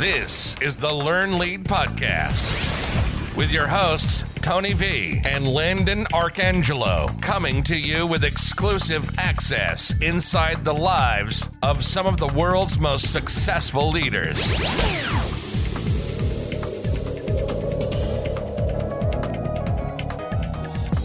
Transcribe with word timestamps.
This 0.00 0.56
is 0.62 0.76
the 0.76 0.90
Learn 0.90 1.36
Lead 1.36 1.64
Podcast 1.64 3.36
with 3.36 3.52
your 3.52 3.66
hosts, 3.66 4.24
Tony 4.36 4.72
V 4.72 5.20
and 5.26 5.46
Landon 5.46 6.06
Arcangelo, 6.06 7.20
coming 7.20 7.62
to 7.64 7.78
you 7.78 8.06
with 8.06 8.24
exclusive 8.24 9.10
access 9.18 9.92
inside 10.00 10.64
the 10.64 10.72
lives 10.72 11.46
of 11.62 11.84
some 11.84 12.06
of 12.06 12.16
the 12.16 12.28
world's 12.28 12.80
most 12.80 13.12
successful 13.12 13.90
leaders. 13.90 14.38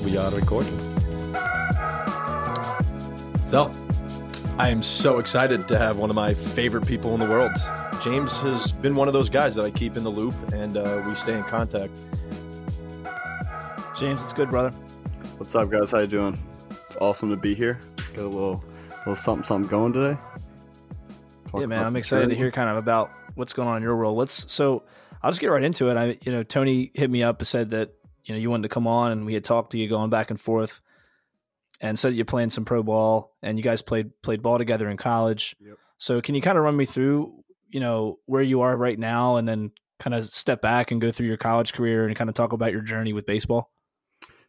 We 0.05 0.15
are 0.17 0.31
recording. 0.31 0.79
So, 3.47 3.69
I 4.57 4.69
am 4.69 4.81
so 4.81 5.19
excited 5.19 5.67
to 5.67 5.77
have 5.77 5.97
one 5.97 6.09
of 6.09 6.15
my 6.15 6.33
favorite 6.33 6.87
people 6.87 7.13
in 7.13 7.19
the 7.19 7.29
world. 7.29 7.51
James 8.05 8.37
has 8.41 8.71
been 8.71 8.93
one 8.93 9.07
of 9.07 9.15
those 9.15 9.31
guys 9.31 9.55
that 9.55 9.65
I 9.65 9.71
keep 9.71 9.97
in 9.97 10.03
the 10.03 10.11
loop 10.11 10.35
and 10.53 10.77
uh, 10.77 11.03
we 11.07 11.15
stay 11.15 11.35
in 11.35 11.43
contact. 11.43 11.91
James, 13.97 14.21
it's 14.21 14.31
good, 14.31 14.51
brother. 14.51 14.69
What's 15.37 15.55
up, 15.55 15.71
guys? 15.71 15.89
How 15.89 16.01
you 16.01 16.05
doing? 16.05 16.37
It's 16.69 16.97
awesome 16.97 17.31
to 17.31 17.35
be 17.35 17.55
here. 17.55 17.79
Got 18.13 18.25
a 18.25 18.27
little, 18.27 18.63
little 18.99 19.15
something, 19.15 19.43
something 19.43 19.67
going 19.67 19.91
today. 19.91 20.19
Talk 21.47 21.61
yeah, 21.61 21.65
man, 21.65 21.83
I'm 21.83 21.95
excited 21.95 22.29
to 22.29 22.35
hear 22.35 22.51
kind 22.51 22.69
of 22.69 22.77
about 22.77 23.09
what's 23.33 23.53
going 23.53 23.67
on 23.67 23.77
in 23.77 23.81
your 23.81 23.95
world. 23.95 24.15
Let's 24.15 24.53
so 24.53 24.83
I'll 25.23 25.31
just 25.31 25.41
get 25.41 25.47
right 25.47 25.63
into 25.63 25.89
it. 25.89 25.97
I, 25.97 26.15
you 26.21 26.31
know, 26.31 26.43
Tony 26.43 26.91
hit 26.93 27.09
me 27.09 27.23
up 27.23 27.39
and 27.39 27.47
said 27.47 27.71
that 27.71 27.95
you 28.23 28.35
know 28.35 28.39
you 28.39 28.51
wanted 28.51 28.63
to 28.63 28.69
come 28.69 28.85
on, 28.85 29.13
and 29.13 29.25
we 29.25 29.33
had 29.33 29.43
talked 29.43 29.71
to 29.71 29.79
you 29.79 29.89
going 29.89 30.11
back 30.11 30.29
and 30.29 30.39
forth, 30.39 30.79
and 31.81 31.97
said 31.97 32.13
you're 32.13 32.23
playing 32.23 32.51
some 32.51 32.65
pro 32.65 32.83
ball, 32.83 33.35
and 33.41 33.57
you 33.57 33.63
guys 33.63 33.81
played 33.81 34.11
played 34.21 34.43
ball 34.43 34.59
together 34.59 34.91
in 34.91 34.97
college. 34.97 35.55
Yep. 35.59 35.77
So 35.97 36.21
can 36.21 36.35
you 36.35 36.41
kind 36.41 36.55
of 36.55 36.63
run 36.63 36.77
me 36.77 36.85
through, 36.85 37.44
you 37.75 37.81
know, 37.81 38.19
where 38.25 38.41
you 38.41 38.61
are 38.61 38.77
right 38.77 38.97
now, 38.97 39.35
and 39.35 39.45
then 39.45 39.69
kind 39.99 40.13
of 40.13 40.23
step 40.29 40.61
back 40.61 40.91
and 40.91 41.01
go 41.01 41.11
through 41.11 41.27
your 41.27 41.35
college 41.35 41.73
career 41.73 42.07
and 42.07 42.15
kind 42.15 42.29
of 42.29 42.33
talk 42.33 42.53
about 42.53 42.71
your 42.71 42.79
journey 42.79 43.11
with 43.11 43.25
baseball? 43.25 43.69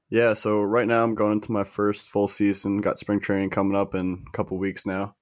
Yeah, 0.09 0.35
so 0.35 0.63
right 0.63 0.87
now 0.87 1.03
I'm 1.03 1.17
going 1.17 1.33
into 1.33 1.51
my 1.51 1.65
first 1.65 2.09
full 2.09 2.29
season. 2.29 2.81
Got 2.81 3.01
spring 3.01 3.19
training 3.19 3.51
coming 3.51 3.77
up 3.77 3.97
in 3.97 4.25
a 4.29 4.31
couple 4.31 4.57
weeks 4.59 4.87
now. 4.87 5.17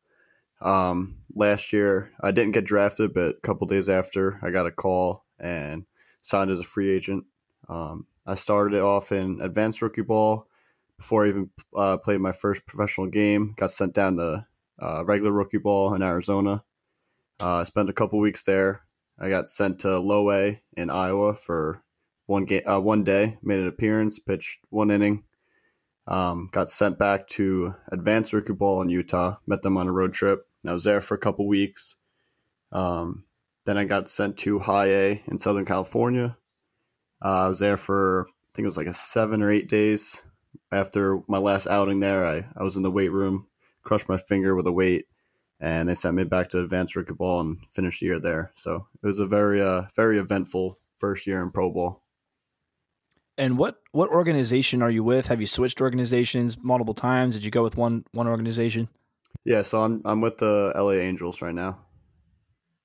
Um, 0.61 1.21
last 1.35 1.73
year 1.73 2.13
I 2.21 2.31
didn't 2.31 2.53
get 2.53 2.67
drafted, 2.67 3.15
but 3.15 3.37
a 3.37 3.41
couple 3.47 3.67
days 3.67 3.89
after 3.89 4.39
I 4.43 4.51
got 4.51 4.67
a 4.67 4.71
call 4.71 5.25
and 5.41 5.87
signed 6.21 6.51
as 6.51 6.61
a 6.61 6.63
free 6.63 6.91
agent. 6.91 7.25
Um, 7.71 8.07
I 8.27 8.35
started 8.35 8.83
off 8.83 9.13
in 9.13 9.39
advanced 9.41 9.81
rookie 9.81 10.03
ball 10.03 10.47
before 10.99 11.25
I 11.25 11.31
even 11.31 11.51
uh, 11.75 11.97
played 11.97 12.21
my 12.21 12.33
first 12.33 12.67
professional 12.67 13.07
game. 13.07 13.55
Got 13.57 13.71
sent 13.71 13.95
down 13.95 14.17
to 14.17 14.47
uh, 14.79 15.05
regular 15.07 15.33
rookie 15.33 15.57
ball 15.57 15.95
in 15.95 16.03
Arizona. 16.03 16.63
Uh, 17.41 17.57
I 17.57 17.65
spent 17.65 17.91
a 17.91 17.95
couple 17.95 18.19
weeks 18.21 18.45
there. 18.45 18.83
I 19.19 19.29
got 19.29 19.49
sent 19.49 19.81
to 19.81 19.99
low 19.99 20.31
A 20.31 20.61
in 20.77 20.91
Iowa 20.91 21.35
for 21.35 21.83
one 22.27 22.45
game, 22.45 22.63
uh, 22.67 22.81
one 22.81 23.05
day. 23.05 23.39
Made 23.43 23.61
an 23.61 23.69
appearance, 23.69 24.19
pitched 24.19 24.61
one 24.71 24.91
inning. 24.91 25.25
Um, 26.07 26.51
got 26.53 26.71
sent 26.71 26.99
back 26.99 27.27
to 27.29 27.75
advanced 27.91 28.33
rookie 28.33 28.53
ball 28.53 28.83
in 28.83 28.89
Utah. 28.89 29.37
Met 29.47 29.63
them 29.63 29.77
on 29.77 29.89
a 29.89 29.93
road 29.93 30.13
trip. 30.13 30.47
I 30.67 30.73
was 30.73 30.85
there 30.85 31.01
for 31.01 31.15
a 31.15 31.19
couple 31.19 31.47
weeks. 31.47 31.97
Um, 32.73 33.25
then 33.65 33.79
I 33.79 33.85
got 33.85 34.09
sent 34.09 34.37
to 34.39 34.59
high 34.59 34.89
A 34.89 35.23
in 35.27 35.39
Southern 35.39 35.65
California. 35.65 36.37
Uh, 37.25 37.47
I 37.47 37.49
was 37.49 37.59
there 37.59 37.77
for 37.77 38.27
I 38.29 38.51
think 38.55 38.65
it 38.65 38.69
was 38.69 38.77
like 38.77 38.87
a 38.87 38.95
seven 38.95 39.43
or 39.43 39.51
eight 39.51 39.69
days. 39.69 40.23
After 40.71 41.21
my 41.29 41.39
last 41.39 41.67
outing 41.67 42.01
there, 42.01 42.25
I, 42.25 42.47
I 42.57 42.63
was 42.63 42.77
in 42.77 42.83
the 42.83 42.91
weight 42.91 43.11
room, 43.11 43.47
crushed 43.83 44.09
my 44.09 44.17
finger 44.17 44.55
with 44.55 44.67
a 44.67 44.73
weight, 44.73 45.07
and 45.65 45.89
they 45.89 45.95
sent 45.95 46.15
me 46.15 46.25
back 46.25 46.51
to 46.51 46.61
advanced 46.61 46.95
rookie 46.95 47.15
ball 47.15 47.41
and 47.41 47.57
finished 47.71 48.01
the 48.01 48.07
year 48.07 48.21
there. 48.21 48.53
So 48.55 48.87
it 49.03 49.07
was 49.07 49.19
a 49.19 49.27
very 49.27 49.63
uh, 49.63 49.85
very 49.97 50.19
eventful 50.19 50.79
first 50.99 51.27
year 51.27 51.43
in 51.43 51.51
pro 51.51 51.71
ball. 51.73 52.03
And 53.39 53.57
what 53.57 53.81
what 53.93 54.11
organization 54.11 54.83
are 54.83 54.91
you 54.91 55.03
with? 55.03 55.29
Have 55.29 55.41
you 55.41 55.47
switched 55.47 55.81
organizations 55.81 56.59
multiple 56.63 56.93
times? 56.93 57.35
Did 57.35 57.45
you 57.45 57.51
go 57.51 57.63
with 57.63 57.79
one 57.79 58.05
one 58.13 58.29
organization? 58.29 58.89
Yeah, 59.47 59.63
so 59.63 59.83
I'm 59.83 60.03
I'm 60.05 60.21
with 60.21 60.37
the 60.37 60.73
LA 60.77 60.93
Angels 60.93 61.41
right 61.41 61.55
now. 61.55 61.81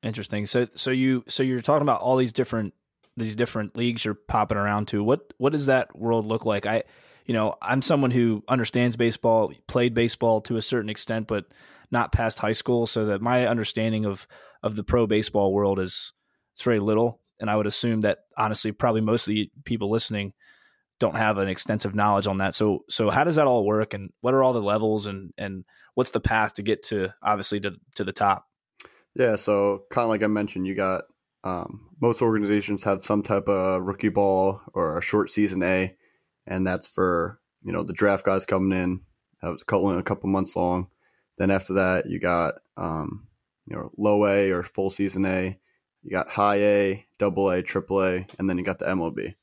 Interesting. 0.02 0.46
So 0.46 0.68
so 0.74 0.90
you 0.90 1.26
so 1.28 1.44
you're 1.44 1.60
talking 1.60 1.82
about 1.82 2.00
all 2.00 2.16
these 2.16 2.32
different 2.32 2.74
these 3.18 3.36
different 3.36 3.76
leagues 3.76 4.06
you're 4.06 4.14
popping 4.14 4.58
around 4.58 4.88
to. 4.88 5.04
What 5.04 5.34
what 5.38 5.52
does 5.52 5.66
that 5.66 6.00
world 6.00 6.26
look 6.26 6.46
like? 6.46 6.66
I 6.66 6.84
you 7.26 7.34
know, 7.34 7.56
I'm 7.62 7.82
someone 7.82 8.10
who 8.10 8.44
understands 8.48 8.96
baseball, 8.96 9.54
played 9.68 9.94
baseball 9.94 10.42
to 10.42 10.56
a 10.56 10.62
certain 10.64 10.90
extent, 10.90 11.28
but 11.28 11.46
not 11.92 12.12
past 12.12 12.40
high 12.40 12.54
school, 12.54 12.86
so 12.86 13.06
that 13.08 13.22
my 13.22 13.48
understanding 13.48 14.06
of 14.06 14.28
of 14.64 14.76
the 14.76 14.84
pro 14.84 15.08
baseball 15.08 15.54
world 15.54 15.80
is 15.80 16.14
it's 16.54 16.62
very 16.62 16.80
little. 16.80 17.22
And 17.40 17.50
I 17.50 17.56
would 17.56 17.68
assume 17.68 18.02
that 18.02 18.20
honestly, 18.38 18.72
probably 18.72 19.02
most 19.02 19.28
of 19.28 19.34
the 19.34 19.50
people 19.64 19.90
listening 19.90 20.34
don't 21.00 21.16
have 21.16 21.38
an 21.38 21.48
extensive 21.48 21.96
knowledge 21.96 22.28
on 22.28 22.38
that. 22.38 22.56
So 22.56 22.84
so 22.90 23.10
how 23.10 23.24
does 23.24 23.38
that 23.38 23.48
all 23.48 23.66
work 23.66 23.94
and 23.94 24.12
what 24.22 24.34
are 24.34 24.44
all 24.44 24.54
the 24.54 24.62
levels 24.62 25.08
and 25.08 25.34
and 25.38 25.64
what's 25.96 26.12
the 26.12 26.20
path 26.20 26.56
to 26.56 26.64
get 26.64 26.84
to 26.84 27.14
obviously 27.24 27.60
to 27.62 27.76
to 27.96 28.04
the 28.04 28.12
top? 28.12 28.46
Yeah, 29.16 29.38
so 29.38 29.86
kind 29.90 30.04
of 30.04 30.10
like 30.10 30.24
I 30.24 30.28
mentioned, 30.28 30.68
you 30.68 30.76
got 30.76 31.04
um, 31.44 31.90
most 32.02 32.22
organizations 32.22 32.84
have 32.84 33.04
some 33.04 33.24
type 33.24 33.48
of 33.48 33.82
rookie 33.82 34.10
ball 34.10 34.62
or 34.74 34.98
a 34.98 35.02
short 35.02 35.30
season 35.30 35.64
A, 35.64 35.96
and 36.46 36.68
that's 36.68 36.88
for 36.88 37.40
you 37.64 37.72
know 37.72 37.84
the 37.84 37.94
draft 37.94 38.26
guys 38.26 38.46
coming 38.46 38.78
in, 38.78 39.02
have 39.42 39.54
a 39.54 39.66
couple 39.66 39.98
a 39.98 40.04
couple 40.04 40.30
months 40.30 40.56
long. 40.56 40.90
Then 41.40 41.50
after 41.52 41.74
that, 41.76 42.06
you 42.06 42.20
got 42.20 42.56
um, 42.78 43.28
you 43.66 43.76
know 43.76 43.92
low 43.98 44.28
A 44.28 44.52
or 44.52 44.62
full 44.62 44.92
season 44.92 45.26
A. 45.26 45.58
You 46.04 46.12
got 46.12 46.30
high 46.30 46.58
A, 46.58 47.06
double 47.18 47.50
A, 47.50 47.64
triple 47.64 48.04
A, 48.04 48.28
and 48.38 48.48
then 48.48 48.58
you 48.58 48.64
got 48.64 48.78
the 48.78 48.86
MLB. 48.86 49.36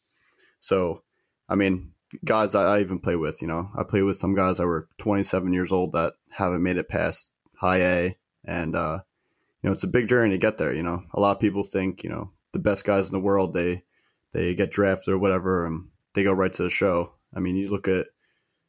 So 0.60 1.02
I 1.48 1.54
mean, 1.54 1.92
guys 2.24 2.52
that 2.52 2.66
I 2.66 2.80
even 2.80 3.00
play 3.00 3.16
with, 3.16 3.40
you 3.40 3.48
know, 3.48 3.70
I 3.76 3.82
play 3.82 4.02
with 4.02 4.18
some 4.18 4.34
guys 4.34 4.58
that 4.58 4.66
were 4.66 4.88
27 4.98 5.52
years 5.52 5.72
old 5.72 5.92
that 5.92 6.14
haven't 6.30 6.62
made 6.62 6.76
it 6.76 6.88
past 6.88 7.32
high 7.56 7.80
A, 7.80 8.16
and 8.44 8.76
uh, 8.76 9.00
you 9.62 9.70
know, 9.70 9.72
it's 9.72 9.84
a 9.84 9.88
big 9.88 10.08
journey 10.08 10.34
to 10.34 10.38
get 10.38 10.58
there. 10.58 10.74
You 10.74 10.82
know, 10.82 11.02
a 11.14 11.20
lot 11.20 11.36
of 11.36 11.40
people 11.40 11.62
think, 11.62 12.04
you 12.04 12.10
know, 12.10 12.30
the 12.52 12.58
best 12.58 12.84
guys 12.84 13.08
in 13.08 13.12
the 13.12 13.24
world 13.24 13.54
they 13.54 13.82
they 14.32 14.54
get 14.54 14.70
drafted 14.70 15.14
or 15.14 15.18
whatever, 15.18 15.64
and 15.64 15.88
they 16.14 16.24
go 16.24 16.32
right 16.32 16.52
to 16.52 16.62
the 16.62 16.70
show. 16.70 17.14
I 17.34 17.40
mean, 17.40 17.56
you 17.56 17.70
look 17.70 17.88
at 17.88 18.06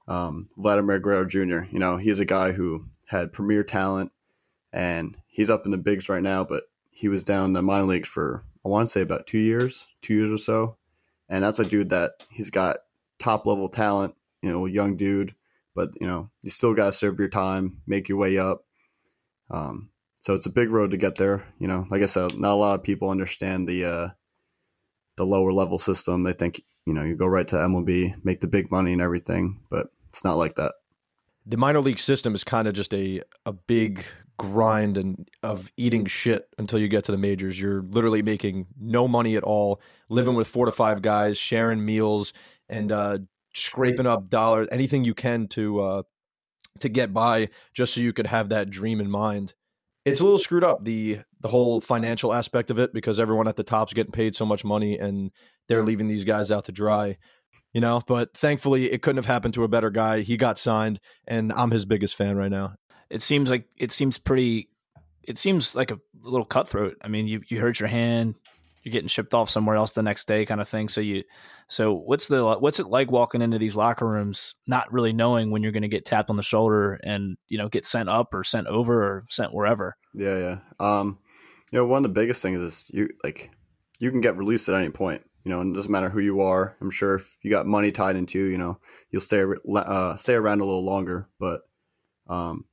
um, 0.07 0.47
Vladimir 0.57 0.99
Guerrero 0.99 1.25
Jr. 1.25 1.65
You 1.71 1.79
know, 1.79 1.97
he's 1.97 2.19
a 2.19 2.25
guy 2.25 2.53
who 2.53 2.85
had 3.07 3.33
premier 3.33 3.63
talent, 3.63 4.11
and 4.71 5.17
he's 5.27 5.49
up 5.49 5.65
in 5.65 5.71
the 5.71 5.77
bigs 5.77 6.09
right 6.09 6.21
now, 6.21 6.43
but 6.43 6.63
he 6.91 7.07
was 7.07 7.23
down 7.23 7.45
in 7.45 7.53
the 7.53 7.61
minor 7.61 7.85
leagues 7.85 8.09
for 8.09 8.43
I 8.65 8.69
want 8.69 8.87
to 8.87 8.91
say 8.91 9.01
about 9.01 9.27
two 9.27 9.39
years, 9.39 9.87
two 10.01 10.13
years 10.13 10.31
or 10.31 10.37
so, 10.37 10.77
and 11.29 11.43
that's 11.43 11.59
a 11.59 11.65
dude 11.65 11.89
that 11.89 12.11
he's 12.29 12.49
got 12.49 12.77
top 13.17 13.45
level 13.45 13.69
talent. 13.69 14.15
You 14.41 14.51
know, 14.51 14.65
young 14.65 14.97
dude, 14.97 15.33
but 15.73 15.89
you 15.99 16.07
know 16.07 16.29
you 16.43 16.49
still 16.51 16.73
got 16.73 16.87
to 16.87 16.93
serve 16.93 17.17
your 17.17 17.29
time, 17.29 17.81
make 17.87 18.09
your 18.09 18.17
way 18.17 18.37
up. 18.37 18.65
Um, 19.49 19.89
so 20.19 20.33
it's 20.33 20.45
a 20.45 20.51
big 20.51 20.69
road 20.69 20.91
to 20.91 20.97
get 20.97 21.15
there. 21.15 21.45
You 21.59 21.67
know, 21.67 21.85
like 21.89 22.01
I 22.01 22.07
said, 22.07 22.37
not 22.37 22.53
a 22.53 22.55
lot 22.55 22.75
of 22.75 22.83
people 22.83 23.09
understand 23.09 23.67
the 23.67 23.85
uh, 23.85 24.09
the 25.15 25.25
lower 25.25 25.53
level 25.53 25.79
system. 25.79 26.23
They 26.23 26.33
think 26.33 26.61
you 26.85 26.93
know 26.93 27.03
you 27.03 27.15
go 27.15 27.27
right 27.27 27.47
to 27.47 27.55
MLB, 27.55 28.23
make 28.25 28.41
the 28.41 28.47
big 28.47 28.71
money 28.71 28.93
and 28.93 29.01
everything, 29.01 29.61
but 29.69 29.87
it's 30.09 30.23
not 30.23 30.37
like 30.37 30.55
that. 30.55 30.73
The 31.49 31.57
minor 31.57 31.79
league 31.79 31.99
system 31.99 32.35
is 32.35 32.43
kind 32.43 32.67
of 32.67 32.73
just 32.73 32.93
a 32.93 33.21
a 33.45 33.53
big 33.53 34.03
grind 34.37 34.97
and 34.97 35.29
of 35.43 35.71
eating 35.77 36.05
shit 36.05 36.47
until 36.57 36.77
you 36.77 36.87
get 36.87 37.05
to 37.05 37.11
the 37.11 37.17
majors. 37.17 37.59
You're 37.59 37.81
literally 37.81 38.21
making 38.21 38.67
no 38.79 39.07
money 39.07 39.35
at 39.35 39.43
all, 39.43 39.81
living 40.09 40.35
with 40.35 40.47
four 40.47 40.65
to 40.65 40.71
five 40.71 41.01
guys, 41.01 41.37
sharing 41.37 41.83
meals, 41.83 42.33
and 42.69 42.91
uh, 42.91 43.19
scraping 43.53 44.05
up 44.05 44.29
dollars, 44.29 44.67
anything 44.71 45.03
you 45.03 45.13
can 45.13 45.47
to 45.49 45.79
uh, 45.79 46.03
to 46.79 46.89
get 46.89 47.13
by, 47.13 47.49
just 47.73 47.93
so 47.93 48.01
you 48.01 48.13
could 48.13 48.27
have 48.27 48.49
that 48.49 48.69
dream 48.69 48.99
in 48.99 49.09
mind. 49.09 49.53
It's 50.05 50.19
a 50.19 50.23
little 50.23 50.39
screwed 50.39 50.63
up 50.63 50.83
the 50.85 51.19
the 51.39 51.47
whole 51.47 51.81
financial 51.81 52.33
aspect 52.33 52.69
of 52.69 52.79
it 52.79 52.93
because 52.93 53.19
everyone 53.19 53.47
at 53.47 53.55
the 53.55 53.63
top's 53.63 53.93
getting 53.93 54.11
paid 54.11 54.35
so 54.35 54.45
much 54.45 54.63
money 54.63 54.97
and 54.97 55.31
they're 55.67 55.83
leaving 55.83 56.07
these 56.07 56.23
guys 56.23 56.51
out 56.51 56.65
to 56.65 56.71
dry 56.71 57.17
you 57.73 57.81
know 57.81 58.01
but 58.07 58.35
thankfully 58.35 58.91
it 58.91 59.01
couldn't 59.01 59.17
have 59.17 59.25
happened 59.25 59.53
to 59.53 59.63
a 59.63 59.67
better 59.67 59.89
guy 59.89 60.21
he 60.21 60.37
got 60.37 60.57
signed 60.57 60.99
and 61.27 61.51
i'm 61.53 61.71
his 61.71 61.85
biggest 61.85 62.15
fan 62.15 62.35
right 62.35 62.51
now 62.51 62.73
it 63.09 63.21
seems 63.21 63.49
like 63.49 63.67
it 63.77 63.91
seems 63.91 64.17
pretty. 64.17 64.69
It 65.23 65.37
seems 65.37 65.75
like 65.75 65.91
a 65.91 65.99
little 66.21 66.45
cutthroat. 66.45 66.97
I 67.01 67.07
mean, 67.07 67.27
you 67.27 67.41
you 67.47 67.59
hurt 67.59 67.79
your 67.79 67.89
hand, 67.89 68.35
you're 68.83 68.91
getting 68.91 69.07
shipped 69.07 69.33
off 69.33 69.49
somewhere 69.49 69.75
else 69.75 69.91
the 69.91 70.03
next 70.03 70.27
day, 70.27 70.45
kind 70.45 70.61
of 70.61 70.67
thing. 70.67 70.87
So 70.87 71.01
you, 71.01 71.23
so 71.67 71.93
what's 71.93 72.27
the 72.27 72.57
what's 72.57 72.79
it 72.79 72.87
like 72.87 73.11
walking 73.11 73.41
into 73.41 73.57
these 73.57 73.75
locker 73.75 74.07
rooms, 74.07 74.55
not 74.67 74.91
really 74.91 75.13
knowing 75.13 75.51
when 75.51 75.63
you're 75.63 75.71
going 75.71 75.83
to 75.83 75.89
get 75.89 76.05
tapped 76.05 76.29
on 76.29 76.37
the 76.37 76.43
shoulder 76.43 76.99
and 77.03 77.37
you 77.47 77.57
know 77.57 77.69
get 77.69 77.85
sent 77.85 78.09
up 78.09 78.33
or 78.33 78.43
sent 78.43 78.67
over 78.67 79.03
or 79.03 79.25
sent 79.29 79.53
wherever? 79.53 79.95
Yeah, 80.13 80.37
yeah. 80.37 80.57
Um, 80.79 81.19
you 81.71 81.79
know, 81.79 81.85
one 81.85 81.97
of 81.97 82.03
the 82.03 82.19
biggest 82.19 82.41
things 82.41 82.61
is 82.61 82.89
you 82.93 83.09
like 83.23 83.51
you 83.99 84.11
can 84.11 84.21
get 84.21 84.37
released 84.37 84.69
at 84.69 84.75
any 84.75 84.91
point. 84.91 85.23
You 85.47 85.53
know, 85.53 85.61
and 85.61 85.73
it 85.73 85.77
doesn't 85.77 85.93
matter 85.93 86.09
who 86.09 86.19
you 86.19 86.41
are. 86.41 86.75
I'm 86.81 86.91
sure 86.91 87.15
if 87.15 87.37
you 87.41 87.49
got 87.49 87.65
money 87.65 87.89
tied 87.89 88.17
into, 88.17 88.37
you 88.37 88.57
know, 88.57 88.81
you'll 89.11 89.21
stay 89.21 89.45
uh, 89.73 90.17
stay 90.17 90.33
around 90.33 90.59
a 90.59 90.65
little 90.65 90.83
longer. 90.83 91.29
But 91.39 91.61
um, 92.27 92.65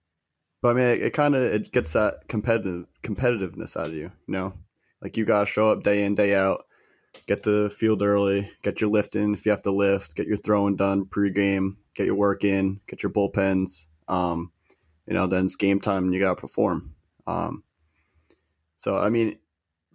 but 0.61 0.71
I 0.71 0.73
mean, 0.73 0.85
it, 0.87 1.03
it 1.03 1.11
kind 1.13 1.37
of 1.37 1.43
it 1.45 1.71
gets 1.71 1.93
that 1.93 2.27
competitive 2.27 2.87
competitiveness 3.05 3.77
out 3.77 3.87
of 3.87 3.95
you. 3.95 4.11
You 4.27 4.33
know, 4.35 4.55
Like 5.01 5.17
you 5.17 5.25
gotta 5.25 5.47
show 5.47 5.71
up 5.71 5.85
day 5.85 6.03
in, 6.03 6.17
day 6.17 6.35
out, 6.35 6.65
get 7.29 7.45
the 7.45 7.71
field 7.71 8.03
early, 8.03 8.51
get 8.65 8.81
your 8.81 8.91
lift 8.91 9.15
in 9.15 9.35
if 9.35 9.47
you 9.47 9.53
have 9.53 9.63
to 9.63 9.71
lift, 9.71 10.17
get 10.17 10.27
your 10.27 10.37
throwing 10.37 10.75
done 10.75 11.05
pregame, 11.05 11.77
get 11.95 12.07
your 12.07 12.17
work 12.17 12.43
in, 12.43 12.81
get 12.89 13.05
your 13.05 13.13
bullpens. 13.13 13.87
Um, 14.09 14.51
you 15.07 15.15
know, 15.15 15.29
then 15.29 15.45
it's 15.45 15.55
game 15.55 15.79
time 15.79 16.03
and 16.03 16.13
you 16.13 16.19
gotta 16.19 16.41
perform. 16.41 16.97
Um, 17.29 17.63
so 18.79 18.97
I 18.97 19.11
mean, 19.11 19.39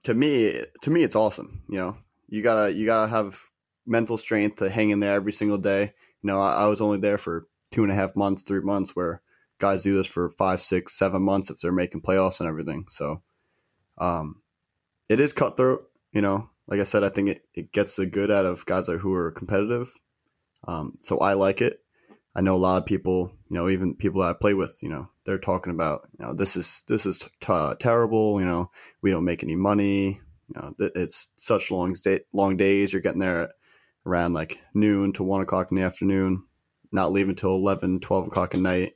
to 0.04 0.14
me, 0.14 0.62
to 0.84 0.90
me, 0.90 1.04
it's 1.04 1.18
awesome. 1.18 1.64
You 1.68 1.78
know, 1.80 1.98
you 2.30 2.42
gotta 2.42 2.74
you 2.74 2.86
gotta 2.86 3.10
have 3.10 3.40
mental 3.86 4.18
strength 4.18 4.58
to 4.58 4.70
hang 4.70 4.92
in 4.92 5.00
there 5.00 5.14
every 5.14 5.32
single 5.32 5.58
day. 5.58 5.94
You 6.22 6.28
know, 6.28 6.40
I, 6.40 6.64
I 6.64 6.68
was 6.68 6.82
only 6.82 7.00
there 7.00 7.18
for 7.18 7.48
two 7.72 7.84
and 7.84 7.92
a 7.92 7.96
half 7.96 8.16
months, 8.16 8.44
three 8.44 8.62
months, 8.62 8.96
where 8.96 9.22
guys 9.60 9.84
do 9.84 9.96
this 9.96 10.08
for 10.08 10.30
five, 10.30 10.62
six, 10.62 10.98
seven 10.98 11.22
months 11.22 11.50
if 11.50 11.60
they're 11.60 11.72
making 11.72 12.02
playoffs 12.02 12.40
and 12.40 12.48
everything. 12.48 12.86
So, 12.90 13.22
um, 13.98 14.42
it 15.10 15.20
is 15.20 15.34
cutthroat. 15.34 15.90
You 16.12 16.22
know, 16.22 16.50
like 16.68 16.80
I 16.80 16.84
said, 16.84 17.04
I 17.04 17.10
think 17.10 17.30
it, 17.30 17.46
it 17.54 17.72
gets 17.72 17.96
the 17.96 18.06
good 18.06 18.32
out 18.32 18.46
of 18.46 18.66
guys 18.66 18.88
who 18.88 19.14
are 19.14 19.32
competitive. 19.32 19.94
Um, 20.68 20.94
so 21.00 21.20
I 21.20 21.34
like 21.34 21.62
it. 21.62 21.80
I 22.36 22.42
know 22.42 22.56
a 22.56 22.58
lot 22.58 22.78
of 22.78 22.86
people, 22.86 23.32
you 23.50 23.56
know, 23.56 23.70
even 23.70 23.96
people 23.96 24.22
that 24.22 24.30
I 24.30 24.34
play 24.34 24.54
with, 24.54 24.80
you 24.82 24.90
know, 24.90 25.10
they're 25.26 25.40
talking 25.40 25.74
about, 25.74 26.08
you 26.18 26.26
know, 26.26 26.34
this 26.34 26.56
is 26.56 26.84
this 26.88 27.06
is 27.06 27.28
t- 27.42 27.74
terrible. 27.80 28.40
You 28.40 28.46
know, 28.46 28.72
we 29.02 29.12
don't 29.12 29.26
make 29.26 29.44
any 29.44 29.56
money. 29.56 30.22
You 30.50 30.62
know, 30.62 30.90
it's 30.96 31.30
such 31.38 31.72
long 31.72 31.94
day, 31.94 32.22
long 32.34 32.58
days. 32.58 32.92
You're 32.92 33.02
getting 33.02 33.20
there 33.20 33.50
around 34.06 34.34
like 34.34 34.60
noon 34.74 35.14
to 35.14 35.24
one 35.24 35.42
o'clock 35.42 35.72
in 35.72 35.78
the 35.78 35.84
afternoon, 35.84 36.44
not 36.92 37.12
leaving 37.12 37.36
till 37.36 37.56
11, 37.56 38.00
12 38.00 38.28
o'clock 38.28 38.56
at 38.56 38.62
night. 38.62 38.94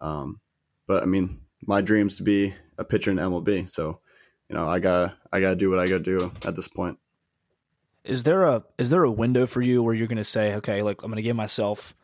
Um, 0.00 0.40
but 0.86 1.02
I 1.02 1.06
mean, 1.06 1.40
my 1.66 1.80
dream's 1.80 2.16
to 2.16 2.24
be 2.24 2.54
a 2.78 2.84
pitcher 2.84 3.10
in 3.10 3.18
MLB. 3.18 3.70
So, 3.70 4.00
you 4.48 4.56
know, 4.56 4.66
I 4.66 4.80
gotta, 4.80 5.14
I 5.32 5.40
gotta 5.40 5.56
do 5.56 5.70
what 5.70 5.78
I 5.78 5.86
gotta 5.86 6.00
do 6.00 6.30
at 6.44 6.56
this 6.56 6.68
point. 6.68 6.98
Is 8.04 8.24
there 8.24 8.42
a, 8.42 8.64
is 8.78 8.90
there 8.90 9.04
a 9.04 9.10
window 9.10 9.46
for 9.46 9.60
you 9.60 9.82
where 9.82 9.94
you're 9.94 10.08
going 10.08 10.16
to 10.16 10.24
say, 10.24 10.56
okay, 10.56 10.82
like 10.82 11.04
I'm 11.04 11.10
going 11.10 11.16
to 11.16 11.22
give 11.22 11.36
myself 11.36 11.94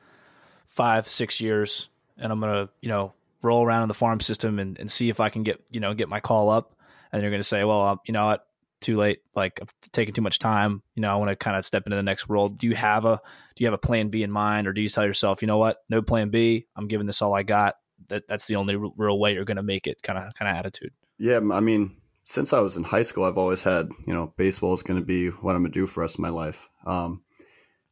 five, 0.65 1.09
six 1.09 1.41
years 1.41 1.89
and 2.17 2.31
I'm 2.31 2.39
going 2.39 2.53
to, 2.53 2.73
you 2.81 2.89
know, 2.89 3.15
roll 3.43 3.65
around 3.65 3.83
in 3.83 3.89
the 3.89 3.95
farm 3.95 4.21
system 4.21 4.61
and, 4.61 4.79
and 4.79 4.89
see 4.89 5.09
if 5.09 5.19
I 5.19 5.29
can 5.29 5.43
get, 5.43 5.61
you 5.71 5.81
know, 5.81 5.95
get 5.95 6.09
my 6.09 6.21
call 6.21 6.51
up. 6.51 6.77
And 7.11 7.21
you're 7.21 7.33
going 7.33 7.41
to 7.41 7.49
say, 7.49 7.65
well, 7.65 8.01
you 8.07 8.13
know 8.13 8.27
what, 8.27 8.47
too 8.81 8.97
late. 8.97 9.21
Like 9.35 9.61
I've 9.61 9.73
taken 9.93 10.15
too 10.15 10.23
much 10.23 10.39
time. 10.39 10.83
You 10.95 11.03
know, 11.03 11.11
I 11.11 11.17
want 11.17 11.31
to 11.31 11.37
kind 11.37 11.57
of 11.57 11.65
step 11.65 11.87
into 11.87 11.97
the 11.97 12.03
next 12.03 12.29
world. 12.29 12.59
Do 12.59 12.67
you 12.67 12.75
have 12.75 13.05
a 13.05 13.21
do 13.57 13.65
you 13.65 13.67
have 13.67 13.75
a 13.75 13.79
plan 13.79 14.09
B 14.09 14.23
in 14.23 14.31
mind, 14.31 14.67
or 14.67 14.73
do 14.73 14.81
you 14.81 14.89
tell 14.89 15.05
yourself, 15.05 15.43
you 15.43 15.49
know 15.49 15.59
what, 15.59 15.79
no 15.89 16.03
plan 16.03 16.31
B. 16.31 16.67
I'm 16.77 16.89
giving 16.89 17.07
this 17.07 17.23
all 17.23 17.35
I 17.35 17.43
got. 17.43 17.77
That 18.09 18.29
that's 18.29 18.47
the 18.47 18.57
only 18.57 18.77
real 18.77 19.19
way 19.19 19.35
you're 19.35 19.45
going 19.45 19.57
to 19.57 19.63
make 19.63 19.87
it. 19.87 20.03
Kind 20.03 20.19
of 20.19 20.35
kind 20.35 20.51
of 20.51 20.57
attitude. 20.57 20.93
Yeah, 21.19 21.41
I 21.53 21.61
mean, 21.61 21.97
since 22.23 22.53
I 22.53 22.61
was 22.61 22.77
in 22.77 22.85
high 22.85 23.03
school, 23.03 23.25
I've 23.25 23.39
always 23.39 23.63
had 23.63 23.91
you 24.07 24.13
know 24.13 24.33
baseball 24.37 24.75
is 24.75 24.83
going 24.83 25.01
to 25.01 25.07
be 25.07 25.29
what 25.29 25.55
I'm 25.55 25.63
going 25.63 25.73
to 25.73 25.79
do 25.79 25.87
for 25.87 26.01
the 26.01 26.01
rest 26.03 26.15
of 26.15 26.21
my 26.21 26.29
life. 26.29 26.69
Um, 26.87 27.23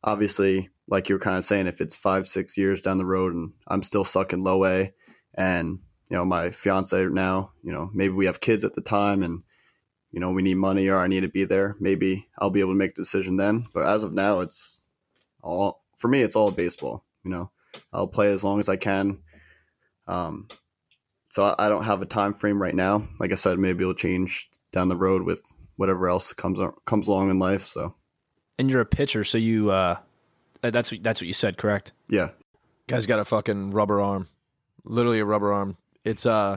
obviously, 0.05 0.71
like 0.89 1.09
you 1.09 1.17
were 1.17 1.21
kind 1.21 1.37
of 1.37 1.45
saying, 1.45 1.67
if 1.67 1.81
it's 1.81 1.97
five 1.97 2.27
six 2.27 2.57
years 2.57 2.81
down 2.81 2.99
the 2.99 3.07
road 3.07 3.35
and 3.35 3.53
I'm 3.67 3.83
still 3.83 4.05
sucking 4.05 4.41
low 4.41 4.65
A, 4.65 4.93
and 5.35 5.81
you 6.09 6.17
know 6.17 6.25
my 6.25 6.53
fiance 6.53 7.07
now, 7.07 7.53
you 7.63 7.73
know 7.73 7.91
maybe 7.93 8.15
we 8.15 8.27
have 8.27 8.41
kids 8.41 8.65
at 8.65 8.75
the 8.75 8.83
time 8.83 9.23
and 9.23 9.43
you 10.17 10.21
know, 10.21 10.31
we 10.31 10.41
need 10.41 10.57
money 10.57 10.89
or 10.89 10.97
I 10.97 11.09
need 11.09 11.21
to 11.21 11.29
be 11.29 11.45
there, 11.45 11.77
maybe 11.79 12.27
I'll 12.39 12.49
be 12.49 12.61
able 12.61 12.73
to 12.73 12.79
make 12.79 12.93
a 12.93 12.95
decision 12.95 13.37
then. 13.37 13.67
But 13.75 13.85
as 13.85 14.03
of 14.03 14.15
now, 14.15 14.41
it's 14.41 14.81
all 15.43 15.83
for 15.99 16.09
me. 16.09 16.23
It's 16.23 16.35
all 16.35 16.51
baseball. 16.51 17.05
You 17.23 17.31
know, 17.31 17.51
I'll 17.93 18.09
play 18.09 18.33
as 18.33 18.43
long 18.43 18.59
as 18.59 18.71
I 18.71 18.77
can. 18.77 19.19
Um, 20.09 20.49
so 21.29 21.55
I, 21.59 21.69
don't 21.69 21.85
have 21.85 22.01
a 22.01 22.07
time 22.07 22.33
frame 22.33 22.63
right 22.63 22.75
now. 22.75 23.07
Like 23.21 23.31
I 23.31 23.35
said, 23.35 23.59
maybe 23.59 23.83
it'll 23.83 23.93
change 23.93 24.49
down 24.73 24.89
the 24.89 24.97
road 24.97 25.23
with 25.23 25.53
whatever 25.77 26.09
else 26.09 26.33
comes 26.33 26.59
comes 26.87 27.09
along 27.09 27.29
in 27.29 27.39
life. 27.39 27.67
So, 27.67 27.95
and 28.59 28.71
you're 28.71 28.81
a 28.81 28.87
pitcher, 28.87 29.23
so 29.23 29.37
you 29.37 29.71
uh, 29.71 29.99
that's 30.63 30.93
what, 30.93 31.03
that's 31.03 31.21
what 31.21 31.27
you 31.27 31.35
said, 31.35 31.59
correct? 31.59 31.93
Yeah. 32.09 32.31
Guy's 32.87 33.07
got 33.07 33.19
a 33.19 33.25
fucking 33.27 33.73
rubber 33.73 34.01
arm, 34.01 34.31
literally 34.83 35.19
a 35.19 35.27
rubber 35.27 35.53
arm. 35.53 35.77
It's 36.07 36.25
uh 36.25 36.57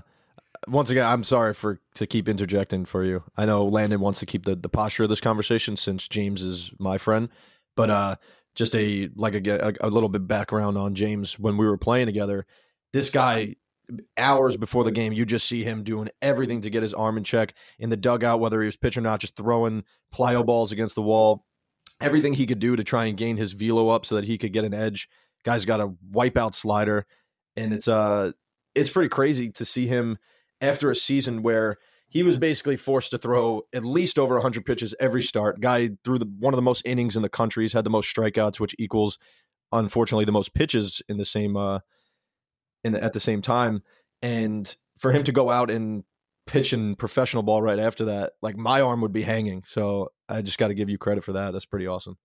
once 0.68 0.90
again, 0.90 1.06
I'm 1.06 1.24
sorry 1.24 1.54
for 1.54 1.80
to 1.96 2.08
keep 2.08 2.28
interjecting 2.28 2.86
for 2.86 3.04
you. 3.04 3.24
I 3.38 3.46
know 3.46 3.66
Landon 3.66 4.00
wants 4.00 4.20
to 4.20 4.26
keep 4.26 4.46
the, 4.46 4.56
the 4.56 4.70
posture 4.70 5.04
of 5.04 5.10
this 5.10 5.22
conversation 5.22 5.76
since 5.76 6.08
James 6.08 6.44
is 6.44 6.72
my 6.80 6.98
friend, 6.98 7.30
but 7.76 7.90
uh, 7.90 8.16
just 8.56 8.76
a 8.76 9.10
like 9.16 9.34
a, 9.34 9.74
a 9.82 9.90
little 9.90 10.10
bit 10.10 10.28
background 10.28 10.78
on 10.78 10.96
James 10.96 11.40
when 11.40 11.58
we 11.58 11.66
were 11.66 11.78
playing 11.78 12.08
together. 12.08 12.46
This 12.92 13.10
guy, 13.10 13.56
hours 14.18 14.58
before 14.58 14.84
the 14.84 14.92
game, 14.92 15.14
you 15.14 15.26
just 15.26 15.48
see 15.48 15.64
him 15.64 15.84
doing 15.84 16.10
everything 16.22 16.62
to 16.62 16.70
get 16.70 16.84
his 16.84 16.94
arm 16.94 17.18
in 17.18 17.24
check 17.24 17.54
in 17.78 17.90
the 17.90 17.98
dugout, 17.98 18.40
whether 18.40 18.62
he 18.62 18.66
was 18.66 18.78
pitching 18.78 19.02
or 19.02 19.10
not, 19.10 19.22
just 19.22 19.36
throwing 19.36 19.84
plyo 20.14 20.46
balls 20.46 20.72
against 20.72 20.96
the 20.96 21.02
wall, 21.02 21.46
everything 22.02 22.34
he 22.34 22.46
could 22.46 22.60
do 22.60 22.76
to 22.76 22.84
try 22.84 23.06
and 23.06 23.18
gain 23.18 23.38
his 23.38 23.54
velo 23.54 23.90
up 23.90 24.06
so 24.06 24.16
that 24.16 24.26
he 24.26 24.38
could 24.38 24.54
get 24.54 24.66
an 24.66 24.74
edge. 24.74 25.08
Guy's 25.46 25.66
got 25.66 25.80
a 25.80 25.94
wipeout 26.12 26.54
slider, 26.54 27.06
and 27.56 27.74
it's 27.74 27.88
uh, 27.88 28.32
it's 28.76 28.90
pretty 28.90 29.10
crazy 29.10 29.52
to 29.52 29.64
see 29.64 29.88
him 29.88 30.18
after 30.62 30.90
a 30.92 30.96
season 30.96 31.42
where 31.42 31.78
he 32.10 32.24
was 32.24 32.40
basically 32.40 32.76
forced 32.76 33.12
to 33.12 33.18
throw 33.18 33.62
at 33.74 33.86
least 33.86 34.18
over 34.18 34.36
100 34.36 34.66
pitches 34.66 34.96
every 35.00 35.22
start. 35.22 35.62
Guy 35.62 35.92
threw 36.04 36.18
the, 36.18 36.26
one 36.40 36.54
of 36.54 36.58
the 36.58 36.64
most 36.64 36.82
innings 36.86 37.16
in 37.16 37.22
the 37.22 37.30
country. 37.30 37.64
He's 37.64 37.74
had 37.74 37.84
the 37.84 37.92
most 37.92 38.14
strikeouts, 38.14 38.60
which 38.60 38.76
equals, 38.80 39.20
unfortunately, 39.72 40.26
the 40.26 40.32
most 40.32 40.54
pitches 40.56 41.02
in 41.08 41.18
the 41.18 41.26
same 41.26 41.56
uh, 41.56 41.80
in 42.84 42.94
the, 42.94 43.04
at 43.04 43.14
the 43.14 43.20
same 43.20 43.42
time. 43.42 43.84
And 44.22 44.76
for 44.98 45.12
him 45.12 45.24
to 45.26 45.32
go 45.32 45.52
out 45.52 45.70
and 45.70 46.04
pitch 46.48 46.74
in 46.74 46.96
professional 46.96 47.44
ball 47.44 47.62
right 47.62 47.80
after 47.80 48.06
that, 48.06 48.34
like 48.42 48.58
my 48.58 48.82
arm 48.82 49.02
would 49.02 49.14
be 49.14 49.22
hanging. 49.22 49.64
So 49.68 50.12
I 50.28 50.42
just 50.42 50.58
got 50.58 50.70
to 50.70 50.74
give 50.74 50.90
you 50.90 50.98
credit 50.98 51.24
for 51.24 51.34
that. 51.34 51.52
That's 51.52 51.66
pretty 51.66 51.86
awesome. 51.86 52.18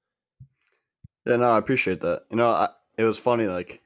Yeah, 1.26 1.36
no, 1.36 1.50
I 1.50 1.58
appreciate 1.58 2.00
that. 2.00 2.22
You 2.30 2.38
know, 2.38 2.46
I, 2.46 2.68
it 2.96 3.04
was 3.04 3.18
funny. 3.18 3.46
Like 3.46 3.82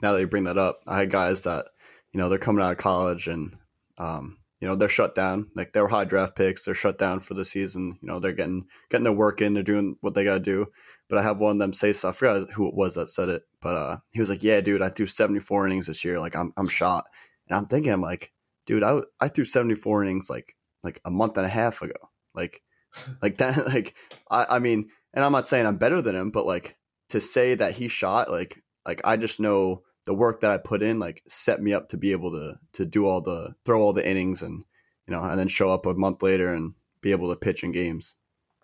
now 0.00 0.12
that 0.12 0.20
you 0.20 0.28
bring 0.28 0.44
that 0.44 0.58
up, 0.58 0.80
I 0.86 1.00
had 1.00 1.10
guys 1.10 1.42
that 1.42 1.66
you 2.12 2.20
know 2.20 2.28
they're 2.28 2.38
coming 2.38 2.64
out 2.64 2.72
of 2.72 2.78
college 2.78 3.26
and 3.26 3.56
um, 4.00 4.38
you 4.60 4.68
know 4.68 4.74
they're 4.74 4.88
shut 4.88 5.14
down. 5.14 5.50
Like 5.54 5.72
they 5.72 5.80
were 5.80 5.88
high 5.88 6.04
draft 6.04 6.34
picks. 6.34 6.64
They're 6.64 6.74
shut 6.74 6.98
down 6.98 7.20
for 7.20 7.34
the 7.34 7.44
season. 7.44 7.98
You 8.02 8.08
know 8.08 8.18
they're 8.18 8.32
getting 8.32 8.66
getting 8.90 9.04
their 9.04 9.12
work 9.12 9.40
in. 9.40 9.54
They're 9.54 9.62
doing 9.62 9.96
what 10.00 10.14
they 10.14 10.24
got 10.24 10.34
to 10.34 10.40
do. 10.40 10.66
But 11.08 11.18
i 11.18 11.22
have 11.22 11.38
one 11.38 11.52
of 11.52 11.58
them 11.58 11.72
say 11.72 11.92
so. 11.92 12.08
I 12.08 12.12
forgot 12.12 12.50
who 12.52 12.68
it 12.68 12.74
was 12.74 12.94
that 12.94 13.08
said 13.08 13.28
it. 13.28 13.42
But 13.60 13.76
uh, 13.76 13.96
he 14.10 14.20
was 14.20 14.30
like 14.30 14.42
yeah 14.42 14.60
dude 14.60 14.82
i 14.82 14.88
threw 14.88 15.06
74 15.06 15.66
innings 15.66 15.86
this 15.86 16.04
year. 16.04 16.18
Like 16.18 16.36
i'm, 16.36 16.52
I'm 16.56 16.68
shot. 16.68 17.04
And 17.48 17.58
i'm 17.58 17.66
thinking 17.66 17.92
i'm 17.92 18.02
like 18.02 18.32
dude 18.66 18.82
I, 18.82 19.00
I 19.20 19.28
threw 19.28 19.44
74 19.44 20.04
innings 20.04 20.30
like 20.30 20.56
like 20.82 21.00
a 21.04 21.10
month 21.10 21.36
and 21.36 21.46
a 21.46 21.50
half 21.50 21.82
ago. 21.82 21.94
Like 22.34 22.62
like 23.22 23.38
that 23.38 23.66
like 23.66 23.94
I, 24.30 24.46
I 24.50 24.58
mean 24.58 24.88
and 25.14 25.24
i'm 25.24 25.32
not 25.32 25.48
saying 25.48 25.66
i'm 25.66 25.76
better 25.76 26.02
than 26.02 26.16
him 26.16 26.30
but 26.30 26.46
like 26.46 26.76
to 27.10 27.20
say 27.20 27.54
that 27.54 27.72
he 27.72 27.88
shot 27.88 28.30
like 28.30 28.62
like 28.84 29.00
i 29.04 29.16
just 29.16 29.38
know 29.40 29.82
the 30.10 30.14
work 30.14 30.40
that 30.40 30.50
I 30.50 30.58
put 30.58 30.82
in 30.82 30.98
like 30.98 31.22
set 31.28 31.62
me 31.62 31.72
up 31.72 31.88
to 31.90 31.96
be 31.96 32.10
able 32.10 32.32
to 32.32 32.58
to 32.72 32.84
do 32.84 33.06
all 33.06 33.20
the 33.20 33.54
throw 33.64 33.80
all 33.80 33.92
the 33.92 34.04
innings 34.04 34.42
and 34.42 34.64
you 35.06 35.14
know 35.14 35.22
and 35.22 35.38
then 35.38 35.46
show 35.46 35.68
up 35.68 35.86
a 35.86 35.94
month 35.94 36.20
later 36.20 36.52
and 36.52 36.74
be 37.00 37.12
able 37.12 37.30
to 37.30 37.38
pitch 37.38 37.62
in 37.62 37.70
games. 37.70 38.16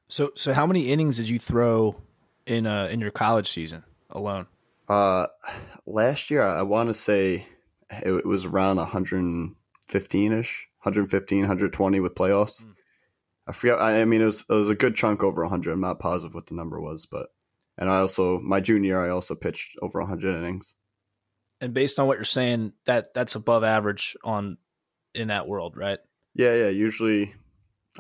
So 0.08 0.32
so 0.34 0.52
how 0.52 0.66
many 0.66 0.90
innings 0.90 1.18
did 1.18 1.28
you 1.28 1.38
throw 1.38 2.02
in 2.46 2.66
uh 2.66 2.88
in 2.90 2.98
your 2.98 3.12
college 3.12 3.48
season 3.48 3.84
alone? 4.10 4.48
Uh 4.88 5.28
last 5.86 6.32
year 6.32 6.42
I 6.42 6.62
want 6.62 6.88
to 6.88 6.94
say 6.94 7.46
it, 7.90 8.10
it, 8.12 8.26
was 8.26 8.44
around 8.44 8.78
115ish, 8.78 9.54
115, 9.88 11.38
120 11.38 12.00
with 12.00 12.14
playoffs. 12.16 12.64
Mm. 12.64 12.72
I 13.46 13.52
forget 13.52 13.78
I, 13.78 14.00
I 14.00 14.04
mean 14.04 14.20
it 14.20 14.24
was 14.24 14.44
it 14.50 14.52
was 14.52 14.68
a 14.68 14.74
good 14.74 14.96
chunk 14.96 15.22
over 15.22 15.42
100. 15.42 15.70
I'm 15.70 15.80
not 15.80 16.00
positive 16.00 16.34
what 16.34 16.48
the 16.48 16.56
number 16.56 16.80
was, 16.80 17.06
but 17.06 17.28
and 17.78 17.88
I 17.88 17.98
also 17.98 18.40
my 18.40 18.60
junior 18.60 18.88
year 18.88 19.06
I 19.06 19.10
also 19.10 19.36
pitched 19.36 19.78
over 19.80 20.00
100 20.00 20.34
innings 20.34 20.74
and 21.60 21.74
based 21.74 21.98
on 21.98 22.06
what 22.06 22.18
you're 22.18 22.24
saying, 22.24 22.72
that 22.84 23.14
that's 23.14 23.34
above 23.34 23.64
average 23.64 24.16
on 24.24 24.58
in 25.14 25.28
that 25.28 25.48
world, 25.48 25.76
right? 25.76 25.98
Yeah, 26.34 26.54
yeah. 26.54 26.68
Usually, 26.68 27.34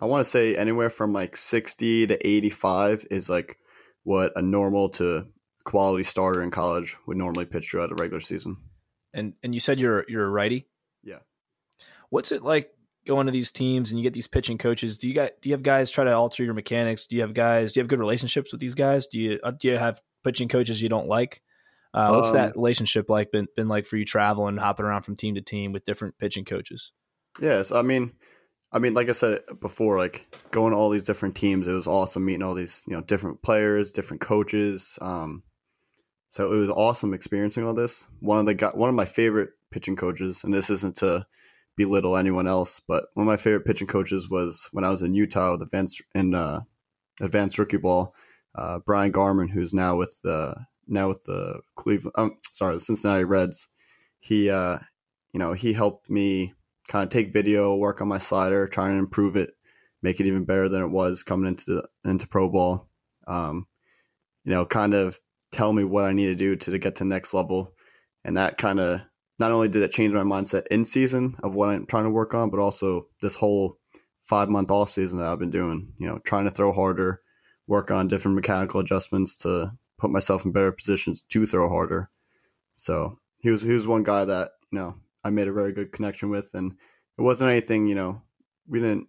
I 0.00 0.04
want 0.04 0.24
to 0.24 0.30
say 0.30 0.56
anywhere 0.56 0.90
from 0.90 1.12
like 1.12 1.36
60 1.36 2.08
to 2.08 2.26
85 2.26 3.06
is 3.10 3.28
like 3.28 3.58
what 4.04 4.32
a 4.36 4.42
normal 4.42 4.90
to 4.90 5.26
quality 5.64 6.04
starter 6.04 6.42
in 6.42 6.50
college 6.50 6.96
would 7.06 7.16
normally 7.16 7.46
pitch 7.46 7.70
throughout 7.70 7.92
a 7.92 7.96
regular 7.96 8.20
season. 8.20 8.56
And 9.14 9.34
and 9.42 9.54
you 9.54 9.60
said 9.60 9.80
you're 9.80 10.04
you're 10.08 10.26
a 10.26 10.30
righty. 10.30 10.66
Yeah. 11.02 11.20
What's 12.10 12.32
it 12.32 12.42
like 12.42 12.70
going 13.06 13.26
to 13.26 13.32
these 13.32 13.52
teams 13.52 13.90
and 13.90 13.98
you 13.98 14.02
get 14.02 14.12
these 14.12 14.28
pitching 14.28 14.58
coaches? 14.58 14.98
Do 14.98 15.08
you 15.08 15.14
got 15.14 15.32
do 15.40 15.48
you 15.48 15.54
have 15.54 15.62
guys 15.62 15.90
try 15.90 16.04
to 16.04 16.12
alter 16.12 16.44
your 16.44 16.54
mechanics? 16.54 17.06
Do 17.06 17.16
you 17.16 17.22
have 17.22 17.32
guys? 17.32 17.72
Do 17.72 17.80
you 17.80 17.82
have 17.82 17.88
good 17.88 17.98
relationships 17.98 18.52
with 18.52 18.60
these 18.60 18.74
guys? 18.74 19.06
Do 19.06 19.18
you 19.18 19.40
uh, 19.42 19.52
do 19.52 19.68
you 19.68 19.76
have 19.76 20.00
pitching 20.22 20.48
coaches 20.48 20.82
you 20.82 20.90
don't 20.90 21.08
like? 21.08 21.40
Uh, 21.96 22.10
what's 22.10 22.28
um, 22.28 22.36
that 22.36 22.54
relationship 22.56 23.08
like 23.08 23.32
been 23.32 23.48
been 23.56 23.68
like 23.68 23.86
for 23.86 23.96
you 23.96 24.04
traveling, 24.04 24.58
hopping 24.58 24.84
around 24.84 25.00
from 25.00 25.16
team 25.16 25.34
to 25.34 25.40
team 25.40 25.72
with 25.72 25.86
different 25.86 26.18
pitching 26.18 26.44
coaches? 26.44 26.92
Yes, 27.40 27.72
I 27.72 27.80
mean, 27.80 28.12
I 28.70 28.78
mean, 28.78 28.92
like 28.92 29.08
I 29.08 29.12
said 29.12 29.40
before, 29.62 29.96
like 29.96 30.26
going 30.50 30.72
to 30.72 30.76
all 30.76 30.90
these 30.90 31.04
different 31.04 31.36
teams, 31.36 31.66
it 31.66 31.72
was 31.72 31.86
awesome 31.86 32.26
meeting 32.26 32.42
all 32.42 32.54
these 32.54 32.84
you 32.86 32.94
know 32.94 33.00
different 33.00 33.40
players, 33.42 33.92
different 33.92 34.20
coaches. 34.20 34.98
Um, 35.00 35.42
so 36.28 36.52
it 36.52 36.56
was 36.56 36.68
awesome 36.68 37.14
experiencing 37.14 37.64
all 37.64 37.72
this. 37.72 38.06
One 38.20 38.38
of 38.38 38.44
the 38.44 38.52
got 38.52 38.76
one 38.76 38.90
of 38.90 38.94
my 38.94 39.06
favorite 39.06 39.52
pitching 39.70 39.96
coaches, 39.96 40.44
and 40.44 40.52
this 40.52 40.68
isn't 40.68 40.96
to 40.96 41.26
belittle 41.78 42.18
anyone 42.18 42.46
else, 42.46 42.78
but 42.86 43.06
one 43.14 43.24
of 43.24 43.28
my 43.30 43.38
favorite 43.38 43.64
pitching 43.64 43.86
coaches 43.86 44.28
was 44.28 44.68
when 44.72 44.84
I 44.84 44.90
was 44.90 45.00
in 45.00 45.14
Utah 45.14 45.52
with 45.52 45.62
advanced 45.62 46.02
in 46.14 46.34
uh, 46.34 46.60
advanced 47.22 47.58
rookie 47.58 47.78
ball. 47.78 48.14
Uh, 48.54 48.80
Brian 48.84 49.12
Garman, 49.12 49.48
who's 49.48 49.72
now 49.72 49.96
with 49.96 50.14
the 50.22 50.56
now 50.86 51.08
with 51.08 51.24
the 51.24 51.60
Cleveland, 51.74 52.14
um, 52.16 52.38
sorry, 52.52 52.74
the 52.74 52.80
Cincinnati 52.80 53.24
Reds. 53.24 53.68
He, 54.20 54.50
uh, 54.50 54.78
you 55.32 55.38
know, 55.40 55.52
he 55.52 55.72
helped 55.72 56.10
me 56.10 56.54
kind 56.88 57.04
of 57.04 57.10
take 57.10 57.32
video, 57.32 57.76
work 57.76 58.00
on 58.00 58.08
my 58.08 58.18
slider, 58.18 58.66
try 58.68 58.90
and 58.90 58.98
improve 58.98 59.36
it, 59.36 59.50
make 60.02 60.20
it 60.20 60.26
even 60.26 60.44
better 60.44 60.68
than 60.68 60.82
it 60.82 60.90
was 60.90 61.22
coming 61.22 61.48
into 61.48 61.82
into 62.04 62.28
pro 62.28 62.48
ball. 62.48 62.88
Um, 63.26 63.66
you 64.44 64.52
know, 64.52 64.64
kind 64.64 64.94
of 64.94 65.18
tell 65.52 65.72
me 65.72 65.84
what 65.84 66.04
I 66.04 66.12
need 66.12 66.26
to 66.26 66.34
do 66.34 66.56
to, 66.56 66.70
to 66.70 66.78
get 66.78 66.96
to 66.96 67.04
next 67.04 67.34
level, 67.34 67.74
and 68.24 68.36
that 68.36 68.58
kind 68.58 68.80
of 68.80 69.00
not 69.38 69.52
only 69.52 69.68
did 69.68 69.82
it 69.82 69.92
change 69.92 70.14
my 70.14 70.22
mindset 70.22 70.66
in 70.68 70.84
season 70.86 71.36
of 71.42 71.54
what 71.54 71.68
I'm 71.68 71.86
trying 71.86 72.04
to 72.04 72.10
work 72.10 72.34
on, 72.34 72.50
but 72.50 72.60
also 72.60 73.08
this 73.20 73.34
whole 73.34 73.78
five 74.20 74.48
month 74.48 74.70
off 74.70 74.90
season 74.90 75.18
that 75.18 75.28
I've 75.28 75.38
been 75.38 75.50
doing. 75.50 75.92
You 75.98 76.08
know, 76.08 76.18
trying 76.18 76.44
to 76.44 76.50
throw 76.50 76.72
harder, 76.72 77.20
work 77.66 77.90
on 77.90 78.08
different 78.08 78.36
mechanical 78.36 78.80
adjustments 78.80 79.36
to 79.38 79.72
put 79.98 80.10
myself 80.10 80.44
in 80.44 80.52
better 80.52 80.72
positions 80.72 81.22
to 81.22 81.46
throw 81.46 81.68
harder. 81.68 82.10
So 82.76 83.18
he 83.40 83.50
was 83.50 83.62
he 83.62 83.72
was 83.72 83.86
one 83.86 84.02
guy 84.02 84.24
that 84.24 84.50
you 84.70 84.78
know 84.78 84.96
I 85.24 85.30
made 85.30 85.48
a 85.48 85.52
very 85.52 85.72
good 85.72 85.92
connection 85.92 86.30
with, 86.30 86.50
and 86.54 86.72
it 87.18 87.22
wasn't 87.22 87.50
anything 87.50 87.86
you 87.86 87.94
know 87.94 88.22
we 88.68 88.80
didn't 88.80 89.08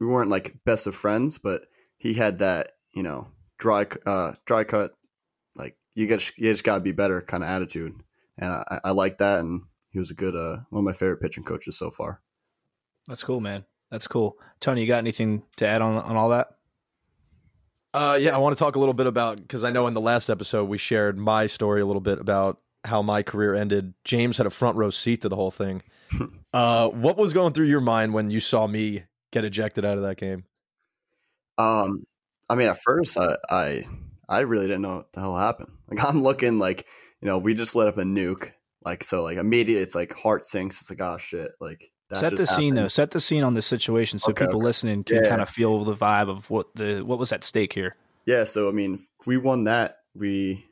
we 0.00 0.06
weren't 0.06 0.30
like 0.30 0.56
best 0.64 0.86
of 0.86 0.94
friends, 0.94 1.38
but 1.38 1.62
he 1.96 2.14
had 2.14 2.38
that 2.38 2.72
you 2.92 3.02
know 3.02 3.28
dry 3.58 3.86
uh 4.06 4.34
dry 4.46 4.64
cut 4.64 4.92
like 5.56 5.76
you 5.94 6.06
get 6.06 6.32
you 6.36 6.50
just 6.52 6.64
gotta 6.64 6.80
be 6.80 6.92
better 6.92 7.20
kind 7.22 7.42
of 7.42 7.48
attitude, 7.48 7.92
and 8.38 8.52
I, 8.52 8.80
I 8.84 8.90
like 8.92 9.18
that, 9.18 9.40
and 9.40 9.62
he 9.90 9.98
was 9.98 10.10
a 10.10 10.14
good 10.14 10.36
uh 10.36 10.58
one 10.70 10.80
of 10.80 10.84
my 10.84 10.92
favorite 10.92 11.20
pitching 11.20 11.44
coaches 11.44 11.76
so 11.76 11.90
far. 11.90 12.20
That's 13.08 13.24
cool, 13.24 13.40
man. 13.40 13.64
That's 13.90 14.06
cool. 14.06 14.36
Tony, 14.60 14.82
you 14.82 14.86
got 14.86 14.98
anything 14.98 15.42
to 15.56 15.66
add 15.66 15.82
on 15.82 15.96
on 15.96 16.16
all 16.16 16.28
that? 16.30 16.57
Uh, 17.98 18.14
yeah, 18.14 18.32
I 18.32 18.38
want 18.38 18.56
to 18.56 18.62
talk 18.62 18.76
a 18.76 18.78
little 18.78 18.94
bit 18.94 19.08
about 19.08 19.38
because 19.38 19.64
I 19.64 19.72
know 19.72 19.88
in 19.88 19.94
the 19.94 20.00
last 20.00 20.30
episode 20.30 20.68
we 20.68 20.78
shared 20.78 21.18
my 21.18 21.48
story 21.48 21.80
a 21.80 21.84
little 21.84 22.00
bit 22.00 22.20
about 22.20 22.60
how 22.84 23.02
my 23.02 23.24
career 23.24 23.56
ended. 23.56 23.92
James 24.04 24.36
had 24.36 24.46
a 24.46 24.50
front 24.50 24.76
row 24.76 24.90
seat 24.90 25.22
to 25.22 25.28
the 25.28 25.34
whole 25.34 25.50
thing. 25.50 25.82
uh, 26.52 26.90
what 26.90 27.16
was 27.16 27.32
going 27.32 27.54
through 27.54 27.66
your 27.66 27.80
mind 27.80 28.14
when 28.14 28.30
you 28.30 28.38
saw 28.38 28.68
me 28.68 29.02
get 29.32 29.44
ejected 29.44 29.84
out 29.84 29.96
of 29.96 30.04
that 30.04 30.16
game? 30.16 30.44
Um, 31.58 32.04
I 32.48 32.54
mean, 32.54 32.68
at 32.68 32.78
first, 32.84 33.18
I, 33.18 33.36
I, 33.50 33.82
I 34.28 34.40
really 34.42 34.68
didn't 34.68 34.82
know 34.82 34.98
what 34.98 35.12
the 35.12 35.20
hell 35.20 35.36
happened. 35.36 35.72
Like, 35.90 36.04
I'm 36.04 36.22
looking 36.22 36.58
like, 36.58 36.86
you 37.22 37.26
know, 37.26 37.38
we 37.38 37.54
just 37.54 37.74
lit 37.74 37.88
up 37.88 37.96
a 37.96 38.02
nuke. 38.02 38.52
Like, 38.84 39.02
so, 39.02 39.22
like, 39.22 39.38
immediately, 39.38 39.82
it's 39.82 39.94
like 39.94 40.12
heart 40.12 40.44
sinks. 40.44 40.82
It's 40.82 40.90
like, 40.90 41.00
oh 41.00 41.16
shit. 41.16 41.50
Like, 41.62 41.90
set 42.14 42.36
the 42.36 42.46
scene 42.46 42.74
though. 42.74 42.88
Set 42.88 43.10
the 43.10 43.20
scene 43.20 43.42
on 43.42 43.54
this 43.54 43.66
situation 43.66 44.18
so 44.18 44.30
Okay, 44.30 44.44
people 44.44 44.60
okay. 44.60 44.64
listening 44.64 45.04
can 45.04 45.22
Yeah. 45.22 45.28
kind 45.28 45.42
of 45.42 45.48
feel 45.48 45.84
the 45.84 45.94
vibe 45.94 46.28
of 46.28 46.48
what 46.50 46.74
the 46.74 47.00
what 47.04 47.18
was 47.18 47.32
at 47.32 47.44
stake 47.44 47.72
here. 47.72 47.96
Yeah. 48.26 48.44
So, 48.44 48.68
I 48.68 48.72
mean, 48.72 48.94
if 49.20 49.26
we 49.26 49.36
won 49.36 49.64
that, 49.64 49.98
we, 50.14 50.66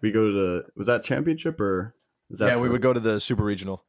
we 0.00 0.10
go 0.10 0.26
to 0.26 0.32
the, 0.32 0.64
was 0.76 0.86
that 0.86 1.02
championship 1.02 1.60
or 1.60 1.94
is 2.30 2.38
that 2.38 2.48
yeah, 2.48 2.60
we 2.60 2.68
would 2.68 2.82
go 2.82 2.92
to 2.92 3.00
the 3.00 3.18
super 3.20 3.42
regional. 3.44 3.84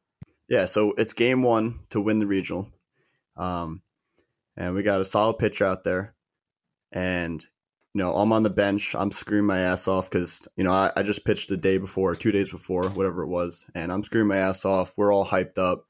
Yeah, 0.48 0.66
so 0.66 0.92
it's 0.98 1.12
game 1.12 1.42
one 1.42 1.80
to 1.90 2.00
win 2.00 2.18
the 2.18 2.26
regional. 2.26 2.68
Um, 3.36 3.82
and 4.56 4.74
we 4.74 4.82
got 4.82 5.00
a 5.00 5.04
solid 5.04 5.38
pitcher 5.38 5.64
out 5.64 5.84
there. 5.84 6.14
And, 6.92 7.40
you 7.94 8.02
know, 8.02 8.12
I'm 8.14 8.32
on 8.32 8.42
the 8.42 8.50
bench. 8.50 8.94
I'm 8.98 9.12
screwing 9.12 9.46
my 9.46 9.60
ass 9.60 9.86
off 9.86 10.10
because, 10.10 10.46
you 10.56 10.64
know, 10.64 10.72
I, 10.72 10.90
I 10.96 11.02
just 11.02 11.24
pitched 11.24 11.48
the 11.48 11.56
day 11.56 11.78
before, 11.78 12.16
two 12.16 12.32
days 12.32 12.50
before, 12.50 12.88
whatever 12.90 13.22
it 13.22 13.28
was. 13.28 13.64
And 13.74 13.92
I'm 13.92 14.02
screwing 14.02 14.26
my 14.26 14.38
ass 14.38 14.64
off. 14.64 14.92
We're 14.96 15.12
all 15.14 15.24
hyped 15.24 15.58
up. 15.58 15.86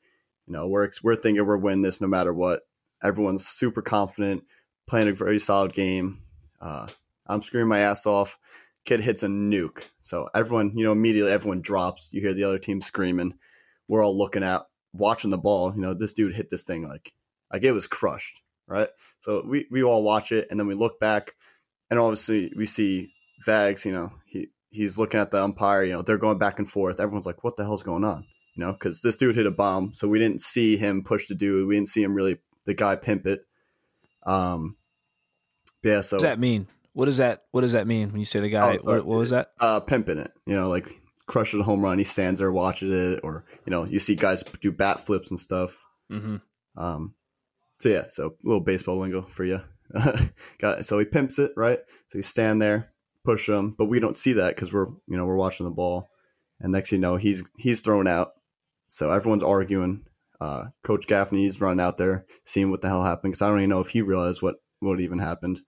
You 0.51 0.57
know, 0.57 0.69
we're, 0.69 0.91
we're 1.03 1.17
thinking 1.17 1.47
we're 1.47 1.57
winning 1.57 1.83
this 1.83 2.01
no 2.01 2.09
matter 2.09 2.35
what. 2.35 2.63
Everyone's 3.03 3.47
super 3.47 3.83
confident, 3.83 4.45
playing 4.87 5.09
a 5.09 5.13
very 5.13 5.39
solid 5.39 5.73
game. 5.73 6.23
Uh, 6.61 6.89
I'm 7.27 7.43
screaming 7.43 7.69
my 7.69 7.79
ass 7.79 8.05
off. 8.05 8.39
Kid 8.85 9.01
hits 9.01 9.23
a 9.23 9.29
nuke. 9.29 9.89
So 10.01 10.29
everyone, 10.35 10.73
you 10.75 10.85
know, 10.85 10.93
immediately 10.93 11.33
everyone 11.33 11.61
drops. 11.61 12.11
You 12.13 12.21
hear 12.21 12.35
the 12.35 12.45
other 12.45 12.59
team 12.59 12.81
screaming 12.81 13.35
we're 13.91 14.05
all 14.05 14.17
looking 14.17 14.45
at 14.45 14.63
watching 14.93 15.31
the 15.31 15.39
ball. 15.39 15.75
You 15.75 15.83
know, 15.83 15.95
this 15.95 16.13
dude 16.13 16.35
hit 16.35 16.49
this 16.49 16.63
thing 16.63 16.87
like 16.87 17.13
like 17.53 17.65
it 17.65 17.73
was 17.73 17.89
crushed, 17.89 18.41
right? 18.67 18.89
So 19.19 19.45
we 19.47 19.67
we 19.71 19.83
all 19.83 20.05
watch 20.05 20.31
it 20.33 20.47
and 20.51 20.59
then 20.59 20.69
we 20.69 20.75
look 20.75 21.01
back 21.01 21.35
and 21.91 21.99
obviously 21.99 22.53
we 22.57 22.67
see 22.67 23.13
Vags, 23.45 23.85
you 23.85 23.93
know, 23.93 24.13
he 24.27 24.49
he's 24.71 24.97
looking 24.97 25.19
at 25.19 25.33
the 25.33 25.43
umpire, 25.43 25.83
you 25.83 25.93
know, 25.93 26.03
they're 26.03 26.19
going 26.19 26.39
back 26.39 26.61
and 26.61 26.71
forth. 26.71 27.01
Everyone's 27.01 27.27
like, 27.27 27.43
what 27.43 27.57
the 27.57 27.65
hell's 27.65 27.83
going 27.83 28.05
on? 28.05 28.27
You 28.55 28.65
know, 28.65 28.73
because 28.73 29.01
this 29.01 29.17
dude 29.17 29.37
hit 29.37 29.47
a 29.47 29.51
bomb, 29.51 29.95
so 29.95 30.09
we 30.09 30.19
didn't 30.19 30.41
see 30.43 30.77
him 30.77 31.03
push 31.05 31.29
the 31.29 31.35
dude. 31.35 31.69
We 31.69 31.77
didn't 31.77 31.89
see 31.89 32.03
him 32.03 32.15
really 32.15 32.39
the 32.67 32.75
guy 32.75 32.97
pimp 32.97 33.27
it. 33.27 33.41
Um, 34.27 34.77
yeah. 35.83 36.01
So 36.01 36.17
What 36.17 36.23
does 36.23 36.31
that 36.31 36.41
mean? 36.41 36.67
What 36.93 37.05
does 37.07 37.17
that 37.19 37.45
What 37.53 37.61
does 37.63 37.73
that 37.73 37.87
mean 37.87 38.11
when 38.11 38.19
you 38.19 38.25
say 38.25 38.41
the 38.41 38.51
guy? 38.51 38.79
Oh, 38.83 38.93
what, 38.93 39.07
what 39.07 39.19
was 39.19 39.31
that? 39.31 39.53
uh, 39.61 39.81
pimping 39.81 40.19
it. 40.19 40.33
You 40.47 40.57
know, 40.57 40.69
like 40.69 41.01
crushes 41.27 41.61
a 41.61 41.63
home 41.63 41.83
run. 41.83 41.99
He 41.99 42.05
stands 42.05 42.41
there, 42.41 42.53
watches 42.53 42.93
it, 42.95 43.21
or 43.23 43.45
you 43.65 43.71
know, 43.71 43.85
you 43.85 44.01
see 44.01 44.17
guys 44.17 44.43
do 44.61 44.73
bat 44.73 45.07
flips 45.07 45.31
and 45.31 45.39
stuff. 45.39 45.83
Mm-hmm. 46.11 46.37
Um, 46.77 47.15
so 47.79 47.89
yeah, 47.89 48.05
so 48.09 48.27
a 48.27 48.31
little 48.43 48.61
baseball 48.61 48.99
lingo 48.99 49.23
for 49.23 49.45
you. 49.45 49.61
Got 50.59 50.85
so 50.85 50.99
he 50.99 51.05
pimps 51.05 51.39
it 51.39 51.53
right. 51.57 51.79
So 52.09 52.19
you 52.19 52.23
stand 52.23 52.61
there, 52.61 52.93
push 53.25 53.49
him, 53.49 53.75
but 53.79 53.87
we 53.87 54.01
don't 54.01 54.17
see 54.17 54.35
that 54.35 54.55
because 54.55 54.73
we're 54.73 54.89
you 55.07 55.17
know 55.17 55.25
we're 55.25 55.37
watching 55.37 55.65
the 55.65 55.71
ball, 55.71 56.09
and 56.61 56.73
next 56.73 56.91
thing 56.91 56.99
you 56.99 57.03
know 57.03 57.17
he's 57.17 57.45
he's 57.57 57.81
thrown 57.81 58.07
out. 58.07 58.33
So 58.91 59.11
everyone's 59.13 59.45
arguing. 59.45 60.05
Uh, 60.41 60.65
Coach 60.83 61.07
Gaffney's 61.07 61.61
running 61.61 61.81
out 61.81 61.97
there, 61.97 62.27
seeing 62.45 62.71
what 62.71 62.83
the 62.83 62.89
hell 62.89 63.05
happened 63.05 63.33
because 63.33 63.43
I 63.43 63.49
don't 63.49 63.59
even 63.59 63.71
know 63.71 63.81
if 63.81 63.89
he 63.89 64.03
realized 64.03 64.43
what 64.43 64.57
what 64.81 65.01
even 65.01 65.19
happened. 65.19 65.61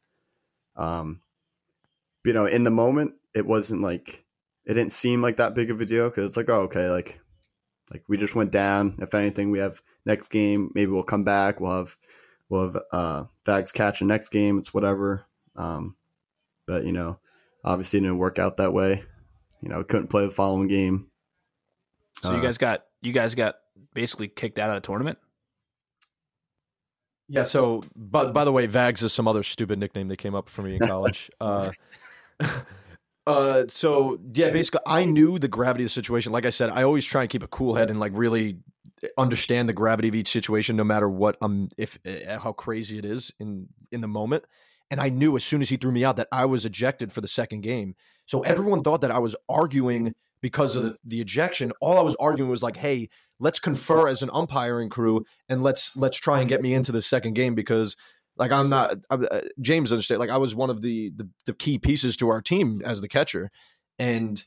Um, 0.76 1.22
you 2.24 2.32
know, 2.32 2.46
in 2.46 2.64
the 2.64 2.70
moment, 2.70 3.14
it 3.34 3.46
wasn't 3.46 3.80
like 3.80 4.24
it 4.66 4.74
didn't 4.74 4.92
seem 4.92 5.22
like 5.22 5.36
that 5.36 5.54
big 5.54 5.70
of 5.70 5.80
a 5.80 5.86
deal 5.86 6.08
because 6.08 6.26
it's 6.26 6.36
like, 6.36 6.50
oh, 6.50 6.62
okay, 6.62 6.88
like 6.88 7.20
like 7.92 8.02
we 8.08 8.16
just 8.16 8.34
went 8.34 8.50
down. 8.50 8.98
If 9.00 9.14
anything, 9.14 9.52
we 9.52 9.60
have 9.60 9.80
next 10.04 10.28
game. 10.28 10.72
Maybe 10.74 10.90
we'll 10.90 11.04
come 11.04 11.24
back. 11.24 11.60
We'll 11.60 11.76
have 11.76 11.96
we'll 12.48 12.72
have 12.72 12.82
uh, 12.92 13.24
Vags 13.46 13.72
catching 13.72 14.08
next 14.08 14.30
game. 14.30 14.58
It's 14.58 14.74
whatever. 14.74 15.26
Um, 15.54 15.94
but 16.66 16.84
you 16.84 16.92
know, 16.92 17.20
obviously, 17.64 17.98
it 17.98 18.02
didn't 18.02 18.18
work 18.18 18.40
out 18.40 18.56
that 18.56 18.72
way. 18.72 19.04
You 19.60 19.68
know, 19.68 19.84
couldn't 19.84 20.08
play 20.08 20.24
the 20.24 20.32
following 20.32 20.66
game. 20.66 21.11
So 22.22 22.32
you 22.32 22.38
Uh, 22.38 22.42
guys 22.42 22.58
got 22.58 22.84
you 23.00 23.12
guys 23.12 23.34
got 23.34 23.56
basically 23.94 24.28
kicked 24.28 24.58
out 24.58 24.70
of 24.70 24.76
the 24.76 24.80
tournament. 24.86 25.18
Yeah. 27.28 27.44
So, 27.44 27.82
but 27.96 28.32
by 28.32 28.44
the 28.44 28.52
way, 28.52 28.66
Vags 28.68 29.02
is 29.02 29.12
some 29.12 29.26
other 29.26 29.42
stupid 29.42 29.78
nickname 29.78 30.08
that 30.08 30.18
came 30.18 30.34
up 30.34 30.48
for 30.48 30.62
me 30.62 30.74
in 30.74 30.80
college. 30.80 31.30
uh, 31.40 31.70
uh, 33.26 33.64
so 33.68 34.18
yeah, 34.34 34.50
basically, 34.50 34.80
I 34.86 35.04
knew 35.04 35.38
the 35.38 35.48
gravity 35.48 35.84
of 35.84 35.86
the 35.86 35.94
situation. 35.94 36.32
Like 36.32 36.46
I 36.46 36.50
said, 36.50 36.70
I 36.70 36.82
always 36.82 37.04
try 37.06 37.22
and 37.22 37.30
keep 37.30 37.42
a 37.42 37.48
cool 37.48 37.74
head 37.74 37.90
and 37.90 37.98
like 37.98 38.12
really 38.14 38.58
understand 39.18 39.68
the 39.68 39.72
gravity 39.72 40.08
of 40.08 40.14
each 40.14 40.28
situation, 40.28 40.76
no 40.76 40.84
matter 40.84 41.08
what 41.08 41.36
um 41.40 41.70
if 41.76 41.98
uh, 42.06 42.38
how 42.38 42.52
crazy 42.52 42.98
it 42.98 43.04
is 43.04 43.32
in 43.40 43.68
in 43.90 44.00
the 44.00 44.08
moment. 44.08 44.44
And 44.90 45.00
I 45.00 45.08
knew 45.08 45.36
as 45.36 45.44
soon 45.44 45.62
as 45.62 45.70
he 45.70 45.78
threw 45.78 45.90
me 45.90 46.04
out 46.04 46.16
that 46.16 46.28
I 46.30 46.44
was 46.44 46.66
ejected 46.66 47.12
for 47.12 47.22
the 47.22 47.28
second 47.28 47.62
game. 47.62 47.94
So 48.26 48.42
everyone 48.42 48.82
thought 48.82 49.00
that 49.00 49.10
I 49.10 49.20
was 49.20 49.34
arguing 49.48 50.14
because 50.42 50.76
of 50.76 50.82
the, 50.82 50.96
the 51.04 51.20
ejection. 51.20 51.72
All 51.80 51.98
I 51.98 52.02
was 52.02 52.16
arguing 52.16 52.50
was 52.50 52.62
like, 52.62 52.76
"Hey, 52.76 53.08
let's 53.42 53.58
confer 53.58 54.06
as 54.06 54.22
an 54.22 54.30
umpiring 54.32 54.88
crew 54.88 55.26
and 55.48 55.64
let's 55.64 55.96
let's 55.96 56.16
try 56.16 56.40
and 56.40 56.48
get 56.48 56.62
me 56.62 56.72
into 56.72 56.92
the 56.92 57.02
second 57.02 57.34
game 57.34 57.56
because 57.56 57.96
like 58.36 58.52
I'm 58.52 58.68
not 58.68 58.94
I'm, 59.10 59.26
uh, 59.30 59.40
James 59.60 59.92
understand 59.92 60.20
like 60.20 60.30
I 60.30 60.38
was 60.38 60.54
one 60.54 60.70
of 60.70 60.80
the, 60.80 61.10
the 61.16 61.28
the 61.44 61.52
key 61.52 61.78
pieces 61.78 62.16
to 62.18 62.30
our 62.30 62.40
team 62.40 62.80
as 62.84 63.00
the 63.00 63.08
catcher 63.08 63.50
and 63.98 64.42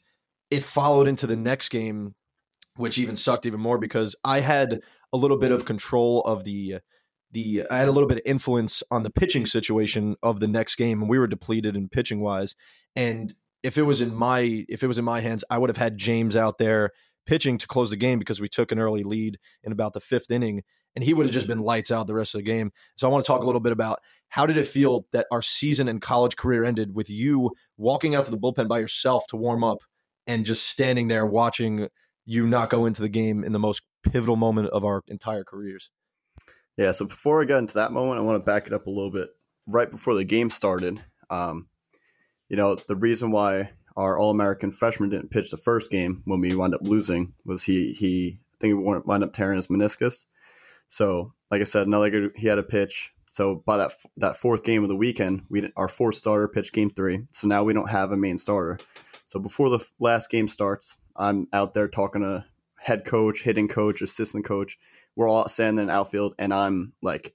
it 0.50 0.64
followed 0.64 1.08
into 1.08 1.28
the 1.28 1.36
next 1.36 1.70
game 1.70 2.16
which 2.78 2.98
even 2.98 3.18
sucked 3.18 3.46
even 3.46 3.60
more 3.60 3.78
because 3.78 4.16
I 4.24 4.40
had 4.40 4.80
a 5.12 5.18
little 5.18 5.38
bit 5.38 5.52
of 5.52 5.66
control 5.66 6.22
of 6.22 6.46
the 6.46 6.78
the 7.32 7.64
I 7.70 7.80
had 7.80 7.90
a 7.90 7.92
little 7.92 8.08
bit 8.08 8.20
of 8.20 8.24
influence 8.26 8.82
on 8.92 9.04
the 9.04 9.10
pitching 9.10 9.46
situation 9.46 10.16
of 10.24 10.40
the 10.40 10.48
next 10.48 10.76
game 10.76 11.02
and 11.02 11.10
we 11.10 11.20
were 11.20 11.28
depleted 11.28 11.76
in 11.76 11.90
pitching 11.90 12.22
wise 12.22 12.56
and 12.96 13.34
if 13.66 13.78
it 13.78 13.84
was 13.84 14.00
in 14.00 14.14
my 14.14 14.66
if 14.70 14.84
it 14.84 14.88
was 14.88 14.98
in 14.98 15.06
my 15.06 15.22
hands 15.22 15.44
I 15.50 15.58
would 15.58 15.70
have 15.70 15.78
had 15.78 15.98
James 15.98 16.36
out 16.36 16.58
there 16.58 16.92
pitching 17.26 17.58
to 17.58 17.68
close 17.68 17.90
the 17.90 17.96
game 17.96 18.20
because 18.20 18.40
we 18.40 18.48
took 18.48 18.72
an 18.72 18.80
early 18.80 19.04
lead 19.04 19.40
in 19.64 19.72
about 19.72 19.94
the 19.94 20.00
5th 20.00 20.30
inning 20.30 20.64
and 20.96 21.04
he 21.04 21.14
would 21.14 21.26
have 21.26 21.34
just 21.34 21.48
been 21.48 21.60
lights 21.60 21.92
out 21.92 22.08
the 22.08 22.14
rest 22.14 22.36
of 22.36 22.40
the 22.40 22.46
game. 22.46 22.72
So 22.96 23.08
I 23.08 23.12
want 23.12 23.26
to 23.26 23.28
talk 23.28 23.42
a 23.42 23.46
little 23.46 23.60
bit 23.60 23.72
about 23.72 24.00
how 24.30 24.46
did 24.46 24.58
it 24.58 24.68
feel 24.68 25.08
that 25.12 25.26
our 25.32 25.42
season 25.42 25.88
and 25.88 26.02
college 26.02 26.36
career 26.36 26.64
ended 26.64 26.96
with 26.96 27.10
you 27.10 27.52
walking 27.78 28.16
out 28.16 28.26
to 28.26 28.32
the 28.32 28.38
bullpen 28.38 28.68
by 28.68 28.80
yourself 28.80 29.26
to 29.30 29.36
warm 29.36 29.64
up 29.64 29.80
and 30.28 30.46
just 30.46 30.70
standing 30.70 31.08
there 31.08 31.26
watching 31.26 31.90
you 32.26 32.48
not 32.48 32.70
go 32.70 32.86
into 32.86 33.02
the 33.02 33.10
game 33.10 33.44
in 33.44 33.52
the 33.52 33.60
most 33.60 33.82
pivotal 34.04 34.36
moment 34.36 34.70
of 34.70 34.86
our 34.86 35.04
entire 35.08 35.44
careers. 35.44 35.90
Yeah, 36.78 36.92
so 36.92 37.06
before 37.06 37.42
I 37.42 37.46
get 37.46 37.58
into 37.58 37.76
that 37.76 37.92
moment, 37.92 38.20
I 38.20 38.24
want 38.24 38.40
to 38.40 38.46
back 38.46 38.68
it 38.68 38.74
up 38.74 38.88
a 38.88 38.92
little 38.92 39.12
bit. 39.12 39.30
Right 39.68 39.90
before 39.90 40.14
the 40.14 40.26
game 40.26 40.50
started, 40.50 41.02
um, 41.30 41.68
you 42.50 42.58
know, 42.58 42.76
the 42.76 42.96
reason 42.96 43.32
why 43.32 43.72
our 43.96 44.18
All 44.18 44.32
American 44.32 44.72
freshman 44.72 45.10
didn't 45.10 45.32
pitch 45.32 45.52
the 45.52 45.58
first 45.58 45.90
game 45.90 46.22
when 46.26 46.42
we 46.42 46.56
wound 46.56 46.76
up 46.76 46.82
losing 46.84 47.34
was 47.46 47.64
he 47.64 47.94
he 47.94 48.40
I 48.54 48.58
think 48.60 48.70
he 48.70 48.74
wound 48.74 49.24
up 49.24 49.34
tearing 49.34 49.58
his 49.58 49.68
meniscus. 49.68 50.26
So, 50.88 51.34
like 51.52 51.62
I 51.62 51.66
said, 51.66 51.88
another 51.88 52.10
good. 52.10 52.32
He 52.36 52.48
had 52.48 52.60
a 52.60 52.64
pitch. 52.64 53.12
So 53.32 53.64
by 53.66 53.78
that 53.78 53.92
that 54.18 54.38
fourth 54.38 54.64
game 54.64 54.84
of 54.84 54.90
the 54.90 54.96
weekend, 54.96 55.44
we 55.50 55.70
our 55.76 55.88
fourth 55.88 56.16
starter 56.16 56.48
pitched 56.48 56.74
game 56.74 56.90
three. 56.90 57.24
So 57.32 57.48
now 57.48 57.64
we 57.64 57.74
don't 57.74 57.90
have 57.90 58.12
a 58.12 58.18
main 58.18 58.38
starter. 58.38 58.78
So 59.28 59.40
before 59.40 59.70
the 59.70 59.86
last 60.00 60.30
game 60.30 60.48
starts, 60.48 60.98
I'm 61.16 61.48
out 61.52 61.74
there 61.74 61.88
talking 61.88 62.22
to 62.22 62.46
head 62.78 63.06
coach, 63.06 63.42
hitting 63.42 63.68
coach, 63.68 64.02
assistant 64.02 64.46
coach. 64.46 64.78
We're 65.16 65.28
all 65.28 65.48
standing 65.48 65.84
in 65.84 65.90
outfield, 65.90 66.36
and 66.38 66.54
I'm 66.54 66.94
like, 67.02 67.34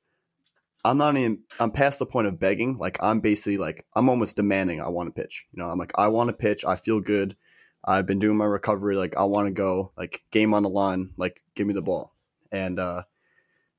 I'm 0.85 0.97
not 0.97 1.17
even. 1.17 1.43
I'm 1.59 1.71
past 1.71 1.99
the 1.99 2.07
point 2.07 2.27
of 2.27 2.39
begging. 2.39 2.77
Like 2.77 2.99
I'm 3.03 3.21
basically 3.21 3.59
like 3.59 3.87
I'm 3.95 4.09
almost 4.09 4.37
demanding. 4.37 4.81
I 4.81 4.89
want 4.89 5.15
to 5.15 5.21
pitch. 5.21 5.47
You 5.53 5.63
know, 5.63 5.69
I'm 5.69 5.79
like 5.79 5.93
I 5.97 6.09
want 6.09 6.29
to 6.29 6.37
pitch. 6.37 6.65
I 6.65 6.77
feel 6.77 7.01
good. 7.01 7.37
I've 7.85 8.07
been 8.07 8.19
doing 8.19 8.37
my 8.37 8.45
recovery. 8.45 8.97
Like 8.97 9.17
I 9.17 9.25
want 9.25 9.47
to 9.47 9.53
go. 9.53 9.93
Like 9.97 10.23
game 10.31 10.55
on 10.55 10.63
the 10.63 10.69
line. 10.69 11.13
Like 11.17 11.43
give 11.55 11.67
me 11.67 11.75
the 11.75 11.83
ball. 11.83 12.15
And 12.53 12.79
uh, 12.79 13.03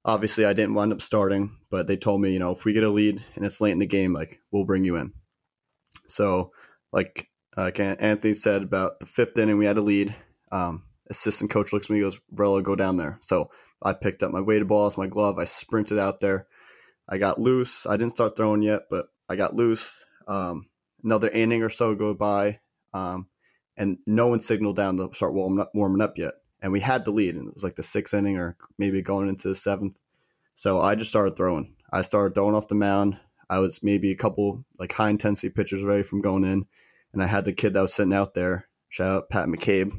obviously, 0.05 0.45
I 0.45 0.53
didn't 0.53 0.75
wind 0.75 0.93
up 0.93 1.01
starting. 1.01 1.57
But 1.69 1.87
they 1.87 1.97
told 1.97 2.21
me, 2.21 2.31
you 2.31 2.39
know, 2.39 2.51
if 2.51 2.65
we 2.65 2.73
get 2.73 2.83
a 2.83 2.89
lead 2.89 3.23
and 3.35 3.45
it's 3.45 3.61
late 3.61 3.71
in 3.71 3.79
the 3.79 3.87
game, 3.87 4.13
like 4.13 4.39
we'll 4.51 4.65
bring 4.65 4.83
you 4.83 4.97
in. 4.97 5.13
So, 6.07 6.51
like 6.91 7.29
uh, 7.57 7.71
Anthony 7.75 8.33
said 8.33 8.63
about 8.63 8.99
the 8.99 9.05
fifth 9.07 9.37
inning, 9.37 9.57
we 9.57 9.65
had 9.65 9.77
a 9.77 9.81
lead. 9.81 10.15
Um, 10.51 10.83
assistant 11.09 11.49
coach 11.49 11.73
looks 11.73 11.89
at 11.89 11.93
me, 11.93 12.01
goes, 12.01 12.19
"Varela, 12.31 12.61
go 12.61 12.75
down 12.75 12.97
there." 12.97 13.17
So 13.21 13.49
I 13.81 13.93
picked 13.93 14.21
up 14.21 14.31
my 14.31 14.41
weighted 14.41 14.67
balls, 14.67 14.97
my 14.97 15.07
glove. 15.07 15.39
I 15.39 15.45
sprinted 15.45 15.97
out 15.97 16.19
there 16.19 16.47
I 17.11 17.17
got 17.17 17.39
loose. 17.41 17.85
I 17.85 17.97
didn't 17.97 18.15
start 18.15 18.37
throwing 18.37 18.61
yet, 18.61 18.83
but 18.89 19.07
I 19.29 19.35
got 19.35 19.53
loose. 19.53 20.05
Um, 20.27 20.69
another 21.03 21.29
inning 21.29 21.61
or 21.61 21.69
so 21.69 21.93
go 21.93 22.13
by, 22.13 22.61
um, 22.93 23.27
and 23.75 23.97
no 24.07 24.27
one 24.27 24.39
signaled 24.39 24.77
down 24.77 24.95
to 24.97 25.09
start 25.13 25.33
warming 25.33 25.59
up, 25.59 25.71
warming 25.73 26.01
up 26.01 26.17
yet. 26.17 26.35
And 26.61 26.71
we 26.71 26.79
had 26.79 27.03
the 27.03 27.11
lead, 27.11 27.35
and 27.35 27.49
it 27.49 27.53
was 27.53 27.65
like 27.65 27.75
the 27.75 27.83
sixth 27.83 28.13
inning 28.13 28.37
or 28.37 28.55
maybe 28.77 29.01
going 29.01 29.27
into 29.27 29.49
the 29.49 29.55
seventh. 29.55 29.99
So 30.55 30.79
I 30.79 30.95
just 30.95 31.09
started 31.09 31.35
throwing. 31.35 31.75
I 31.91 32.01
started 32.01 32.33
throwing 32.33 32.55
off 32.55 32.69
the 32.69 32.75
mound. 32.75 33.19
I 33.49 33.59
was 33.59 33.83
maybe 33.83 34.11
a 34.11 34.15
couple 34.15 34.63
like 34.79 34.93
high 34.93 35.09
intensity 35.09 35.49
pitches 35.49 35.83
away 35.83 36.03
from 36.03 36.21
going 36.21 36.45
in, 36.45 36.65
and 37.11 37.21
I 37.21 37.27
had 37.27 37.43
the 37.43 37.51
kid 37.51 37.73
that 37.73 37.81
was 37.81 37.93
sitting 37.93 38.13
out 38.13 38.33
there. 38.33 38.69
Shout 38.87 39.17
out 39.17 39.29
Pat 39.29 39.49
McCabe. 39.49 39.91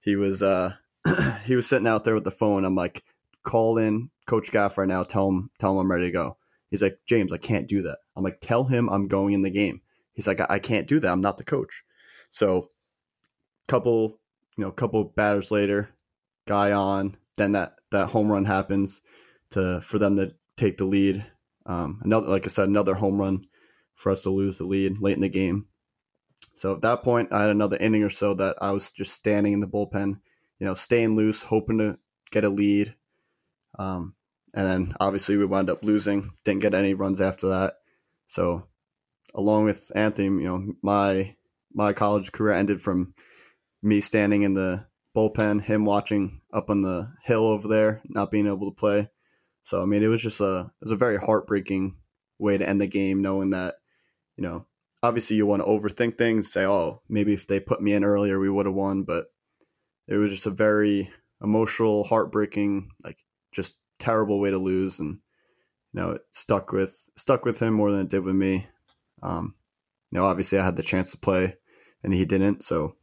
He 0.00 0.16
was 0.16 0.42
uh 0.42 0.72
he 1.44 1.54
was 1.54 1.68
sitting 1.68 1.86
out 1.86 2.02
there 2.02 2.14
with 2.14 2.24
the 2.24 2.32
phone. 2.32 2.64
I'm 2.64 2.74
like, 2.74 3.04
call 3.44 3.78
in 3.78 4.10
Coach 4.26 4.50
Gaff 4.50 4.78
right 4.78 4.88
now. 4.88 5.04
Tell 5.04 5.28
him 5.28 5.50
tell 5.60 5.72
him 5.72 5.78
I'm 5.78 5.90
ready 5.92 6.06
to 6.06 6.12
go. 6.12 6.36
He's 6.70 6.82
like, 6.82 6.98
James, 7.06 7.32
I 7.32 7.38
can't 7.38 7.68
do 7.68 7.82
that. 7.82 7.98
I'm 8.16 8.24
like, 8.24 8.40
tell 8.40 8.64
him 8.64 8.88
I'm 8.88 9.08
going 9.08 9.34
in 9.34 9.42
the 9.42 9.50
game. 9.50 9.80
He's 10.12 10.26
like, 10.26 10.40
I 10.48 10.58
can't 10.58 10.88
do 10.88 10.98
that. 11.00 11.10
I'm 11.10 11.20
not 11.20 11.36
the 11.36 11.44
coach. 11.44 11.84
So, 12.30 12.70
couple, 13.68 14.18
you 14.56 14.64
know, 14.64 14.70
couple 14.70 15.04
batters 15.04 15.50
later, 15.50 15.90
guy 16.46 16.72
on. 16.72 17.16
Then 17.36 17.52
that 17.52 17.74
that 17.90 18.08
home 18.08 18.30
run 18.30 18.44
happens 18.44 19.02
to 19.50 19.80
for 19.82 19.98
them 19.98 20.16
to 20.16 20.34
take 20.56 20.78
the 20.78 20.84
lead. 20.84 21.24
Um, 21.66 22.00
another, 22.02 22.28
like 22.28 22.46
I 22.46 22.48
said, 22.48 22.68
another 22.68 22.94
home 22.94 23.20
run 23.20 23.46
for 23.94 24.10
us 24.10 24.22
to 24.22 24.30
lose 24.30 24.58
the 24.58 24.64
lead 24.64 25.02
late 25.02 25.16
in 25.16 25.22
the 25.22 25.28
game. 25.28 25.66
So 26.54 26.72
at 26.74 26.82
that 26.82 27.02
point, 27.02 27.32
I 27.32 27.42
had 27.42 27.50
another 27.50 27.76
inning 27.76 28.02
or 28.02 28.10
so 28.10 28.34
that 28.34 28.56
I 28.60 28.72
was 28.72 28.92
just 28.92 29.12
standing 29.12 29.52
in 29.52 29.60
the 29.60 29.66
bullpen, 29.66 30.20
you 30.58 30.66
know, 30.66 30.74
staying 30.74 31.14
loose, 31.14 31.42
hoping 31.42 31.78
to 31.78 31.98
get 32.30 32.44
a 32.44 32.48
lead. 32.48 32.94
Um, 33.78 34.14
and 34.56 34.66
then 34.66 34.94
obviously 34.98 35.36
we 35.36 35.44
wound 35.44 35.68
up 35.68 35.84
losing. 35.84 36.32
Didn't 36.44 36.62
get 36.62 36.74
any 36.74 36.94
runs 36.94 37.20
after 37.20 37.48
that. 37.48 37.74
So 38.26 38.66
along 39.34 39.66
with 39.66 39.92
Anthony, 39.94 40.28
you 40.28 40.48
know, 40.48 40.72
my 40.82 41.36
my 41.74 41.92
college 41.92 42.32
career 42.32 42.54
ended 42.54 42.80
from 42.80 43.12
me 43.82 44.00
standing 44.00 44.42
in 44.42 44.54
the 44.54 44.86
bullpen, 45.14 45.60
him 45.60 45.84
watching 45.84 46.40
up 46.52 46.70
on 46.70 46.80
the 46.80 47.12
hill 47.22 47.46
over 47.46 47.68
there, 47.68 48.00
not 48.06 48.30
being 48.30 48.46
able 48.46 48.70
to 48.70 48.74
play. 48.74 49.10
So 49.62 49.82
I 49.82 49.84
mean, 49.84 50.02
it 50.02 50.08
was 50.08 50.22
just 50.22 50.40
a 50.40 50.72
it 50.80 50.84
was 50.84 50.90
a 50.90 50.96
very 50.96 51.18
heartbreaking 51.18 51.98
way 52.38 52.56
to 52.56 52.68
end 52.68 52.80
the 52.80 52.86
game, 52.86 53.20
knowing 53.20 53.50
that 53.50 53.74
you 54.36 54.42
know 54.42 54.66
obviously 55.02 55.36
you 55.36 55.44
want 55.44 55.62
to 55.62 55.68
overthink 55.68 56.16
things, 56.16 56.50
say, 56.50 56.64
oh, 56.64 57.02
maybe 57.10 57.34
if 57.34 57.46
they 57.46 57.60
put 57.60 57.82
me 57.82 57.92
in 57.92 58.04
earlier, 58.04 58.40
we 58.40 58.48
would 58.48 58.64
have 58.64 58.74
won, 58.74 59.02
but 59.02 59.26
it 60.08 60.16
was 60.16 60.30
just 60.30 60.46
a 60.46 60.50
very 60.50 61.10
emotional, 61.42 62.04
heartbreaking, 62.04 62.90
like 63.04 63.18
just 63.52 63.76
terrible 63.98 64.40
way 64.40 64.50
to 64.50 64.58
lose, 64.58 64.98
and 65.00 65.18
you 65.92 66.00
know 66.00 66.10
it 66.10 66.22
stuck 66.30 66.72
with 66.72 67.08
stuck 67.16 67.44
with 67.44 67.60
him 67.60 67.74
more 67.74 67.90
than 67.90 68.02
it 68.02 68.08
did 68.08 68.24
with 68.24 68.34
me. 68.34 68.66
Um, 69.22 69.54
you 70.10 70.18
know, 70.18 70.26
obviously 70.26 70.58
I 70.58 70.64
had 70.64 70.76
the 70.76 70.82
chance 70.82 71.10
to 71.10 71.18
play, 71.18 71.56
and 72.02 72.12
he 72.12 72.24
didn't, 72.24 72.64
so. 72.64 72.94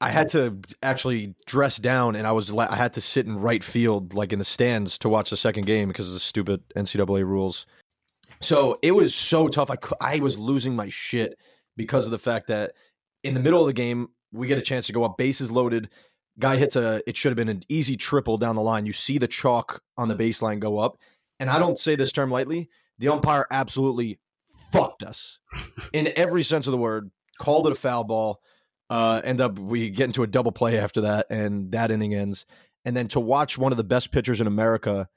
I 0.00 0.10
had 0.10 0.30
to 0.30 0.58
actually 0.82 1.36
dress 1.46 1.76
down, 1.76 2.16
and 2.16 2.26
I 2.26 2.32
was 2.32 2.50
I 2.50 2.74
had 2.74 2.94
to 2.94 3.00
sit 3.00 3.26
in 3.26 3.36
right 3.36 3.62
field, 3.62 4.14
like 4.14 4.32
in 4.32 4.40
the 4.40 4.44
stands, 4.44 4.98
to 4.98 5.08
watch 5.08 5.30
the 5.30 5.36
second 5.36 5.64
game 5.64 5.86
because 5.86 6.08
of 6.08 6.14
the 6.14 6.20
stupid 6.20 6.60
NCAA 6.74 7.24
rules. 7.24 7.66
So 8.40 8.80
it 8.82 8.90
was 8.90 9.14
so 9.14 9.46
tough. 9.46 9.70
I 9.70 9.76
I 10.00 10.18
was 10.18 10.36
losing 10.36 10.74
my 10.74 10.88
shit 10.88 11.38
because 11.76 12.06
of 12.06 12.10
the 12.10 12.18
fact 12.18 12.48
that 12.48 12.72
in 13.22 13.34
the 13.34 13.40
middle 13.40 13.60
of 13.60 13.68
the 13.68 13.72
game 13.72 14.08
we 14.32 14.48
get 14.48 14.58
a 14.58 14.62
chance 14.62 14.86
to 14.88 14.92
go 14.92 15.04
up, 15.04 15.16
bases 15.16 15.52
loaded, 15.52 15.90
Guy 16.38 16.56
hits 16.56 16.76
a, 16.76 17.02
it 17.06 17.16
should 17.16 17.30
have 17.30 17.36
been 17.36 17.48
an 17.48 17.62
easy 17.68 17.96
triple 17.96 18.38
down 18.38 18.56
the 18.56 18.62
line. 18.62 18.86
You 18.86 18.92
see 18.92 19.18
the 19.18 19.28
chalk 19.28 19.82
on 19.96 20.08
the 20.08 20.16
baseline 20.16 20.60
go 20.60 20.78
up. 20.78 20.98
And 21.38 21.50
I 21.50 21.58
don't 21.58 21.78
say 21.78 21.96
this 21.96 22.12
term 22.12 22.30
lightly. 22.30 22.70
The 22.98 23.08
umpire 23.08 23.46
absolutely 23.50 24.18
fucked 24.72 25.02
us 25.02 25.38
in 25.92 26.12
every 26.16 26.42
sense 26.42 26.66
of 26.66 26.72
the 26.72 26.78
word, 26.78 27.10
called 27.38 27.66
it 27.66 27.72
a 27.72 27.76
foul 27.76 28.04
ball. 28.04 28.40
Uh, 28.88 29.20
end 29.24 29.40
up, 29.40 29.58
we 29.58 29.90
get 29.90 30.06
into 30.06 30.22
a 30.22 30.26
double 30.26 30.52
play 30.52 30.78
after 30.78 31.02
that, 31.02 31.26
and 31.30 31.72
that 31.72 31.90
inning 31.90 32.14
ends. 32.14 32.46
And 32.84 32.96
then 32.96 33.08
to 33.08 33.20
watch 33.20 33.56
one 33.56 33.72
of 33.72 33.78
the 33.78 33.84
best 33.84 34.12
pitchers 34.12 34.40
in 34.40 34.46
America 34.46 35.08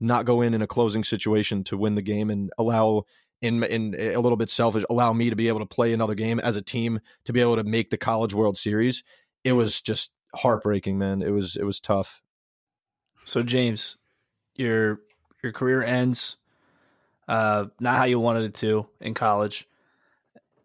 not 0.00 0.24
go 0.24 0.40
in 0.40 0.54
in 0.54 0.62
a 0.62 0.66
closing 0.66 1.04
situation 1.04 1.62
to 1.64 1.76
win 1.76 1.94
the 1.94 2.02
game 2.02 2.30
and 2.30 2.50
allow 2.58 3.04
in 3.42 3.62
in 3.64 3.94
a 3.98 4.18
little 4.18 4.36
bit 4.36 4.50
selfish 4.50 4.84
allow 4.90 5.12
me 5.12 5.30
to 5.30 5.36
be 5.36 5.48
able 5.48 5.60
to 5.60 5.66
play 5.66 5.92
another 5.92 6.14
game 6.14 6.40
as 6.40 6.56
a 6.56 6.62
team 6.62 7.00
to 7.24 7.32
be 7.32 7.40
able 7.40 7.56
to 7.56 7.64
make 7.64 7.90
the 7.90 7.96
college 7.96 8.34
world 8.34 8.56
series 8.56 9.02
it 9.44 9.52
was 9.52 9.80
just 9.80 10.10
heartbreaking, 10.34 10.98
man. 10.98 11.22
It 11.22 11.30
was 11.30 11.56
it 11.56 11.64
was 11.64 11.80
tough. 11.80 12.22
So 13.24 13.42
James, 13.42 13.96
your 14.54 15.00
your 15.42 15.52
career 15.52 15.82
ends 15.82 16.36
uh, 17.30 17.66
not 17.78 17.96
how 17.96 18.04
you 18.04 18.18
wanted 18.18 18.42
it 18.42 18.54
to 18.54 18.88
in 19.00 19.14
college, 19.14 19.68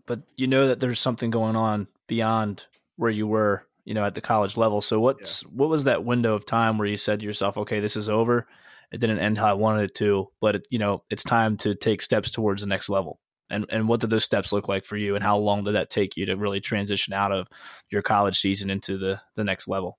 but 0.08 0.22
you 0.36 0.48
know 0.48 0.68
that 0.68 0.80
there's 0.80 1.00
something 1.00 1.30
going 1.30 1.56
on 1.56 1.88
beyond 2.08 2.66
where 2.96 3.12
you 3.12 3.28
were, 3.28 3.68
you 3.84 3.94
know, 3.94 4.04
at 4.04 4.16
the 4.16 4.22
college 4.22 4.58
level. 4.58 4.82
So 4.82 5.00
what's 5.00 5.44
yeah. 5.44 5.50
what 5.54 5.70
was 5.70 5.84
that 5.84 6.04
window 6.04 6.34
of 6.34 6.44
time 6.44 6.80
where 6.80 6.88
you 6.88 6.98
said 6.98 7.20
to 7.20 7.26
yourself, 7.26 7.56
"Okay, 7.56 7.80
this 7.80 7.96
is 7.96 8.10
over. 8.10 8.48
It 8.92 9.00
didn't 9.00 9.20
end 9.20 9.38
how 9.38 9.48
I 9.48 9.54
wanted 9.54 9.84
it 9.84 9.96
to, 9.96 10.32
but 10.42 10.56
it, 10.56 10.68
you 10.72 10.80
know, 10.80 11.04
it's 11.12 11.24
time 11.24 11.56
to 11.58 11.76
take 11.76 12.02
steps 12.02 12.32
towards 12.32 12.62
the 12.62 12.68
next 12.68 12.90
level." 12.90 13.20
And 13.50 13.66
and 13.70 13.88
what 13.88 14.00
did 14.00 14.10
those 14.10 14.24
steps 14.24 14.52
look 14.52 14.68
like 14.68 14.86
for 14.86 14.98
you 14.98 15.16
and 15.16 15.24
how 15.24 15.38
long 15.38 15.64
did 15.64 15.76
that 15.76 15.90
take 15.90 16.18
you 16.18 16.26
to 16.26 16.36
really 16.36 16.60
transition 16.60 17.14
out 17.14 17.32
of 17.32 17.48
your 17.90 18.02
college 18.02 18.38
season 18.38 18.70
into 18.70 18.98
the 18.98 19.20
the 19.36 19.44
next 19.44 19.68
level? 19.68 19.98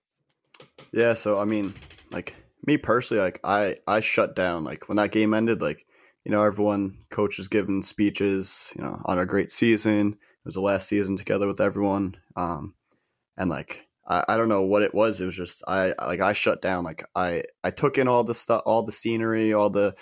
Yeah 0.92 1.14
so 1.14 1.38
i 1.38 1.44
mean 1.44 1.74
like 2.10 2.36
me 2.66 2.76
personally 2.76 3.22
like 3.22 3.40
i 3.44 3.76
i 3.86 4.00
shut 4.00 4.34
down 4.34 4.64
like 4.64 4.88
when 4.88 4.96
that 4.96 5.12
game 5.12 5.34
ended 5.34 5.60
like 5.60 5.86
you 6.24 6.32
know 6.32 6.42
everyone 6.42 6.98
coaches 7.10 7.48
giving 7.48 7.82
speeches 7.82 8.72
you 8.76 8.82
know 8.82 9.00
on 9.04 9.18
a 9.18 9.26
great 9.26 9.50
season. 9.50 10.12
It 10.12 10.44
was 10.46 10.54
the 10.54 10.60
last 10.60 10.88
season 10.88 11.16
together 11.16 11.46
with 11.46 11.60
everyone 11.60 12.16
um 12.36 12.74
and 13.36 13.50
like 13.50 13.86
I, 14.08 14.24
I 14.28 14.36
don't 14.36 14.48
know 14.48 14.62
what 14.62 14.82
it 14.82 14.94
was. 14.94 15.20
It 15.20 15.26
was 15.26 15.36
just 15.36 15.62
i 15.68 15.92
like 15.98 16.20
i 16.20 16.32
shut 16.32 16.62
down 16.62 16.84
like 16.84 17.04
i 17.14 17.42
i 17.62 17.70
took 17.70 17.98
in 17.98 18.08
all 18.08 18.24
the 18.24 18.34
stuff 18.34 18.62
all 18.66 18.82
the 18.82 18.92
scenery 18.92 19.52
all 19.52 19.70
the 19.70 19.94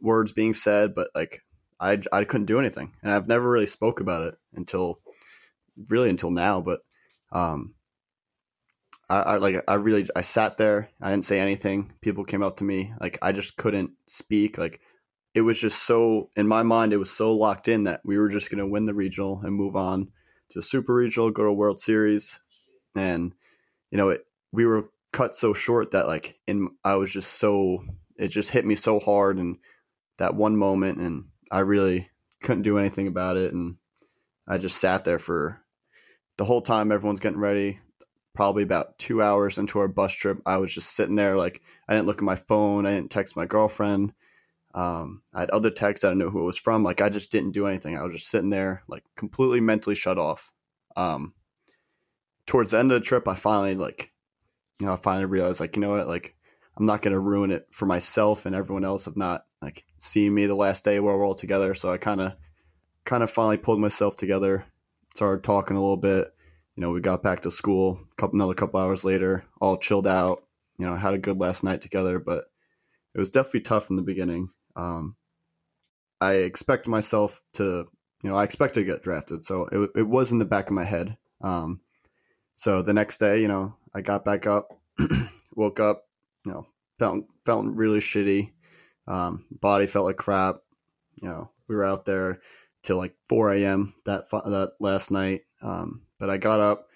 words 0.00 0.32
being 0.32 0.54
said 0.54 0.94
but 0.94 1.08
like 1.14 1.42
I, 1.78 2.00
I 2.12 2.24
couldn't 2.24 2.46
do 2.46 2.58
anything, 2.58 2.92
and 3.02 3.12
I've 3.12 3.28
never 3.28 3.48
really 3.48 3.66
spoke 3.66 4.00
about 4.00 4.22
it 4.22 4.38
until 4.54 5.00
really 5.88 6.10
until 6.10 6.30
now. 6.30 6.60
But 6.60 6.80
um, 7.32 7.74
I, 9.08 9.16
I 9.20 9.36
like 9.36 9.56
I 9.68 9.74
really 9.74 10.06
I 10.16 10.22
sat 10.22 10.56
there. 10.56 10.90
I 11.00 11.10
didn't 11.10 11.24
say 11.24 11.38
anything. 11.38 11.92
People 12.00 12.24
came 12.24 12.42
up 12.42 12.56
to 12.58 12.64
me. 12.64 12.92
Like 13.00 13.18
I 13.22 13.32
just 13.32 13.56
couldn't 13.56 13.92
speak. 14.06 14.58
Like 14.58 14.80
it 15.34 15.42
was 15.42 15.60
just 15.60 15.82
so 15.82 16.30
in 16.36 16.48
my 16.48 16.62
mind. 16.62 16.92
It 16.92 16.98
was 16.98 17.10
so 17.10 17.32
locked 17.32 17.68
in 17.68 17.84
that 17.84 18.00
we 18.04 18.18
were 18.18 18.28
just 18.28 18.50
going 18.50 18.58
to 18.58 18.70
win 18.70 18.86
the 18.86 18.94
regional 18.94 19.40
and 19.42 19.54
move 19.54 19.76
on 19.76 20.12
to 20.50 20.62
super 20.62 20.94
regional, 20.94 21.30
go 21.30 21.44
to 21.44 21.52
World 21.52 21.80
Series, 21.80 22.40
and 22.94 23.34
you 23.90 23.98
know 23.98 24.08
it. 24.08 24.26
We 24.52 24.64
were 24.64 24.88
cut 25.12 25.36
so 25.36 25.54
short 25.54 25.92
that 25.92 26.06
like 26.06 26.38
in 26.46 26.70
I 26.84 26.96
was 26.96 27.12
just 27.12 27.34
so 27.34 27.84
it 28.18 28.28
just 28.28 28.50
hit 28.50 28.64
me 28.64 28.74
so 28.74 28.98
hard 28.98 29.38
and 29.38 29.58
that 30.18 30.34
one 30.34 30.56
moment 30.56 30.98
and 30.98 31.26
I 31.50 31.60
really 31.60 32.10
couldn't 32.42 32.62
do 32.62 32.78
anything 32.78 33.06
about 33.06 33.36
it, 33.36 33.52
and 33.52 33.76
I 34.46 34.58
just 34.58 34.78
sat 34.78 35.04
there 35.04 35.18
for 35.18 35.62
the 36.36 36.44
whole 36.44 36.62
time. 36.62 36.92
Everyone's 36.92 37.20
getting 37.20 37.38
ready. 37.38 37.80
Probably 38.34 38.62
about 38.62 38.98
two 38.98 39.22
hours 39.22 39.56
into 39.56 39.78
our 39.78 39.88
bus 39.88 40.12
trip, 40.12 40.38
I 40.44 40.58
was 40.58 40.72
just 40.72 40.94
sitting 40.94 41.16
there. 41.16 41.36
Like 41.36 41.62
I 41.88 41.94
didn't 41.94 42.06
look 42.06 42.18
at 42.18 42.24
my 42.24 42.36
phone. 42.36 42.84
I 42.84 42.94
didn't 42.94 43.10
text 43.10 43.34
my 43.36 43.46
girlfriend. 43.46 44.12
Um, 44.74 45.22
I 45.32 45.40
had 45.40 45.50
other 45.50 45.70
texts. 45.70 46.04
I 46.04 46.08
didn't 46.08 46.18
know 46.18 46.28
who 46.28 46.42
it 46.42 46.44
was 46.44 46.58
from. 46.58 46.82
Like 46.82 47.00
I 47.00 47.08
just 47.08 47.32
didn't 47.32 47.52
do 47.52 47.66
anything. 47.66 47.96
I 47.96 48.02
was 48.02 48.12
just 48.12 48.28
sitting 48.28 48.50
there, 48.50 48.82
like 48.88 49.04
completely 49.16 49.60
mentally 49.60 49.96
shut 49.96 50.18
off. 50.18 50.52
Um, 50.96 51.32
towards 52.46 52.72
the 52.72 52.78
end 52.78 52.92
of 52.92 53.00
the 53.00 53.06
trip, 53.06 53.26
I 53.26 53.34
finally 53.36 53.74
like, 53.74 54.12
you 54.78 54.86
know, 54.86 54.92
I 54.92 54.96
finally 54.96 55.24
realized, 55.24 55.60
like, 55.60 55.74
you 55.74 55.80
know 55.80 55.90
what, 55.90 56.06
like, 56.06 56.36
I'm 56.76 56.84
not 56.84 57.00
going 57.00 57.14
to 57.14 57.18
ruin 57.18 57.50
it 57.50 57.66
for 57.70 57.86
myself 57.86 58.44
and 58.44 58.54
everyone 58.54 58.84
else 58.84 59.06
of 59.06 59.16
not 59.16 59.45
like 59.62 59.84
seeing 59.98 60.34
me 60.34 60.46
the 60.46 60.54
last 60.54 60.84
day 60.84 61.00
where 61.00 61.16
we're 61.16 61.26
all 61.26 61.34
together. 61.34 61.74
So 61.74 61.90
I 61.90 61.98
kind 61.98 62.20
of, 62.20 62.32
kind 63.04 63.22
of 63.22 63.30
finally 63.30 63.56
pulled 63.56 63.80
myself 63.80 64.16
together, 64.16 64.64
started 65.14 65.44
talking 65.44 65.76
a 65.76 65.80
little 65.80 65.96
bit. 65.96 66.28
You 66.76 66.82
know, 66.82 66.90
we 66.90 67.00
got 67.00 67.22
back 67.22 67.40
to 67.40 67.50
school. 67.50 67.98
A 68.12 68.14
couple 68.16 68.36
another 68.36 68.54
couple 68.54 68.80
hours 68.80 69.04
later, 69.04 69.44
all 69.60 69.78
chilled 69.78 70.06
out. 70.06 70.44
You 70.78 70.86
know, 70.86 70.94
had 70.94 71.14
a 71.14 71.18
good 71.18 71.38
last 71.38 71.64
night 71.64 71.80
together, 71.80 72.18
but 72.18 72.44
it 73.14 73.18
was 73.18 73.30
definitely 73.30 73.60
tough 73.60 73.88
in 73.88 73.96
the 73.96 74.02
beginning. 74.02 74.50
Um, 74.76 75.16
I 76.20 76.34
expect 76.34 76.86
myself 76.86 77.42
to, 77.54 77.86
you 78.22 78.30
know, 78.30 78.36
I 78.36 78.44
expected 78.44 78.80
to 78.80 78.86
get 78.86 79.02
drafted, 79.02 79.44
so 79.44 79.68
it, 79.72 79.90
it 79.96 80.02
was 80.02 80.32
in 80.32 80.38
the 80.38 80.44
back 80.44 80.66
of 80.66 80.74
my 80.74 80.84
head. 80.84 81.16
Um, 81.40 81.80
so 82.56 82.82
the 82.82 82.92
next 82.92 83.18
day, 83.18 83.40
you 83.40 83.48
know, 83.48 83.74
I 83.94 84.02
got 84.02 84.24
back 84.24 84.46
up, 84.46 84.78
woke 85.54 85.80
up, 85.80 86.06
you 86.44 86.52
know, 86.52 86.66
felt 86.98 87.24
felt 87.44 87.66
really 87.66 88.00
shitty. 88.00 88.52
Um, 89.08 89.46
body 89.50 89.86
felt 89.86 90.06
like 90.06 90.16
crap. 90.16 90.56
You 91.22 91.28
know, 91.28 91.50
we 91.68 91.76
were 91.76 91.84
out 91.84 92.04
there 92.04 92.40
till 92.82 92.96
like 92.96 93.14
4 93.28 93.54
a.m. 93.54 93.94
that 94.04 94.28
that 94.30 94.72
last 94.80 95.10
night. 95.10 95.42
Um, 95.62 96.02
but 96.18 96.30
I 96.30 96.36
got 96.36 96.60
up, 96.60 96.88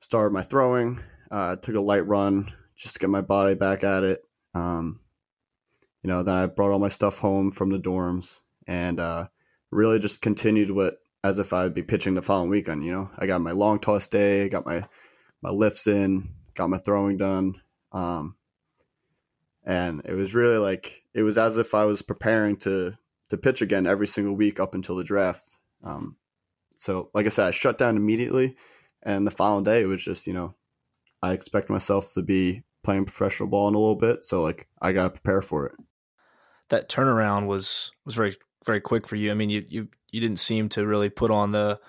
started 0.00 0.34
my 0.34 0.42
throwing, 0.42 1.00
uh, 1.30 1.56
took 1.56 1.74
a 1.74 1.80
light 1.80 2.06
run 2.06 2.46
just 2.76 2.94
to 2.94 3.00
get 3.00 3.10
my 3.10 3.20
body 3.20 3.54
back 3.54 3.84
at 3.84 4.02
it. 4.02 4.22
Um, 4.54 5.00
you 6.02 6.08
know, 6.08 6.22
then 6.22 6.34
I 6.34 6.46
brought 6.46 6.72
all 6.72 6.78
my 6.78 6.88
stuff 6.88 7.18
home 7.18 7.50
from 7.50 7.70
the 7.70 7.78
dorms 7.78 8.40
and 8.66 9.00
uh, 9.00 9.26
really 9.70 9.98
just 9.98 10.22
continued 10.22 10.70
what 10.70 10.98
as 11.22 11.38
if 11.38 11.52
I'd 11.52 11.74
be 11.74 11.82
pitching 11.82 12.14
the 12.14 12.22
following 12.22 12.50
weekend. 12.50 12.84
You 12.84 12.92
know, 12.92 13.10
I 13.16 13.26
got 13.26 13.40
my 13.40 13.52
long 13.52 13.78
toss 13.78 14.06
day, 14.06 14.48
got 14.48 14.66
my 14.66 14.84
my 15.42 15.50
lifts 15.50 15.86
in, 15.86 16.28
got 16.54 16.70
my 16.70 16.78
throwing 16.78 17.16
done, 17.16 17.60
um, 17.92 18.36
and 19.64 20.02
it 20.04 20.12
was 20.14 20.34
really 20.34 20.58
like 20.58 21.02
it 21.14 21.22
was 21.22 21.38
as 21.38 21.56
if 21.56 21.74
I 21.74 21.84
was 21.84 22.02
preparing 22.02 22.56
to 22.58 22.96
to 23.30 23.36
pitch 23.36 23.62
again 23.62 23.86
every 23.86 24.06
single 24.06 24.34
week 24.34 24.60
up 24.60 24.74
until 24.74 24.96
the 24.96 25.04
draft. 25.04 25.56
Um, 25.82 26.16
so, 26.76 27.10
like 27.14 27.26
I 27.26 27.30
said, 27.30 27.46
I 27.46 27.50
shut 27.50 27.78
down 27.78 27.96
immediately, 27.96 28.56
and 29.02 29.26
the 29.26 29.30
following 29.30 29.64
day 29.64 29.82
it 29.82 29.86
was 29.86 30.04
just 30.04 30.26
you 30.26 30.32
know, 30.32 30.54
I 31.22 31.32
expect 31.32 31.70
myself 31.70 32.12
to 32.14 32.22
be 32.22 32.62
playing 32.82 33.06
professional 33.06 33.48
ball 33.48 33.68
in 33.68 33.74
a 33.74 33.78
little 33.78 33.96
bit, 33.96 34.24
so 34.24 34.42
like 34.42 34.68
I 34.82 34.92
got 34.92 35.04
to 35.04 35.20
prepare 35.20 35.42
for 35.42 35.66
it. 35.66 35.72
That 36.68 36.88
turnaround 36.88 37.46
was 37.46 37.92
was 38.04 38.14
very 38.14 38.36
very 38.64 38.80
quick 38.80 39.06
for 39.06 39.16
you. 39.16 39.30
I 39.30 39.34
mean, 39.34 39.50
you 39.50 39.64
you 39.68 39.88
you 40.12 40.20
didn't 40.20 40.40
seem 40.40 40.68
to 40.70 40.86
really 40.86 41.10
put 41.10 41.30
on 41.30 41.52
the 41.52 41.80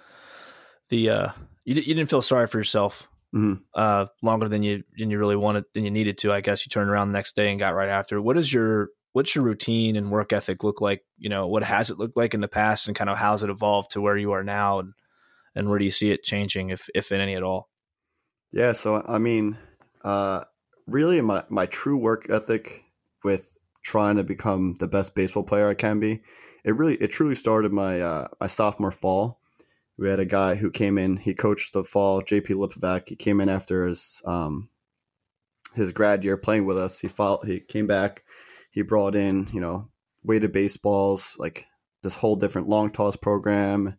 the 0.89 1.09
uh 1.09 1.27
you 1.65 1.75
you 1.75 1.93
didn't 1.93 2.09
feel 2.09 2.21
sorry 2.21 2.47
for 2.47 2.57
yourself 2.57 3.09
mm-hmm. 3.35 3.55
uh 3.73 4.05
longer 4.21 4.47
than 4.49 4.63
you 4.63 4.83
than 4.97 5.09
you 5.09 5.19
really 5.19 5.35
wanted 5.35 5.65
than 5.73 5.83
you 5.83 5.91
needed 5.91 6.17
to. 6.19 6.31
I 6.31 6.41
guess 6.41 6.65
you 6.65 6.69
turned 6.69 6.89
around 6.89 7.09
the 7.09 7.17
next 7.17 7.35
day 7.35 7.49
and 7.49 7.59
got 7.59 7.75
right 7.75 7.89
after. 7.89 8.21
What 8.21 8.37
is 8.37 8.51
your 8.51 8.89
what's 9.13 9.35
your 9.35 9.43
routine 9.43 9.95
and 9.95 10.11
work 10.11 10.33
ethic 10.33 10.63
look 10.63 10.81
like? 10.81 11.03
You 11.17 11.29
know, 11.29 11.47
what 11.47 11.63
has 11.63 11.89
it 11.89 11.99
looked 11.99 12.17
like 12.17 12.33
in 12.33 12.41
the 12.41 12.47
past, 12.47 12.87
and 12.87 12.95
kind 12.95 13.09
of 13.09 13.17
how's 13.17 13.43
it 13.43 13.49
evolved 13.49 13.91
to 13.91 14.01
where 14.01 14.17
you 14.17 14.31
are 14.31 14.43
now, 14.43 14.79
and 14.79 14.93
and 15.55 15.69
where 15.69 15.79
do 15.79 15.85
you 15.85 15.91
see 15.91 16.11
it 16.11 16.23
changing, 16.23 16.69
if 16.69 16.87
if 16.95 17.11
in 17.11 17.21
any 17.21 17.35
at 17.35 17.43
all? 17.43 17.69
Yeah, 18.51 18.71
so 18.71 19.03
I 19.07 19.17
mean, 19.17 19.57
uh, 20.03 20.45
really, 20.87 21.21
my 21.21 21.43
my 21.49 21.65
true 21.65 21.97
work 21.97 22.27
ethic 22.29 22.83
with 23.23 23.57
trying 23.83 24.15
to 24.15 24.23
become 24.23 24.73
the 24.79 24.87
best 24.87 25.13
baseball 25.13 25.43
player 25.43 25.67
I 25.67 25.75
can 25.75 25.99
be 25.99 26.21
it 26.65 26.75
really 26.75 26.95
it 26.95 27.11
truly 27.11 27.35
started 27.35 27.71
my 27.71 28.01
uh, 28.01 28.27
my 28.41 28.47
sophomore 28.47 28.91
fall. 28.91 29.39
We 29.97 30.09
had 30.09 30.19
a 30.19 30.25
guy 30.25 30.55
who 30.55 30.71
came 30.71 30.97
in. 30.97 31.17
He 31.17 31.33
coached 31.33 31.73
the 31.73 31.83
fall. 31.83 32.21
JP 32.21 32.47
Lipovac. 32.47 33.07
He 33.07 33.15
came 33.15 33.39
in 33.39 33.49
after 33.49 33.87
his 33.87 34.21
um, 34.25 34.69
his 35.73 35.93
grad 35.93 36.23
year 36.23 36.37
playing 36.37 36.65
with 36.65 36.77
us. 36.77 36.99
He 36.99 37.09
He 37.45 37.59
came 37.61 37.87
back. 37.87 38.23
He 38.71 38.81
brought 38.81 39.15
in 39.15 39.47
you 39.53 39.61
know 39.61 39.89
weighted 40.23 40.51
baseballs, 40.51 41.35
like 41.37 41.65
this 42.03 42.15
whole 42.15 42.35
different 42.35 42.67
long 42.67 42.91
toss 42.91 43.15
program, 43.15 43.97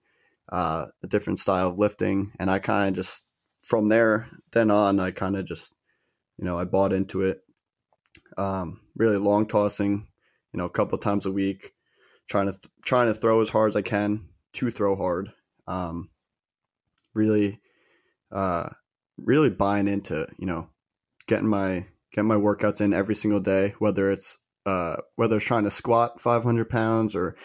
uh, 0.50 0.86
a 1.02 1.06
different 1.06 1.38
style 1.38 1.70
of 1.70 1.78
lifting, 1.78 2.32
and 2.38 2.50
I 2.50 2.58
kind 2.58 2.90
of 2.90 2.94
just 2.94 3.24
from 3.62 3.88
there 3.88 4.28
then 4.52 4.70
on, 4.70 5.00
I 5.00 5.10
kind 5.10 5.36
of 5.36 5.46
just 5.46 5.74
you 6.38 6.44
know 6.44 6.58
I 6.58 6.64
bought 6.64 6.92
into 6.92 7.22
it. 7.22 7.40
Um, 8.38 8.80
really 8.96 9.16
long 9.18 9.46
tossing, 9.46 10.08
you 10.52 10.58
know, 10.58 10.64
a 10.64 10.70
couple 10.70 10.98
times 10.98 11.26
a 11.26 11.32
week 11.32 11.72
trying 12.28 12.46
to 12.46 12.52
th- 12.52 12.70
trying 12.84 13.06
to 13.06 13.14
throw 13.14 13.40
as 13.40 13.48
hard 13.48 13.70
as 13.70 13.76
I 13.76 13.82
can 13.82 14.28
to 14.54 14.70
throw 14.70 14.96
hard. 14.96 15.32
Um, 15.66 16.10
really, 17.14 17.60
uh, 18.30 18.68
really 19.18 19.50
buying 19.50 19.88
into 19.88 20.26
you 20.38 20.46
know 20.46 20.68
getting 21.26 21.48
my 21.48 21.86
getting 22.12 22.28
my 22.28 22.36
workouts 22.36 22.80
in 22.80 22.94
every 22.94 23.14
single 23.14 23.40
day, 23.40 23.74
whether 23.78 24.10
it's 24.10 24.38
uh, 24.64 24.96
whether 25.16 25.36
it's 25.36 25.44
trying 25.44 25.64
to 25.64 25.70
squat 25.70 26.20
500 26.20 26.68
pounds 26.68 27.14
or 27.14 27.36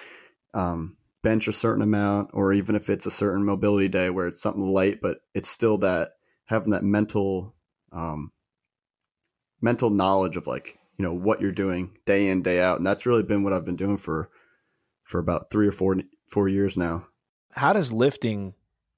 um, 0.54 0.98
bench 1.24 1.48
a 1.48 1.54
certain 1.54 1.84
amount, 1.84 2.32
or 2.34 2.54
even 2.54 2.76
if 2.76 2.90
it's 2.90 3.06
a 3.06 3.12
certain 3.12 3.46
mobility 3.46 3.88
day 3.88 4.10
where 4.10 4.28
it's 4.28 4.42
something 4.42 4.64
light, 4.64 5.00
but 5.02 5.20
it's 5.36 5.50
still 5.50 5.78
that 5.80 6.10
having 6.46 6.72
that 6.72 6.84
mental 6.84 7.54
um, 7.92 8.32
mental 9.62 9.90
knowledge 9.90 10.38
of 10.38 10.48
like 10.48 10.78
you 10.98 11.06
know 11.06 11.14
what 11.14 11.42
you're 11.42 11.52
doing 11.52 11.98
day 12.06 12.28
in 12.28 12.42
day 12.42 12.60
out, 12.60 12.78
and 12.78 12.86
that's 12.86 13.06
really 13.06 13.24
been 13.24 13.44
what 13.44 13.54
I've 13.54 13.66
been 13.66 13.76
doing 13.76 13.98
for 13.98 14.30
for 15.04 15.20
about 15.20 15.52
three 15.52 15.68
or 15.68 15.72
four 15.72 15.98
four 16.28 16.48
years 16.48 16.78
now. 16.78 17.08
How 17.54 17.74
does 17.74 17.92
lifting 17.92 18.54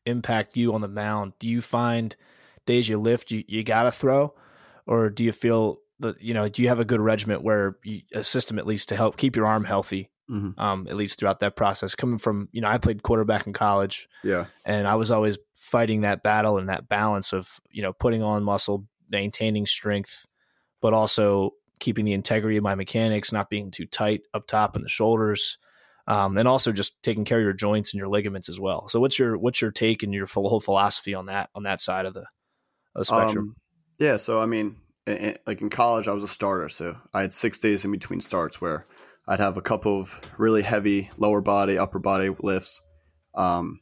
impact 0.05 0.57
you 0.57 0.73
on 0.73 0.81
the 0.81 0.87
mound? 0.87 1.33
Do 1.39 1.47
you 1.47 1.61
find 1.61 2.15
days 2.65 2.87
you 2.87 2.99
lift 2.99 3.31
you, 3.31 3.43
you 3.47 3.63
gotta 3.63 3.91
throw, 3.91 4.33
or 4.85 5.09
do 5.09 5.23
you 5.23 5.31
feel 5.31 5.79
that 5.99 6.21
you 6.21 6.33
know 6.33 6.47
do 6.49 6.61
you 6.61 6.67
have 6.67 6.79
a 6.79 6.85
good 6.85 7.01
regiment 7.01 7.43
where 7.43 7.77
you, 7.83 8.01
a 8.13 8.23
system 8.23 8.59
at 8.59 8.67
least 8.67 8.89
to 8.89 8.95
help 8.95 9.17
keep 9.17 9.35
your 9.35 9.45
arm 9.45 9.63
healthy? 9.63 10.09
Mm-hmm. 10.29 10.59
Um, 10.59 10.87
at 10.89 10.95
least 10.95 11.19
throughout 11.19 11.41
that 11.41 11.55
process, 11.55 11.95
coming 11.95 12.17
from 12.17 12.47
you 12.51 12.61
know, 12.61 12.69
I 12.69 12.77
played 12.77 13.03
quarterback 13.03 13.45
in 13.45 13.53
college, 13.53 14.07
yeah, 14.23 14.45
and 14.63 14.87
I 14.87 14.95
was 14.95 15.11
always 15.11 15.37
fighting 15.53 16.01
that 16.01 16.23
battle 16.23 16.57
and 16.57 16.69
that 16.69 16.87
balance 16.87 17.33
of 17.33 17.59
you 17.71 17.81
know 17.81 17.93
putting 17.93 18.23
on 18.23 18.43
muscle, 18.43 18.87
maintaining 19.09 19.65
strength, 19.65 20.25
but 20.81 20.93
also 20.93 21.51
keeping 21.79 22.05
the 22.05 22.13
integrity 22.13 22.55
of 22.55 22.63
my 22.63 22.75
mechanics, 22.75 23.33
not 23.33 23.49
being 23.49 23.69
too 23.69 23.85
tight 23.85 24.21
up 24.33 24.47
top 24.47 24.77
in 24.77 24.81
the 24.81 24.89
shoulders, 24.89 25.57
um, 26.07 26.37
and 26.37 26.47
also 26.47 26.71
just 26.71 27.01
taking 27.03 27.25
care 27.25 27.39
of 27.39 27.43
your 27.43 27.53
joints 27.53 27.93
and 27.93 27.99
your 27.99 28.09
ligaments 28.09 28.49
as 28.49 28.59
well. 28.59 28.87
So 28.87 28.99
what's 28.99 29.17
your 29.17 29.37
what's 29.37 29.61
your 29.61 29.71
take 29.71 30.03
and 30.03 30.13
your 30.13 30.25
whole 30.25 30.59
philosophy 30.59 31.13
on 31.13 31.27
that 31.27 31.49
on 31.55 31.63
that 31.63 31.81
side 31.81 32.05
of 32.05 32.13
the, 32.13 32.25
of 32.95 32.99
the 32.99 33.05
spectrum? 33.05 33.49
Um, 33.49 33.55
yeah, 33.99 34.17
so 34.17 34.41
I 34.41 34.45
mean, 34.45 34.77
like 35.05 35.61
in 35.61 35.69
college, 35.69 36.07
I 36.07 36.13
was 36.13 36.23
a 36.23 36.27
starter, 36.27 36.69
so 36.69 36.97
I 37.13 37.21
had 37.21 37.33
six 37.33 37.59
days 37.59 37.85
in 37.85 37.91
between 37.91 38.21
starts 38.21 38.59
where 38.59 38.85
I'd 39.27 39.39
have 39.39 39.57
a 39.57 39.61
couple 39.61 39.99
of 39.99 40.19
really 40.37 40.61
heavy 40.61 41.09
lower 41.17 41.41
body, 41.41 41.77
upper 41.77 41.99
body 41.99 42.29
lifts, 42.41 42.81
um, 43.35 43.79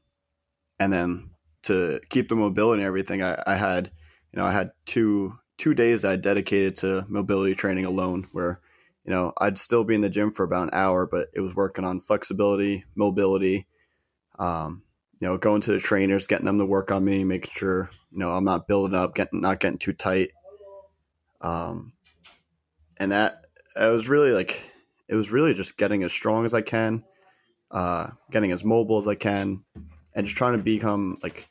and 0.80 0.92
then 0.92 1.32
to 1.64 2.00
keep 2.10 2.30
the 2.30 2.36
mobility 2.36 2.82
and 2.82 2.88
everything, 2.88 3.22
I, 3.22 3.42
I 3.46 3.56
had, 3.56 3.92
you 4.32 4.40
know, 4.40 4.46
I 4.46 4.52
had 4.52 4.72
two 4.86 5.38
two 5.58 5.74
days 5.74 6.04
I 6.04 6.16
dedicated 6.16 6.76
to 6.78 7.06
mobility 7.08 7.56
training 7.56 7.86
alone, 7.86 8.28
where 8.32 8.62
you 9.06 9.12
know, 9.12 9.34
I'd 9.40 9.58
still 9.58 9.84
be 9.84 9.96
in 9.96 10.02
the 10.02 10.10
gym 10.10 10.32
for 10.32 10.44
about 10.44 10.64
an 10.64 10.70
hour, 10.74 11.08
but 11.08 11.30
it 11.34 11.42
was 11.42 11.56
working 11.56 11.86
on 11.86 12.02
flexibility, 12.02 12.86
mobility, 12.96 13.68
um, 14.38 14.84
you 15.20 15.28
know, 15.28 15.38
going 15.38 15.62
to 15.62 15.72
the 15.72 15.80
trainers, 15.80 16.28
getting 16.28 16.46
them 16.46 16.60
to 16.60 16.66
work 16.66 16.92
on 16.92 17.04
me, 17.04 17.24
making 17.24 17.52
sure, 17.54 17.90
you 18.12 18.20
know, 18.20 18.30
I'm 18.30 18.44
not 18.44 18.68
building 18.68 18.96
up, 18.96 19.16
getting, 19.16 19.42
not 19.42 19.60
getting 19.60 19.80
too 19.80 19.94
tight. 19.94 20.32
Um, 21.42 21.94
and 23.00 23.12
that, 23.12 23.46
I 23.76 23.90
was 23.90 24.10
really 24.10 24.32
like, 24.32 24.70
it 25.08 25.16
was 25.16 25.32
really 25.32 25.54
just 25.54 25.78
getting 25.78 26.04
as 26.04 26.12
strong 26.12 26.46
as 26.46 26.54
I 26.54 26.62
can, 26.62 27.04
uh, 27.72 28.10
getting 28.30 28.52
as 28.52 28.64
mobile 28.64 29.00
as 29.00 29.08
I 29.08 29.16
can, 29.16 29.64
and 30.14 30.26
just 30.26 30.38
trying 30.38 30.58
to 30.58 30.64
become 30.64 31.18
like 31.24 31.48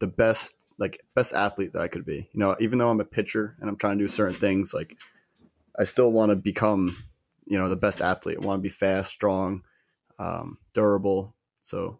the 0.00 0.06
best, 0.06 0.54
like 0.78 1.00
best 1.14 1.32
athlete 1.32 1.72
that 1.74 1.82
I 1.82 1.88
could 1.88 2.04
be. 2.04 2.28
You 2.32 2.40
know, 2.40 2.56
even 2.60 2.78
though 2.78 2.90
I'm 2.90 3.00
a 3.00 3.04
pitcher 3.04 3.56
and 3.60 3.68
I'm 3.68 3.76
trying 3.76 3.98
to 3.98 4.04
do 4.04 4.08
certain 4.08 4.38
things, 4.38 4.72
like 4.72 4.96
I 5.78 5.84
still 5.84 6.10
want 6.12 6.30
to 6.30 6.36
become, 6.36 6.96
you 7.46 7.58
know, 7.58 7.68
the 7.68 7.76
best 7.76 8.00
athlete. 8.00 8.38
I 8.40 8.44
want 8.44 8.58
to 8.58 8.62
be 8.62 8.68
fast, 8.68 9.10
strong, 9.12 9.62
um, 10.18 10.58
durable. 10.74 11.34
So 11.60 11.98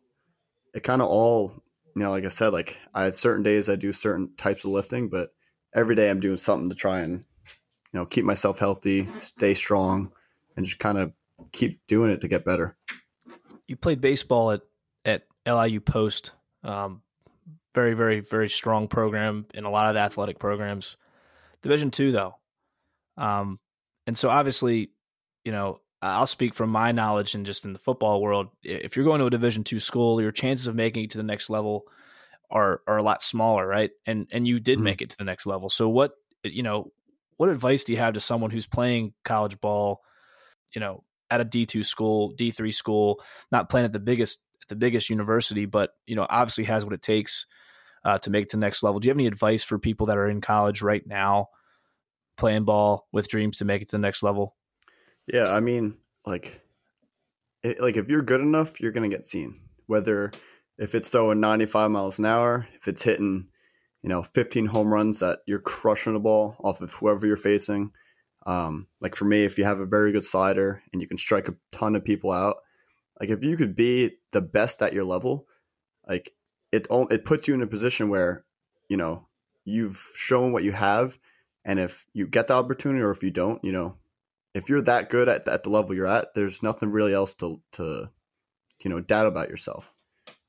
it 0.74 0.82
kind 0.82 1.00
of 1.00 1.08
all, 1.08 1.62
you 1.94 2.02
know, 2.02 2.10
like 2.10 2.24
I 2.24 2.28
said, 2.28 2.52
like 2.52 2.76
I 2.94 3.04
have 3.04 3.18
certain 3.18 3.42
days 3.42 3.68
I 3.68 3.76
do 3.76 3.92
certain 3.92 4.34
types 4.36 4.64
of 4.64 4.70
lifting, 4.70 5.08
but 5.08 5.30
every 5.74 5.94
day 5.94 6.10
I'm 6.10 6.20
doing 6.20 6.36
something 6.36 6.68
to 6.68 6.74
try 6.74 7.00
and, 7.00 7.24
you 7.92 8.00
know, 8.00 8.06
keep 8.06 8.24
myself 8.24 8.58
healthy, 8.58 9.08
stay 9.20 9.54
strong, 9.54 10.12
and 10.56 10.66
just 10.66 10.78
kind 10.78 10.98
of 10.98 11.12
keep 11.52 11.80
doing 11.86 12.10
it 12.10 12.20
to 12.22 12.28
get 12.28 12.44
better. 12.44 12.76
You 13.66 13.76
played 13.76 14.00
baseball 14.00 14.50
at 14.50 14.62
at 15.04 15.24
LIU 15.46 15.80
Post. 15.80 16.32
Um, 16.64 17.02
very, 17.74 17.94
very, 17.94 18.20
very 18.20 18.48
strong 18.48 18.88
program 18.88 19.46
in 19.54 19.64
a 19.64 19.70
lot 19.70 19.86
of 19.86 19.94
the 19.94 20.00
athletic 20.00 20.38
programs. 20.38 20.96
Division 21.62 21.90
two, 21.90 22.12
though. 22.12 22.36
Um, 23.16 23.60
and 24.08 24.16
so 24.16 24.30
obviously, 24.30 24.90
you 25.44 25.52
know, 25.52 25.80
I'll 26.00 26.26
speak 26.26 26.54
from 26.54 26.70
my 26.70 26.92
knowledge 26.92 27.34
and 27.34 27.44
just 27.44 27.66
in 27.66 27.74
the 27.74 27.78
football 27.78 28.22
world. 28.22 28.48
If 28.62 28.96
you're 28.96 29.04
going 29.04 29.20
to 29.20 29.26
a 29.26 29.30
Division 29.30 29.64
two 29.64 29.78
school, 29.78 30.18
your 30.18 30.32
chances 30.32 30.66
of 30.66 30.74
making 30.74 31.04
it 31.04 31.10
to 31.10 31.18
the 31.18 31.24
next 31.24 31.50
level 31.50 31.84
are 32.50 32.80
are 32.86 32.96
a 32.96 33.02
lot 33.02 33.20
smaller, 33.20 33.66
right? 33.66 33.90
And 34.06 34.26
and 34.32 34.46
you 34.46 34.60
did 34.60 34.78
mm-hmm. 34.78 34.84
make 34.84 35.02
it 35.02 35.10
to 35.10 35.18
the 35.18 35.24
next 35.24 35.44
level. 35.46 35.68
So 35.68 35.90
what 35.90 36.12
you 36.42 36.62
know, 36.62 36.90
what 37.36 37.50
advice 37.50 37.84
do 37.84 37.92
you 37.92 37.98
have 37.98 38.14
to 38.14 38.20
someone 38.20 38.50
who's 38.50 38.66
playing 38.66 39.12
college 39.24 39.60
ball, 39.60 40.00
you 40.74 40.80
know, 40.80 41.04
at 41.30 41.42
a 41.42 41.44
D 41.44 41.66
two 41.66 41.82
school, 41.82 42.30
D 42.30 42.50
three 42.50 42.72
school, 42.72 43.22
not 43.52 43.68
playing 43.68 43.84
at 43.84 43.92
the 43.92 44.00
biggest 44.00 44.40
the 44.68 44.76
biggest 44.76 45.10
university, 45.10 45.66
but 45.66 45.90
you 46.06 46.16
know, 46.16 46.26
obviously 46.30 46.64
has 46.64 46.82
what 46.82 46.94
it 46.94 47.02
takes 47.02 47.44
uh, 48.06 48.16
to 48.16 48.30
make 48.30 48.44
it 48.44 48.48
to 48.48 48.56
the 48.56 48.60
next 48.60 48.82
level. 48.82 49.00
Do 49.00 49.08
you 49.08 49.10
have 49.10 49.18
any 49.18 49.26
advice 49.26 49.64
for 49.64 49.78
people 49.78 50.06
that 50.06 50.16
are 50.16 50.30
in 50.30 50.40
college 50.40 50.80
right 50.80 51.06
now, 51.06 51.48
playing 52.38 52.64
ball 52.64 53.06
with 53.12 53.28
dreams 53.28 53.58
to 53.58 53.64
make 53.64 53.82
it 53.82 53.86
to 53.86 53.96
the 53.96 53.98
next 53.98 54.22
level? 54.22 54.56
Yeah, 55.26 55.52
I 55.52 55.60
mean, 55.60 55.98
like, 56.24 56.60
it, 57.62 57.80
like 57.80 57.96
if 57.96 58.08
you're 58.08 58.22
good 58.22 58.40
enough, 58.40 58.80
you're 58.80 58.92
gonna 58.92 59.08
get 59.08 59.24
seen. 59.24 59.60
Whether 59.86 60.32
if 60.78 60.94
it's 60.94 61.08
throwing 61.08 61.40
95 61.40 61.90
miles 61.90 62.18
an 62.18 62.24
hour, 62.24 62.66
if 62.74 62.88
it's 62.88 63.02
hitting, 63.02 63.48
you 64.02 64.08
know, 64.08 64.22
15 64.22 64.66
home 64.66 64.92
runs 64.92 65.18
that 65.20 65.40
you're 65.46 65.58
crushing 65.58 66.14
the 66.14 66.20
ball 66.20 66.56
off 66.62 66.80
of 66.80 66.92
whoever 66.92 67.26
you're 67.26 67.36
facing. 67.36 67.90
Um, 68.46 68.86
like 69.00 69.14
for 69.14 69.24
me, 69.24 69.44
if 69.44 69.58
you 69.58 69.64
have 69.64 69.80
a 69.80 69.86
very 69.86 70.12
good 70.12 70.24
slider 70.24 70.82
and 70.92 71.02
you 71.02 71.08
can 71.08 71.18
strike 71.18 71.48
a 71.48 71.56
ton 71.72 71.96
of 71.96 72.04
people 72.04 72.30
out, 72.30 72.56
like 73.20 73.30
if 73.30 73.42
you 73.42 73.56
could 73.56 73.74
be 73.74 74.16
the 74.32 74.40
best 74.40 74.80
at 74.80 74.92
your 74.92 75.04
level, 75.04 75.46
like 76.06 76.32
it 76.72 76.86
it 76.90 77.24
puts 77.24 77.48
you 77.48 77.54
in 77.54 77.62
a 77.62 77.66
position 77.66 78.08
where 78.08 78.44
you 78.88 78.96
know 78.96 79.26
you've 79.64 80.02
shown 80.14 80.52
what 80.52 80.64
you 80.64 80.72
have, 80.72 81.18
and 81.64 81.78
if 81.78 82.06
you 82.12 82.26
get 82.26 82.48
the 82.48 82.54
opportunity 82.54 83.02
or 83.02 83.10
if 83.10 83.22
you 83.22 83.30
don't, 83.30 83.62
you 83.64 83.72
know, 83.72 83.96
if 84.54 84.68
you're 84.68 84.82
that 84.82 85.10
good 85.10 85.28
at 85.28 85.46
at 85.48 85.62
the 85.62 85.70
level 85.70 85.94
you're 85.94 86.06
at, 86.06 86.34
there's 86.34 86.62
nothing 86.62 86.90
really 86.90 87.14
else 87.14 87.34
to 87.36 87.60
to 87.72 88.10
you 88.82 88.90
know 88.90 89.00
doubt 89.00 89.26
about 89.26 89.50
yourself. 89.50 89.92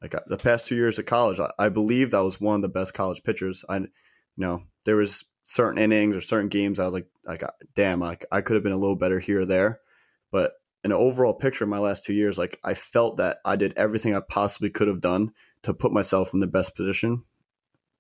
Like 0.02 0.16
uh, 0.16 0.22
the 0.28 0.38
past 0.38 0.68
two 0.68 0.76
years 0.76 0.98
of 1.00 1.06
college, 1.06 1.40
I, 1.40 1.52
I 1.60 1.70
believed 1.70 2.14
I 2.14 2.22
was 2.22 2.40
one 2.40 2.56
of 2.56 2.62
the 2.62 2.70
best 2.70 2.94
college 2.94 3.24
pitchers. 3.24 3.66
I, 3.68 3.78
you 3.78 3.88
know, 4.38 4.64
there 4.86 4.96
was 4.96 5.26
certain 5.44 5.82
innings 5.82 6.16
or 6.16 6.22
certain 6.22 6.50
games 6.50 6.80
I 6.80 6.86
was 6.86 6.94
like, 6.94 7.08
like, 7.26 7.44
damn, 7.76 8.02
I, 8.02 8.18
I 8.32 8.42
could 8.42 8.56
have 8.56 8.64
been 8.64 8.72
a 8.72 8.78
little 8.78 8.96
better 8.96 9.20
here 9.20 9.42
or 9.42 9.46
there. 9.46 9.80
But 10.32 10.54
an 10.84 10.94
overall 10.94 11.34
picture 11.34 11.66
of 11.66 11.70
my 11.70 11.80
last 11.80 12.06
two 12.06 12.14
years, 12.14 12.38
like 12.38 12.60
I 12.64 12.74
felt 12.74 13.18
that 13.18 13.38
I 13.44 13.56
did 13.56 13.74
everything 13.78 14.16
I 14.16 14.22
possibly 14.22 14.70
could 14.70 14.88
have 14.88 15.02
done 15.02 15.32
to 15.64 15.74
put 15.74 15.92
myself 15.92 16.34
in 16.34 16.40
the 16.40 16.48
best 16.48 16.76
position 16.76 17.24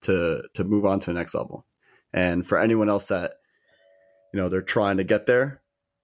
to 0.02 0.44
to 0.54 0.64
move 0.64 0.86
on 0.86 1.00
to 1.02 1.08
the 1.08 1.18
next 1.18 1.36
level. 1.36 1.66
And 2.14 2.46
for 2.46 2.60
anyone 2.60 2.90
else 2.90 3.08
that 3.10 3.36
you 4.34 4.40
know 4.40 4.50
they're 4.50 4.62
trying 4.62 4.98
to 4.98 5.04
get 5.04 5.26
there, 5.26 5.62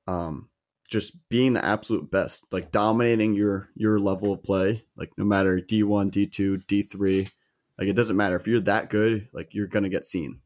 um, 0.08 0.50
just 0.90 1.14
being 1.30 1.54
the 1.54 1.66
absolute 1.66 2.12
best, 2.12 2.46
like 2.52 2.72
dominating 2.72 3.34
your 3.34 3.70
your 3.76 4.00
level 4.00 4.34
of 4.34 4.44
play, 4.44 4.86
like 4.96 5.12
no 5.18 5.26
matter 5.26 5.60
D 5.60 5.84
one, 5.84 6.10
D 6.10 6.28
two, 6.28 6.58
D 6.58 6.82
three, 6.84 7.28
like 7.80 7.88
it 7.88 7.96
doesn't 7.96 8.18
matter. 8.18 8.36
If 8.36 8.48
you're 8.48 8.60
that 8.62 8.90
good, 8.90 9.28
like 9.34 9.50
you're 9.54 9.68
gonna 9.68 9.90
get 9.90 10.06
seen. 10.06 10.42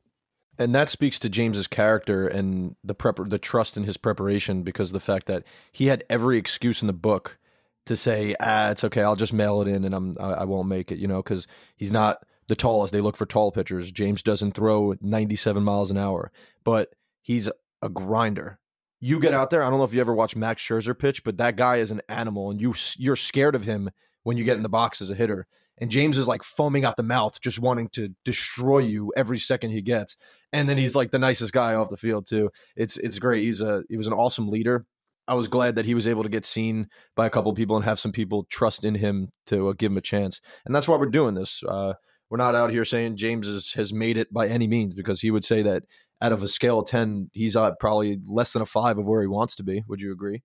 And 0.57 0.75
that 0.75 0.89
speaks 0.89 1.19
to 1.19 1.29
James's 1.29 1.67
character 1.67 2.27
and 2.27 2.75
the 2.83 2.93
prep 2.93 3.17
the 3.17 3.39
trust 3.39 3.77
in 3.77 3.83
his 3.83 3.97
preparation 3.97 4.63
because 4.63 4.91
the 4.91 4.99
fact 4.99 5.27
that 5.27 5.43
he 5.71 5.87
had 5.87 6.03
every 6.09 6.37
excuse 6.37 6.81
in 6.81 6.87
the 6.87 6.93
book 6.93 7.37
to 7.85 7.95
say 7.95 8.35
ah 8.39 8.69
it's 8.69 8.83
okay. 8.83 9.01
I'll 9.01 9.15
just 9.15 9.33
mail 9.33 9.61
it 9.61 9.67
in 9.67 9.83
and 9.83 9.95
I'm 9.95 10.15
I, 10.19 10.31
I 10.31 10.43
won't 10.43 10.67
make 10.67 10.91
it 10.91 10.99
you 10.99 11.07
know 11.07 11.21
because 11.21 11.47
he's 11.75 11.91
not 11.91 12.25
the 12.49 12.55
tallest 12.55 12.91
they 12.91 12.99
look 12.99 13.15
for 13.15 13.25
tall 13.25 13.51
pitchers 13.51 13.91
James 13.91 14.21
doesn't 14.21 14.51
throw 14.51 14.95
97 14.99 15.63
miles 15.63 15.89
an 15.89 15.97
hour 15.97 16.31
but 16.65 16.89
he's 17.21 17.49
a 17.81 17.89
grinder 17.89 18.59
you 18.99 19.21
get 19.21 19.33
out 19.33 19.49
there 19.49 19.63
I 19.63 19.69
don't 19.69 19.79
know 19.79 19.85
if 19.85 19.93
you 19.93 20.01
ever 20.01 20.13
watch 20.13 20.35
Max 20.35 20.61
Scherzer 20.61 20.97
pitch 20.97 21.23
but 21.23 21.37
that 21.37 21.55
guy 21.55 21.77
is 21.77 21.91
an 21.91 22.01
animal 22.09 22.51
and 22.51 22.59
you 22.59 22.75
you're 22.97 23.15
scared 23.15 23.55
of 23.55 23.63
him 23.63 23.89
when 24.23 24.35
you 24.35 24.43
get 24.43 24.57
in 24.57 24.63
the 24.63 24.69
box 24.69 25.01
as 25.01 25.09
a 25.09 25.15
hitter 25.15 25.47
and 25.79 25.89
James 25.89 26.17
is 26.17 26.27
like 26.27 26.43
foaming 26.43 26.83
out 26.83 26.97
the 26.97 27.03
mouth, 27.03 27.39
just 27.39 27.59
wanting 27.59 27.87
to 27.89 28.09
destroy 28.25 28.79
you 28.79 29.13
every 29.15 29.39
second 29.39 29.71
he 29.71 29.81
gets. 29.81 30.17
And 30.51 30.67
then 30.67 30.77
he's 30.77 30.95
like 30.95 31.11
the 31.11 31.19
nicest 31.19 31.53
guy 31.53 31.73
off 31.73 31.89
the 31.89 31.97
field 31.97 32.27
too. 32.27 32.49
It's 32.75 32.97
it's 32.97 33.17
great. 33.17 33.43
He's 33.43 33.61
a 33.61 33.83
he 33.89 33.97
was 33.97 34.07
an 34.07 34.13
awesome 34.13 34.49
leader. 34.49 34.85
I 35.27 35.35
was 35.35 35.47
glad 35.47 35.75
that 35.75 35.85
he 35.85 35.93
was 35.93 36.07
able 36.07 36.23
to 36.23 36.29
get 36.29 36.43
seen 36.43 36.87
by 37.15 37.27
a 37.27 37.29
couple 37.29 37.53
people 37.53 37.75
and 37.75 37.85
have 37.85 37.99
some 37.99 38.11
people 38.11 38.45
trust 38.49 38.83
in 38.83 38.95
him 38.95 39.29
to 39.45 39.69
uh, 39.69 39.73
give 39.77 39.91
him 39.91 39.97
a 39.97 40.01
chance. 40.01 40.41
And 40.65 40.73
that's 40.73 40.87
why 40.87 40.97
we're 40.97 41.05
doing 41.05 41.35
this. 41.35 41.61
Uh, 41.63 41.93
we're 42.29 42.37
not 42.37 42.55
out 42.55 42.71
here 42.71 42.85
saying 42.85 43.17
James 43.17 43.47
is, 43.47 43.73
has 43.73 43.91
made 43.91 44.17
it 44.17 44.31
by 44.31 44.47
any 44.47 44.67
means 44.67 44.93
because 44.93 45.21
he 45.21 45.31
would 45.31 45.43
say 45.43 45.61
that 45.63 45.83
out 46.21 46.31
of 46.31 46.43
a 46.43 46.47
scale 46.47 46.79
of 46.79 46.87
10, 46.87 47.29
he's 47.33 47.55
at 47.55 47.79
probably 47.79 48.19
less 48.25 48.53
than 48.53 48.61
a 48.61 48.65
five 48.65 48.97
of 48.97 49.07
where 49.07 49.21
he 49.21 49.27
wants 49.27 49.55
to 49.55 49.63
be. 49.63 49.83
Would 49.87 50.01
you 50.01 50.11
agree? 50.11 50.43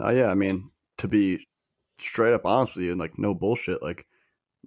Uh, 0.00 0.10
yeah. 0.10 0.26
I 0.26 0.34
mean, 0.34 0.70
to 0.98 1.08
be 1.08 1.46
straight 1.98 2.34
up 2.34 2.44
honest 2.44 2.76
with 2.76 2.84
you 2.84 2.90
and 2.90 3.00
like 3.00 3.18
no 3.18 3.34
bullshit, 3.34 3.82
like 3.82 4.06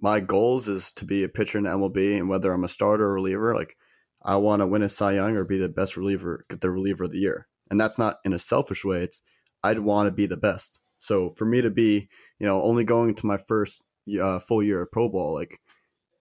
my 0.00 0.20
goals 0.20 0.68
is 0.68 0.92
to 0.92 1.04
be 1.04 1.24
a 1.24 1.28
pitcher 1.28 1.58
in 1.58 1.64
MLB, 1.64 2.18
and 2.18 2.28
whether 2.28 2.52
I'm 2.52 2.64
a 2.64 2.68
starter 2.68 3.04
or 3.04 3.14
reliever, 3.14 3.54
like 3.54 3.76
I 4.22 4.36
want 4.36 4.60
to 4.60 4.66
win 4.66 4.82
a 4.82 4.88
Cy 4.88 5.14
Young 5.14 5.36
or 5.36 5.44
be 5.44 5.58
the 5.58 5.68
best 5.68 5.96
reliever, 5.96 6.44
get 6.48 6.60
the 6.60 6.70
reliever 6.70 7.04
of 7.04 7.12
the 7.12 7.18
year. 7.18 7.46
And 7.70 7.80
that's 7.80 7.98
not 7.98 8.16
in 8.24 8.32
a 8.32 8.38
selfish 8.38 8.84
way. 8.84 9.02
It's 9.02 9.22
I'd 9.62 9.78
want 9.78 10.06
to 10.08 10.12
be 10.12 10.26
the 10.26 10.36
best. 10.36 10.80
So 10.98 11.32
for 11.36 11.44
me 11.44 11.60
to 11.62 11.70
be, 11.70 12.08
you 12.38 12.46
know, 12.46 12.62
only 12.62 12.84
going 12.84 13.14
to 13.14 13.26
my 13.26 13.36
first 13.36 13.82
uh, 14.20 14.38
full 14.38 14.62
year 14.62 14.82
of 14.82 14.90
pro 14.90 15.08
ball, 15.08 15.34
like, 15.34 15.58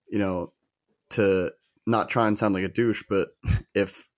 you 0.10 0.20
know, 0.20 0.54
to 1.12 1.52
not 1.88 2.10
try 2.10 2.28
and 2.28 2.38
sound 2.38 2.54
like 2.54 2.64
a 2.64 2.70
douche, 2.70 3.04
but 3.10 3.30
if 3.76 4.10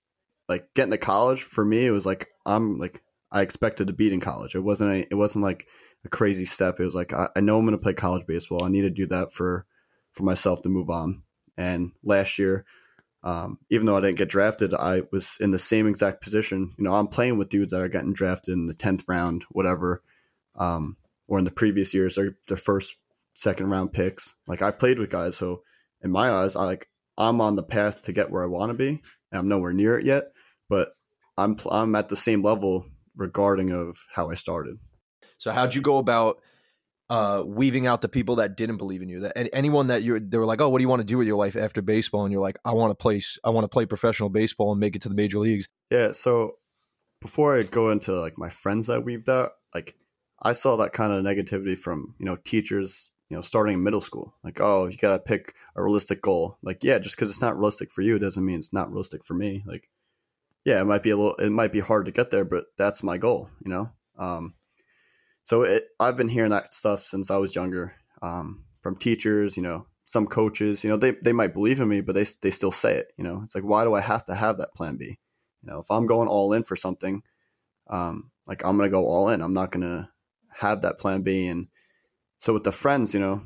like 0.50 0.68
getting 0.76 0.92
to 0.92 0.98
college 0.98 1.44
for 1.44 1.64
me, 1.64 1.86
it 1.86 1.92
was 1.92 2.06
like 2.06 2.30
I'm 2.46 2.78
like 2.78 3.02
I 3.32 3.42
expected 3.42 3.88
to 3.88 3.94
beat 3.94 4.14
in 4.14 4.20
college. 4.20 4.56
It 4.56 4.60
wasn't 4.60 4.92
a, 4.92 5.08
it 5.10 5.16
wasn't 5.16 5.44
like 5.44 5.68
a 6.06 6.10
crazy 6.10 6.46
step. 6.46 6.80
It 6.80 6.86
was 6.86 6.96
like 6.96 7.14
I, 7.14 7.30
I 7.36 7.40
know 7.40 7.58
I'm 7.58 7.66
going 7.66 7.78
to 7.78 7.84
play 7.84 7.94
college 7.94 8.26
baseball. 8.28 8.64
I 8.64 8.70
need 8.70 8.82
to 8.82 8.90
do 8.90 9.08
that 9.08 9.32
for 9.32 9.66
for 10.14 10.24
myself 10.24 10.62
to 10.64 10.70
move 10.70 10.90
on. 10.90 11.24
And 11.58 11.92
last 12.04 12.40
year, 12.40 12.66
um, 13.24 13.60
even 13.70 13.86
though 13.86 13.96
I 13.96 14.02
didn't 14.02 14.18
get 14.18 14.30
drafted, 14.30 14.74
I 14.74 15.04
was 15.12 15.38
in 15.40 15.52
the 15.52 15.60
same 15.60 15.88
exact 15.88 16.22
position. 16.22 16.74
You 16.78 16.84
know, 16.84 16.94
I'm 16.94 17.08
playing 17.08 17.38
with 17.38 17.50
dudes 17.50 17.72
that 17.72 17.82
are 17.82 17.88
getting 17.88 18.14
drafted 18.14 18.54
in 18.54 18.68
the 18.68 18.74
tenth 18.74 19.06
round, 19.08 19.46
whatever, 19.52 20.02
um, 20.56 20.98
or 21.28 21.38
in 21.38 21.46
the 21.46 21.52
previous 21.52 21.94
years, 21.94 22.16
they're 22.16 22.36
the 22.48 22.58
first, 22.58 22.98
second 23.34 23.70
round 23.70 23.94
picks. 23.94 24.36
Like 24.48 24.62
I 24.62 24.72
played 24.72 25.00
with 25.00 25.10
guys, 25.10 25.38
so 25.38 25.64
in 26.04 26.12
my 26.12 26.30
eyes, 26.30 26.56
I 26.56 26.66
like 26.66 26.88
I'm 27.18 27.42
on 27.42 27.56
the 27.56 27.64
path 27.64 28.04
to 28.04 28.14
get 28.14 28.32
where 28.32 28.44
I 28.44 28.48
want 28.48 28.72
to 28.72 28.78
be, 28.78 28.90
and 28.90 29.40
I'm 29.40 29.48
nowhere 29.48 29.74
near 29.74 29.98
it 29.98 30.06
yet. 30.06 30.32
But 30.70 30.90
I'm 31.38 31.58
I'm 31.70 31.96
at 31.96 32.10
the 32.10 32.16
same 32.16 32.42
level 32.42 32.86
regarding 33.16 33.72
of 33.72 33.98
how 34.14 34.30
I 34.30 34.36
started. 34.36 34.78
So 35.38 35.52
how'd 35.52 35.76
you 35.76 35.82
go 35.82 35.98
about 35.98 36.40
uh, 37.10 37.44
weaving 37.46 37.88
out 37.88 38.02
the 38.02 38.08
people 38.08 38.36
that 38.36 38.56
didn't 38.56 38.78
believe 38.78 39.02
in 39.02 39.10
you? 39.10 39.22
That 39.22 39.50
anyone 39.54 39.88
that 39.88 40.04
you 40.04 40.20
they 40.20 40.38
were 40.38 40.46
like, 40.46 40.62
oh, 40.62 40.70
what 40.70 40.80
do 40.80 40.84
you 40.84 40.90
want 40.90 41.02
to 41.02 41.06
do 41.06 41.18
with 41.18 41.28
your 41.28 41.38
life 41.38 41.56
after 41.56 41.82
baseball? 41.82 42.24
And 42.24 42.32
you're 42.32 42.42
like, 42.42 42.58
I 42.64 42.74
want 42.74 42.92
to 42.92 42.96
play, 42.96 43.22
I 43.44 43.50
want 43.50 43.66
to 43.66 43.70
play 43.70 43.86
professional 43.86 44.30
baseball 44.30 44.72
and 44.72 44.80
make 44.80 44.96
it 44.96 45.02
to 45.04 45.10
the 45.10 45.16
major 45.16 45.40
leagues. 45.40 45.68
Yeah. 45.92 46.14
So 46.14 46.56
before 47.22 47.58
I 47.58 47.64
go 47.64 47.92
into 47.92 48.14
like 48.14 48.38
my 48.38 48.50
friends 48.50 48.88
that 48.88 49.04
weaved 49.04 49.30
out, 49.30 49.52
like 49.74 49.96
I 50.42 50.54
saw 50.54 50.78
that 50.78 50.94
kind 50.94 51.14
of 51.14 51.24
negativity 51.24 51.78
from 51.78 52.16
you 52.18 52.26
know 52.26 52.38
teachers, 52.38 53.12
you 53.32 53.38
know, 53.38 53.42
starting 53.42 53.76
in 53.76 53.84
middle 53.84 54.02
school. 54.02 54.36
Like, 54.44 54.60
oh, 54.60 54.88
you 54.88 54.98
gotta 54.98 55.20
pick 55.20 55.56
a 55.78 55.82
realistic 55.82 56.22
goal. 56.22 56.58
Like, 56.62 56.84
yeah, 56.84 57.00
just 57.00 57.16
because 57.16 57.30
it's 57.30 57.40
not 57.40 57.56
realistic 57.58 57.90
for 57.90 58.02
you 58.02 58.20
doesn't 58.20 58.46
mean 58.46 58.60
it's 58.60 58.74
not 58.74 58.90
realistic 58.90 59.24
for 59.24 59.36
me. 59.36 59.64
Like, 59.66 59.90
yeah, 60.66 60.82
it 60.82 60.86
might 60.86 61.02
be 61.02 61.12
a 61.12 61.16
little, 61.16 61.36
it 61.36 61.50
might 61.50 61.72
be 61.72 61.80
hard 61.80 62.08
to 62.08 62.12
get 62.12 62.30
there, 62.30 62.44
but 62.44 62.66
that's 62.78 63.04
my 63.04 63.18
goal. 63.18 63.50
You 63.64 63.72
know. 63.72 63.90
Um, 64.20 64.56
so 65.46 65.62
it, 65.62 65.86
I've 65.98 66.18
been 66.18 66.28
hearing 66.28 66.52
that 66.52 66.74
stuff 66.74 67.04
since 67.04 67.32
I 67.32 67.38
was 67.38 67.56
younger 67.56 67.96
um, 68.22 68.66
from 68.82 68.98
teachers, 68.98 69.56
you 69.56 69.64
know, 69.64 69.88
some 70.04 70.28
coaches, 70.28 70.84
you 70.84 70.90
know, 70.90 70.98
they, 70.98 71.12
they 71.24 71.32
might 71.32 71.54
believe 71.54 71.80
in 71.80 71.88
me, 71.88 72.02
but 72.02 72.16
they, 72.16 72.26
they 72.42 72.52
still 72.52 72.72
say 72.74 72.96
it, 72.98 73.14
you 73.18 73.24
know, 73.24 73.42
it's 73.46 73.56
like, 73.56 73.64
why 73.64 73.86
do 73.86 73.94
I 73.94 74.02
have 74.02 74.26
to 74.26 74.36
have 74.36 74.58
that 74.58 74.76
plan 74.76 74.98
B? 74.98 75.18
You 75.64 75.72
know, 75.72 75.80
if 75.80 75.90
I'm 75.90 76.06
going 76.06 76.28
all 76.28 76.52
in 76.52 76.64
for 76.64 76.76
something, 76.76 77.24
um, 77.90 78.30
like 78.46 78.66
I'm 78.66 78.76
going 78.76 78.90
to 78.90 78.94
go 78.94 79.08
all 79.08 79.30
in, 79.30 79.42
I'm 79.42 79.54
not 79.54 79.72
going 79.72 79.84
to 79.84 80.10
have 80.54 80.82
that 80.82 81.00
plan 81.00 81.22
B. 81.22 81.48
And 81.48 81.70
so 82.42 82.54
with 82.54 82.64
the 82.64 82.72
friends, 82.72 83.14
you 83.14 83.20
know, 83.20 83.44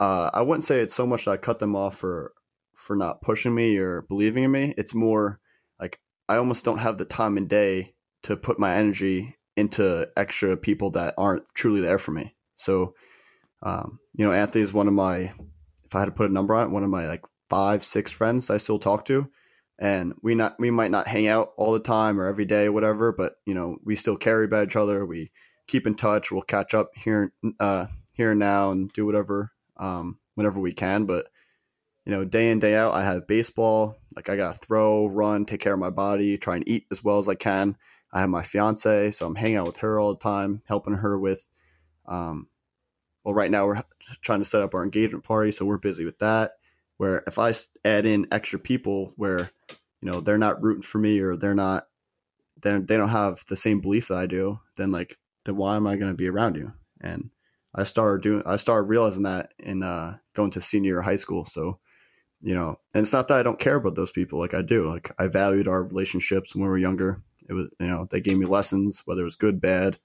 uh, 0.00 0.28
I 0.34 0.42
wouldn't 0.42 0.64
say 0.64 0.80
it's 0.80 0.96
so 0.96 1.06
much 1.06 1.24
that 1.24 1.30
I 1.30 1.36
cut 1.36 1.60
them 1.60 1.76
off 1.76 1.96
for, 1.96 2.32
for 2.74 2.96
not 2.96 3.22
pushing 3.22 3.54
me 3.54 3.76
or 3.76 4.02
believing 4.02 4.42
in 4.42 4.50
me. 4.50 4.74
It's 4.76 4.96
more 4.96 5.38
like 5.78 6.00
I 6.28 6.36
almost 6.36 6.64
don't 6.64 6.78
have 6.78 6.98
the 6.98 7.04
time 7.04 7.36
and 7.36 7.48
day 7.48 7.94
to 8.24 8.36
put 8.36 8.58
my 8.58 8.74
energy 8.74 9.36
into 9.56 10.08
extra 10.16 10.56
people 10.56 10.90
that 10.92 11.14
aren't 11.16 11.44
truly 11.54 11.82
there 11.82 12.00
for 12.00 12.10
me. 12.10 12.34
So, 12.56 12.96
um, 13.62 14.00
you 14.12 14.24
know, 14.24 14.32
Anthony 14.32 14.62
is 14.62 14.72
one 14.72 14.88
of 14.88 14.94
my, 14.94 15.18
if 15.84 15.94
I 15.94 16.00
had 16.00 16.06
to 16.06 16.10
put 16.10 16.28
a 16.28 16.34
number 16.34 16.56
on 16.56 16.66
it, 16.66 16.72
one 16.72 16.82
of 16.82 16.90
my 16.90 17.06
like 17.06 17.22
five, 17.48 17.84
six 17.84 18.10
friends 18.10 18.50
I 18.50 18.56
still 18.56 18.80
talk 18.80 19.04
to. 19.04 19.30
And 19.78 20.14
we 20.20 20.34
not 20.34 20.56
we 20.58 20.72
might 20.72 20.90
not 20.90 21.06
hang 21.06 21.28
out 21.28 21.52
all 21.56 21.72
the 21.72 21.80
time 21.80 22.20
or 22.20 22.26
every 22.26 22.44
day 22.44 22.66
or 22.66 22.72
whatever, 22.72 23.12
but 23.12 23.34
you 23.46 23.54
know 23.54 23.78
we 23.84 23.96
still 23.96 24.16
carry 24.16 24.44
about 24.44 24.68
each 24.68 24.76
other. 24.76 25.06
We 25.06 25.30
keep 25.66 25.86
in 25.86 25.94
touch. 25.94 26.30
We'll 26.30 26.42
catch 26.42 26.74
up 26.74 26.88
here 26.94 27.32
uh, 27.58 27.86
here 28.12 28.30
and 28.30 28.40
now 28.40 28.70
and 28.70 28.92
do 28.92 29.06
whatever 29.06 29.52
um, 29.76 30.18
whenever 30.34 30.60
we 30.60 30.72
can. 30.72 31.04
But 31.04 31.26
you 32.04 32.12
know, 32.12 32.24
day 32.24 32.50
in 32.50 32.58
day 32.58 32.74
out, 32.74 32.94
I 32.94 33.04
have 33.04 33.26
baseball. 33.26 33.96
Like 34.16 34.28
I 34.28 34.36
got 34.36 34.54
to 34.54 34.66
throw, 34.66 35.06
run, 35.06 35.44
take 35.44 35.60
care 35.60 35.72
of 35.72 35.78
my 35.78 35.90
body, 35.90 36.36
try 36.36 36.56
and 36.56 36.68
eat 36.68 36.86
as 36.90 37.02
well 37.02 37.18
as 37.18 37.28
I 37.28 37.34
can. 37.34 37.76
I 38.12 38.20
have 38.20 38.28
my 38.28 38.42
fiance, 38.42 39.12
so 39.12 39.26
I'm 39.26 39.34
hanging 39.34 39.56
out 39.56 39.66
with 39.66 39.78
her 39.78 39.98
all 39.98 40.12
the 40.12 40.20
time, 40.20 40.62
helping 40.66 40.94
her 40.94 41.18
with. 41.18 41.48
Um, 42.06 42.48
well, 43.24 43.34
right 43.34 43.50
now 43.50 43.66
we're 43.66 43.80
trying 44.20 44.40
to 44.40 44.44
set 44.44 44.62
up 44.62 44.74
our 44.74 44.82
engagement 44.82 45.24
party, 45.24 45.52
so 45.52 45.64
we're 45.64 45.78
busy 45.78 46.04
with 46.04 46.18
that. 46.18 46.52
Where 46.98 47.22
if 47.26 47.38
I 47.38 47.54
add 47.84 48.04
in 48.04 48.26
extra 48.32 48.58
people, 48.58 49.12
where 49.16 49.50
you 50.02 50.10
know 50.10 50.20
they're 50.20 50.38
not 50.38 50.62
rooting 50.62 50.82
for 50.82 50.98
me 50.98 51.20
or 51.20 51.36
they're 51.36 51.54
not 51.54 51.86
then 52.62 52.86
they 52.86 52.96
don't 52.96 53.08
have 53.08 53.44
the 53.48 53.56
same 53.56 53.80
belief 53.80 54.08
that 54.08 54.16
I 54.16 54.26
do, 54.26 54.58
then 54.76 54.90
like 54.90 55.16
then 55.44 55.56
why 55.56 55.76
am 55.76 55.86
I 55.86 55.96
going 55.96 56.12
to 56.12 56.16
be 56.16 56.28
around 56.28 56.56
you? 56.56 56.72
And 57.00 57.30
I 57.74 57.84
started 57.84 58.22
doing 58.22 58.42
I 58.46 58.56
started 58.56 58.88
realizing 58.88 59.24
that 59.24 59.52
in 59.58 59.82
uh, 59.82 60.18
going 60.34 60.50
to 60.52 60.60
senior 60.60 61.00
high 61.00 61.16
school. 61.16 61.44
So 61.44 61.78
you 62.40 62.54
know, 62.54 62.78
and 62.92 63.02
it's 63.02 63.12
not 63.12 63.28
that 63.28 63.38
I 63.38 63.42
don't 63.42 63.58
care 63.58 63.76
about 63.76 63.94
those 63.94 64.10
people. 64.10 64.38
Like 64.38 64.54
I 64.54 64.62
do. 64.62 64.88
Like 64.88 65.12
I 65.18 65.28
valued 65.28 65.68
our 65.68 65.84
relationships 65.84 66.54
when 66.54 66.64
we 66.64 66.68
were 66.68 66.78
younger. 66.78 67.22
It 67.48 67.52
was 67.52 67.68
you 67.80 67.86
know 67.86 68.06
they 68.10 68.20
gave 68.20 68.38
me 68.38 68.46
lessons 68.46 69.02
whether 69.04 69.22
it 69.22 69.24
was 69.24 69.36
good 69.36 69.60
bad. 69.60 69.98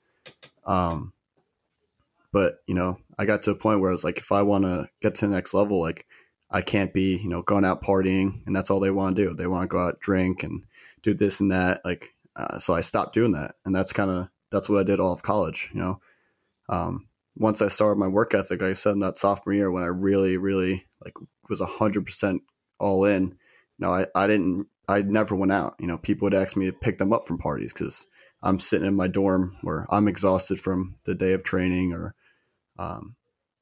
Um, 0.65 1.13
but 2.31 2.59
you 2.67 2.75
know 2.75 2.97
I 3.17 3.25
got 3.25 3.43
to 3.43 3.51
a 3.51 3.55
point 3.55 3.81
where 3.81 3.89
I 3.89 3.93
was 3.93 4.03
like, 4.03 4.17
if 4.17 4.31
I 4.31 4.43
want 4.43 4.63
to 4.65 4.87
get 5.01 5.15
to 5.15 5.27
the 5.27 5.33
next 5.33 5.53
level, 5.53 5.81
like 5.81 6.05
I 6.49 6.61
can't 6.61 6.93
be, 6.93 7.17
you 7.17 7.29
know, 7.29 7.41
going 7.41 7.65
out 7.65 7.81
partying 7.81 8.45
and 8.45 8.55
that's 8.55 8.69
all 8.69 8.79
they 8.79 8.91
want 8.91 9.15
to 9.15 9.25
do. 9.25 9.33
They 9.33 9.47
want 9.47 9.63
to 9.63 9.67
go 9.67 9.79
out, 9.79 9.99
drink 9.99 10.43
and 10.43 10.63
do 11.01 11.13
this 11.13 11.39
and 11.39 11.51
that. 11.51 11.81
Like, 11.83 12.13
uh, 12.35 12.59
so 12.59 12.73
I 12.73 12.81
stopped 12.81 13.13
doing 13.13 13.33
that. 13.33 13.55
And 13.65 13.75
that's 13.75 13.91
kind 13.91 14.09
of, 14.09 14.29
that's 14.49 14.69
what 14.69 14.79
I 14.79 14.83
did 14.83 14.99
all 14.99 15.11
of 15.11 15.23
college, 15.23 15.69
you 15.73 15.81
know? 15.81 15.99
Um, 16.69 17.06
once 17.39 17.61
I 17.61 17.67
started 17.67 17.99
my 17.99 18.07
work 18.07 18.33
ethic, 18.33 18.61
like 18.61 18.71
I 18.71 18.73
said 18.73 18.93
in 18.93 18.99
that 19.01 19.17
sophomore 19.17 19.53
year, 19.53 19.71
when 19.71 19.83
I 19.83 19.87
really, 19.87 20.37
really 20.37 20.85
like 21.03 21.13
was 21.49 21.61
hundred 21.61 22.05
percent 22.05 22.41
all 22.79 23.05
in, 23.05 23.23
you 23.23 23.35
know, 23.79 23.91
I, 23.91 24.05
I 24.15 24.27
didn't, 24.27 24.67
I 24.87 25.01
never 25.01 25.35
went 25.35 25.51
out, 25.51 25.75
you 25.79 25.87
know, 25.87 25.97
people 25.97 26.25
would 26.25 26.33
ask 26.33 26.55
me 26.55 26.65
to 26.65 26.73
pick 26.73 26.97
them 26.97 27.13
up 27.13 27.27
from 27.27 27.37
parties 27.37 27.73
cause 27.73 28.07
I'm 28.41 28.59
sitting 28.59 28.87
in 28.87 28.95
my 28.95 29.07
dorm 29.07 29.57
where 29.61 29.85
I'm 29.89 30.07
exhausted 30.07 30.59
from 30.59 30.95
the 31.05 31.15
day 31.15 31.33
of 31.33 31.43
training 31.43 31.93
or, 31.93 32.15
um, 32.77 33.15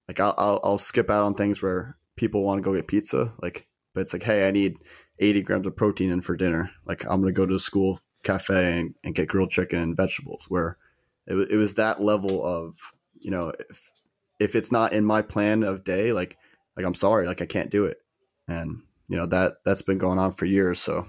like 0.07 0.19
I'll, 0.19 0.35
I'll, 0.37 0.59
I'll 0.63 0.77
skip 0.77 1.09
out 1.09 1.23
on 1.23 1.33
things 1.33 1.61
where 1.61 1.97
people 2.15 2.43
want 2.43 2.59
to 2.59 2.61
go 2.61 2.75
get 2.75 2.87
pizza, 2.87 3.33
like, 3.41 3.67
but 3.93 4.01
it's 4.01 4.13
like, 4.13 4.23
hey, 4.23 4.47
I 4.47 4.51
need 4.51 4.75
80 5.19 5.41
grams 5.43 5.67
of 5.67 5.75
protein 5.75 6.11
in 6.11 6.21
for 6.21 6.35
dinner. 6.35 6.69
Like, 6.85 7.05
I'm 7.05 7.21
going 7.21 7.33
to 7.33 7.37
go 7.37 7.45
to 7.45 7.53
the 7.53 7.59
school 7.59 7.99
cafe 8.23 8.79
and, 8.79 8.93
and 9.03 9.15
get 9.15 9.29
grilled 9.29 9.51
chicken 9.51 9.79
and 9.79 9.97
vegetables. 9.97 10.45
Where 10.49 10.77
it, 11.27 11.35
it 11.49 11.55
was 11.55 11.75
that 11.75 12.01
level 12.01 12.45
of, 12.45 12.75
you 13.25 13.31
know, 13.31 13.51
if 13.71 13.91
if 14.39 14.55
it's 14.55 14.71
not 14.71 14.93
in 14.93 15.03
my 15.03 15.23
plan 15.23 15.63
of 15.63 15.83
day, 15.83 16.11
like, 16.11 16.37
like 16.77 16.85
I'm 16.85 16.93
sorry, 16.93 17.25
like 17.25 17.41
I 17.41 17.47
can't 17.47 17.71
do 17.71 17.85
it, 17.85 17.97
and 18.47 18.83
you 19.07 19.17
know 19.17 19.25
that 19.25 19.55
that's 19.65 19.81
been 19.81 19.97
going 19.97 20.19
on 20.19 20.31
for 20.31 20.45
years. 20.45 20.79
So, 20.79 21.07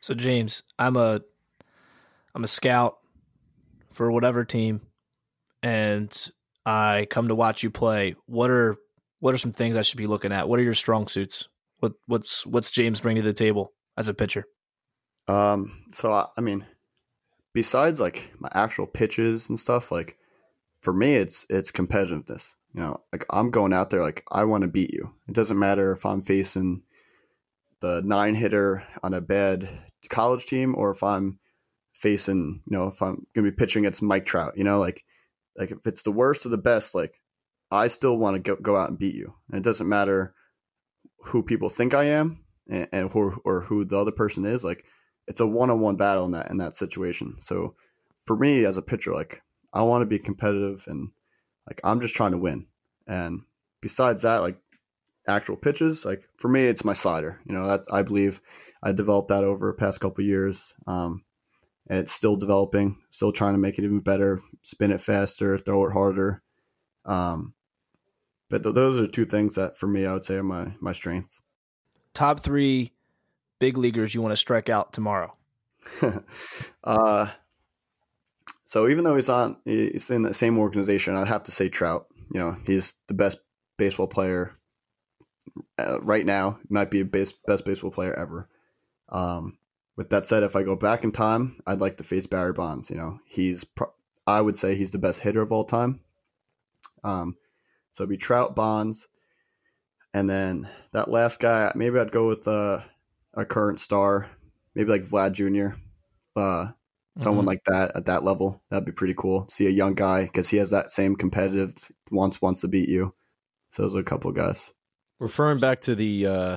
so 0.00 0.14
James, 0.14 0.62
I'm 0.78 0.96
a 0.96 1.20
I'm 2.34 2.42
a 2.42 2.46
scout 2.46 2.96
for 3.92 4.10
whatever 4.10 4.46
team, 4.46 4.80
and 5.62 6.30
I 6.64 7.06
come 7.10 7.28
to 7.28 7.34
watch 7.34 7.62
you 7.62 7.70
play. 7.70 8.16
What 8.24 8.50
are 8.50 8.76
what 9.20 9.34
are 9.34 9.38
some 9.38 9.52
things 9.52 9.76
I 9.76 9.82
should 9.82 9.98
be 9.98 10.06
looking 10.06 10.32
at? 10.32 10.48
What 10.48 10.58
are 10.58 10.62
your 10.62 10.72
strong 10.72 11.06
suits? 11.06 11.50
What 11.80 11.92
what's 12.06 12.46
what's 12.46 12.70
James 12.70 13.02
bring 13.02 13.16
to 13.16 13.22
the 13.22 13.34
table 13.34 13.74
as 13.98 14.08
a 14.08 14.14
pitcher? 14.14 14.46
Um, 15.28 15.84
so 15.92 16.14
I, 16.14 16.28
I 16.38 16.40
mean, 16.40 16.64
besides 17.52 18.00
like 18.00 18.32
my 18.38 18.48
actual 18.54 18.86
pitches 18.86 19.50
and 19.50 19.60
stuff, 19.60 19.92
like 19.92 20.16
for 20.86 20.92
me, 20.92 21.16
it's 21.16 21.44
it's 21.50 21.72
competitiveness. 21.72 22.54
You 22.72 22.80
know, 22.82 22.98
like 23.12 23.26
I'm 23.30 23.50
going 23.50 23.72
out 23.72 23.90
there 23.90 24.02
like 24.02 24.22
I 24.30 24.44
want 24.44 24.62
to 24.62 24.68
beat 24.68 24.92
you. 24.92 25.12
It 25.26 25.34
doesn't 25.34 25.58
matter 25.58 25.90
if 25.90 26.06
I'm 26.06 26.22
facing 26.22 26.84
the 27.80 28.02
nine 28.04 28.36
hitter 28.36 28.86
on 29.02 29.12
a 29.12 29.20
bad 29.20 29.68
college 30.10 30.46
team 30.46 30.76
or 30.76 30.92
if 30.92 31.02
I'm 31.02 31.40
facing, 31.92 32.62
you 32.70 32.78
know, 32.78 32.86
if 32.86 33.02
I'm 33.02 33.26
gonna 33.34 33.50
be 33.50 33.56
pitching 33.56 33.84
against 33.84 34.00
Mike 34.00 34.26
Trout. 34.26 34.56
You 34.56 34.62
know, 34.62 34.78
like 34.78 35.04
like 35.56 35.72
if 35.72 35.84
it's 35.86 36.02
the 36.02 36.12
worst 36.12 36.44
of 36.44 36.52
the 36.52 36.56
best, 36.56 36.94
like 36.94 37.20
I 37.72 37.88
still 37.88 38.16
want 38.16 38.36
to 38.36 38.54
go, 38.54 38.62
go 38.62 38.76
out 38.76 38.88
and 38.88 38.96
beat 38.96 39.16
you. 39.16 39.34
And 39.50 39.58
it 39.58 39.68
doesn't 39.68 39.88
matter 39.88 40.36
who 41.18 41.42
people 41.42 41.68
think 41.68 41.94
I 41.94 42.04
am 42.04 42.44
and, 42.70 42.86
and 42.92 43.10
who, 43.10 43.40
or 43.44 43.62
who 43.62 43.84
the 43.84 43.98
other 43.98 44.12
person 44.12 44.44
is. 44.44 44.62
Like 44.62 44.84
it's 45.26 45.40
a 45.40 45.48
one 45.48 45.72
on 45.72 45.80
one 45.80 45.96
battle 45.96 46.26
in 46.26 46.30
that 46.30 46.48
in 46.48 46.58
that 46.58 46.76
situation. 46.76 47.34
So 47.40 47.74
for 48.24 48.36
me 48.36 48.64
as 48.64 48.76
a 48.76 48.82
pitcher, 48.82 49.12
like 49.12 49.42
I 49.76 49.82
want 49.82 50.02
to 50.02 50.06
be 50.06 50.18
competitive 50.18 50.84
and 50.86 51.10
like 51.66 51.80
I'm 51.84 52.00
just 52.00 52.14
trying 52.14 52.32
to 52.32 52.38
win. 52.38 52.66
And 53.06 53.42
besides 53.82 54.22
that, 54.22 54.38
like 54.38 54.58
actual 55.28 55.56
pitches, 55.56 56.04
like 56.04 56.26
for 56.38 56.48
me, 56.48 56.64
it's 56.66 56.84
my 56.84 56.94
slider. 56.94 57.40
You 57.44 57.54
know, 57.54 57.66
that's 57.66 57.86
I 57.92 58.02
believe 58.02 58.40
I 58.82 58.92
developed 58.92 59.28
that 59.28 59.44
over 59.44 59.68
the 59.68 59.78
past 59.78 60.00
couple 60.00 60.24
years. 60.24 60.74
Um, 60.86 61.24
and 61.88 61.98
it's 61.98 62.12
still 62.12 62.36
developing, 62.36 62.96
still 63.10 63.32
trying 63.32 63.54
to 63.54 63.58
make 63.58 63.78
it 63.78 63.84
even 63.84 64.00
better, 64.00 64.40
spin 64.62 64.90
it 64.90 65.00
faster, 65.00 65.58
throw 65.58 65.86
it 65.86 65.92
harder. 65.92 66.42
Um, 67.04 67.54
but 68.48 68.62
th- 68.62 68.74
those 68.74 68.98
are 68.98 69.06
two 69.06 69.24
things 69.26 69.56
that 69.56 69.76
for 69.76 69.86
me 69.86 70.06
I 70.06 70.14
would 70.14 70.24
say 70.24 70.36
are 70.36 70.42
my 70.42 70.74
my 70.80 70.92
strengths. 70.92 71.42
Top 72.14 72.40
three 72.40 72.92
big 73.58 73.76
leaguers 73.76 74.14
you 74.14 74.22
want 74.22 74.32
to 74.32 74.36
strike 74.36 74.70
out 74.70 74.94
tomorrow. 74.94 75.36
uh, 76.84 77.28
so 78.66 78.88
even 78.88 79.04
though 79.04 79.14
he's 79.14 79.28
on 79.28 79.56
he's 79.64 80.10
in 80.10 80.22
the 80.22 80.34
same 80.34 80.58
organization, 80.58 81.14
I'd 81.14 81.28
have 81.28 81.44
to 81.44 81.52
say 81.52 81.68
Trout. 81.68 82.08
You 82.32 82.40
know, 82.40 82.56
he's 82.66 82.94
the 83.06 83.14
best 83.14 83.38
baseball 83.78 84.08
player 84.08 84.56
uh, 85.78 86.00
right 86.02 86.26
now. 86.26 86.58
He 86.68 86.74
might 86.74 86.90
be 86.90 87.04
base, 87.04 87.32
best 87.46 87.64
baseball 87.64 87.92
player 87.92 88.12
ever. 88.12 88.48
Um, 89.08 89.56
with 89.96 90.10
that 90.10 90.26
said, 90.26 90.42
if 90.42 90.56
I 90.56 90.64
go 90.64 90.74
back 90.74 91.04
in 91.04 91.12
time, 91.12 91.60
I'd 91.64 91.80
like 91.80 91.98
to 91.98 92.02
face 92.02 92.26
Barry 92.26 92.52
Bonds. 92.52 92.90
You 92.90 92.96
know, 92.96 93.20
he's 93.24 93.62
pro- 93.62 93.94
I 94.26 94.40
would 94.40 94.56
say 94.56 94.74
he's 94.74 94.90
the 94.90 94.98
best 94.98 95.20
hitter 95.20 95.42
of 95.42 95.52
all 95.52 95.64
time. 95.64 96.00
Um, 97.04 97.36
so 97.92 98.02
it'd 98.02 98.10
be 98.10 98.16
Trout, 98.16 98.56
Bonds, 98.56 99.06
and 100.12 100.28
then 100.28 100.68
that 100.92 101.08
last 101.08 101.38
guy. 101.38 101.70
Maybe 101.76 102.00
I'd 102.00 102.10
go 102.10 102.26
with 102.26 102.48
uh, 102.48 102.80
a 103.34 103.44
current 103.44 103.78
star, 103.78 104.28
maybe 104.74 104.90
like 104.90 105.04
Vlad 105.04 105.34
Jr. 105.34 105.78
Uh, 106.34 106.72
someone 107.18 107.44
Mhm. 107.44 107.48
like 107.48 107.64
that 107.66 107.96
at 107.96 108.06
that 108.06 108.24
level. 108.24 108.62
That'd 108.70 108.86
be 108.86 108.92
pretty 108.92 109.14
cool. 109.14 109.46
See 109.50 109.66
a 109.66 109.70
young 109.70 109.94
guy 109.94 110.24
because 110.24 110.48
he 110.48 110.56
has 110.58 110.70
that 110.70 110.90
same 110.90 111.16
competitive 111.16 111.74
wants 112.10 112.40
wants 112.42 112.60
to 112.62 112.68
beat 112.68 112.88
you. 112.88 113.14
So 113.70 113.82
those 113.82 113.96
are 113.96 114.00
a 114.00 114.04
couple 114.04 114.30
guys. 114.32 114.72
Referring 115.18 115.58
back 115.58 115.80
to 115.82 115.94
the 115.94 116.26
uh, 116.26 116.56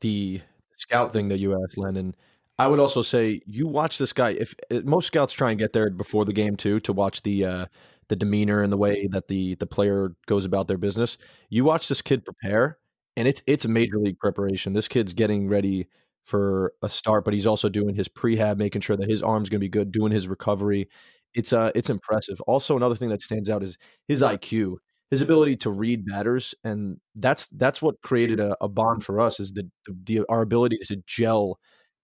the 0.00 0.40
scout 0.76 1.12
thing 1.12 1.28
that 1.28 1.38
you 1.38 1.54
asked, 1.62 1.78
Lennon, 1.78 2.14
I 2.58 2.66
would 2.68 2.80
also 2.80 3.02
say 3.02 3.40
you 3.46 3.66
watch 3.66 3.98
this 3.98 4.12
guy. 4.12 4.30
If 4.30 4.54
uh, 4.70 4.80
most 4.84 5.06
scouts 5.06 5.32
try 5.32 5.50
and 5.50 5.58
get 5.58 5.72
there 5.72 5.90
before 5.90 6.24
the 6.24 6.32
game 6.32 6.56
too, 6.56 6.80
to 6.80 6.92
watch 6.92 7.22
the 7.22 7.44
uh, 7.44 7.66
the 8.08 8.16
demeanor 8.16 8.62
and 8.62 8.72
the 8.72 8.76
way 8.76 9.08
that 9.12 9.28
the 9.28 9.54
the 9.56 9.66
player 9.66 10.14
goes 10.26 10.44
about 10.44 10.68
their 10.68 10.76
business. 10.78 11.16
You 11.50 11.64
watch 11.64 11.88
this 11.88 12.02
kid 12.02 12.24
prepare, 12.24 12.78
and 13.16 13.28
it's 13.28 13.42
it's 13.46 13.64
a 13.64 13.68
major 13.68 13.98
league 13.98 14.18
preparation. 14.18 14.72
This 14.72 14.88
kid's 14.88 15.12
getting 15.14 15.48
ready 15.48 15.86
for 16.24 16.72
a 16.82 16.88
start, 16.88 17.24
but 17.24 17.34
he's 17.34 17.46
also 17.46 17.68
doing 17.68 17.94
his 17.94 18.08
prehab, 18.08 18.56
making 18.56 18.80
sure 18.80 18.96
that 18.96 19.10
his 19.10 19.22
arm's 19.22 19.48
going 19.48 19.60
to 19.60 19.64
be 19.64 19.68
good, 19.68 19.92
doing 19.92 20.12
his 20.12 20.26
recovery. 20.28 20.88
It's 21.34 21.52
uh 21.52 21.70
it's 21.74 21.90
impressive. 21.90 22.40
Also, 22.42 22.76
another 22.76 22.94
thing 22.94 23.10
that 23.10 23.22
stands 23.22 23.50
out 23.50 23.62
is 23.62 23.76
his 24.08 24.22
IQ 24.22 24.76
his 25.10 25.22
ability 25.22 25.56
to 25.56 25.70
read 25.70 26.04
batters 26.04 26.54
and 26.64 26.96
that's 27.14 27.46
that's 27.52 27.80
what 27.80 28.00
created 28.02 28.40
a, 28.40 28.56
a 28.60 28.68
bond 28.68 29.04
for 29.04 29.20
us 29.20 29.38
is 29.38 29.52
the, 29.52 29.68
the 30.04 30.22
our 30.28 30.42
ability 30.42 30.78
to 30.82 30.96
gel 31.06 31.58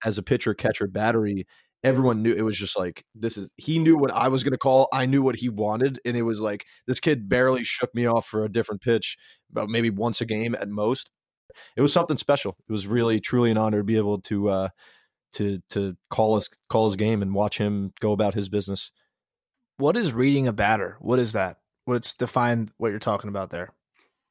as 0.04 0.16
a 0.18 0.22
pitcher 0.22 0.54
catcher 0.54 0.86
battery 0.86 1.46
everyone 1.82 2.22
knew 2.22 2.32
it 2.32 2.42
was 2.42 2.56
just 2.56 2.78
like 2.78 3.04
this 3.14 3.36
is 3.36 3.50
he 3.56 3.78
knew 3.78 3.96
what 3.96 4.12
i 4.12 4.28
was 4.28 4.44
going 4.44 4.52
to 4.52 4.58
call 4.58 4.86
i 4.92 5.06
knew 5.06 5.22
what 5.22 5.36
he 5.36 5.48
wanted 5.48 5.98
and 6.04 6.16
it 6.16 6.22
was 6.22 6.40
like 6.40 6.64
this 6.86 7.00
kid 7.00 7.28
barely 7.28 7.64
shook 7.64 7.92
me 7.94 8.06
off 8.06 8.26
for 8.26 8.44
a 8.44 8.52
different 8.52 8.80
pitch 8.80 9.16
about 9.50 9.68
maybe 9.68 9.90
once 9.90 10.20
a 10.20 10.26
game 10.26 10.54
at 10.54 10.68
most 10.68 11.10
it 11.76 11.80
was 11.80 11.92
something 11.92 12.16
special 12.16 12.56
it 12.68 12.72
was 12.72 12.86
really 12.86 13.20
truly 13.20 13.50
an 13.50 13.58
honor 13.58 13.78
to 13.78 13.84
be 13.84 13.96
able 13.96 14.20
to 14.20 14.48
uh 14.48 14.68
to 15.32 15.58
to 15.68 15.96
call 16.10 16.34
his 16.36 16.48
call 16.68 16.86
his 16.86 16.96
game 16.96 17.22
and 17.22 17.34
watch 17.34 17.58
him 17.58 17.92
go 18.00 18.12
about 18.12 18.34
his 18.34 18.48
business 18.48 18.90
What 19.78 19.96
is 19.96 20.12
reading 20.12 20.46
a 20.46 20.52
batter? 20.52 20.96
What 21.00 21.18
is 21.18 21.32
that? 21.32 21.56
What's 21.86 22.12
define 22.12 22.68
what 22.76 22.90
you're 22.90 22.98
talking 22.98 23.28
about 23.30 23.48
there? 23.48 23.70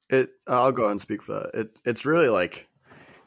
It. 0.09 0.29
I'll 0.47 0.71
go 0.71 0.83
ahead 0.83 0.91
and 0.91 1.01
speak 1.01 1.23
for 1.23 1.33
that. 1.33 1.59
It. 1.59 1.79
It's 1.85 2.05
really 2.05 2.29
like, 2.29 2.67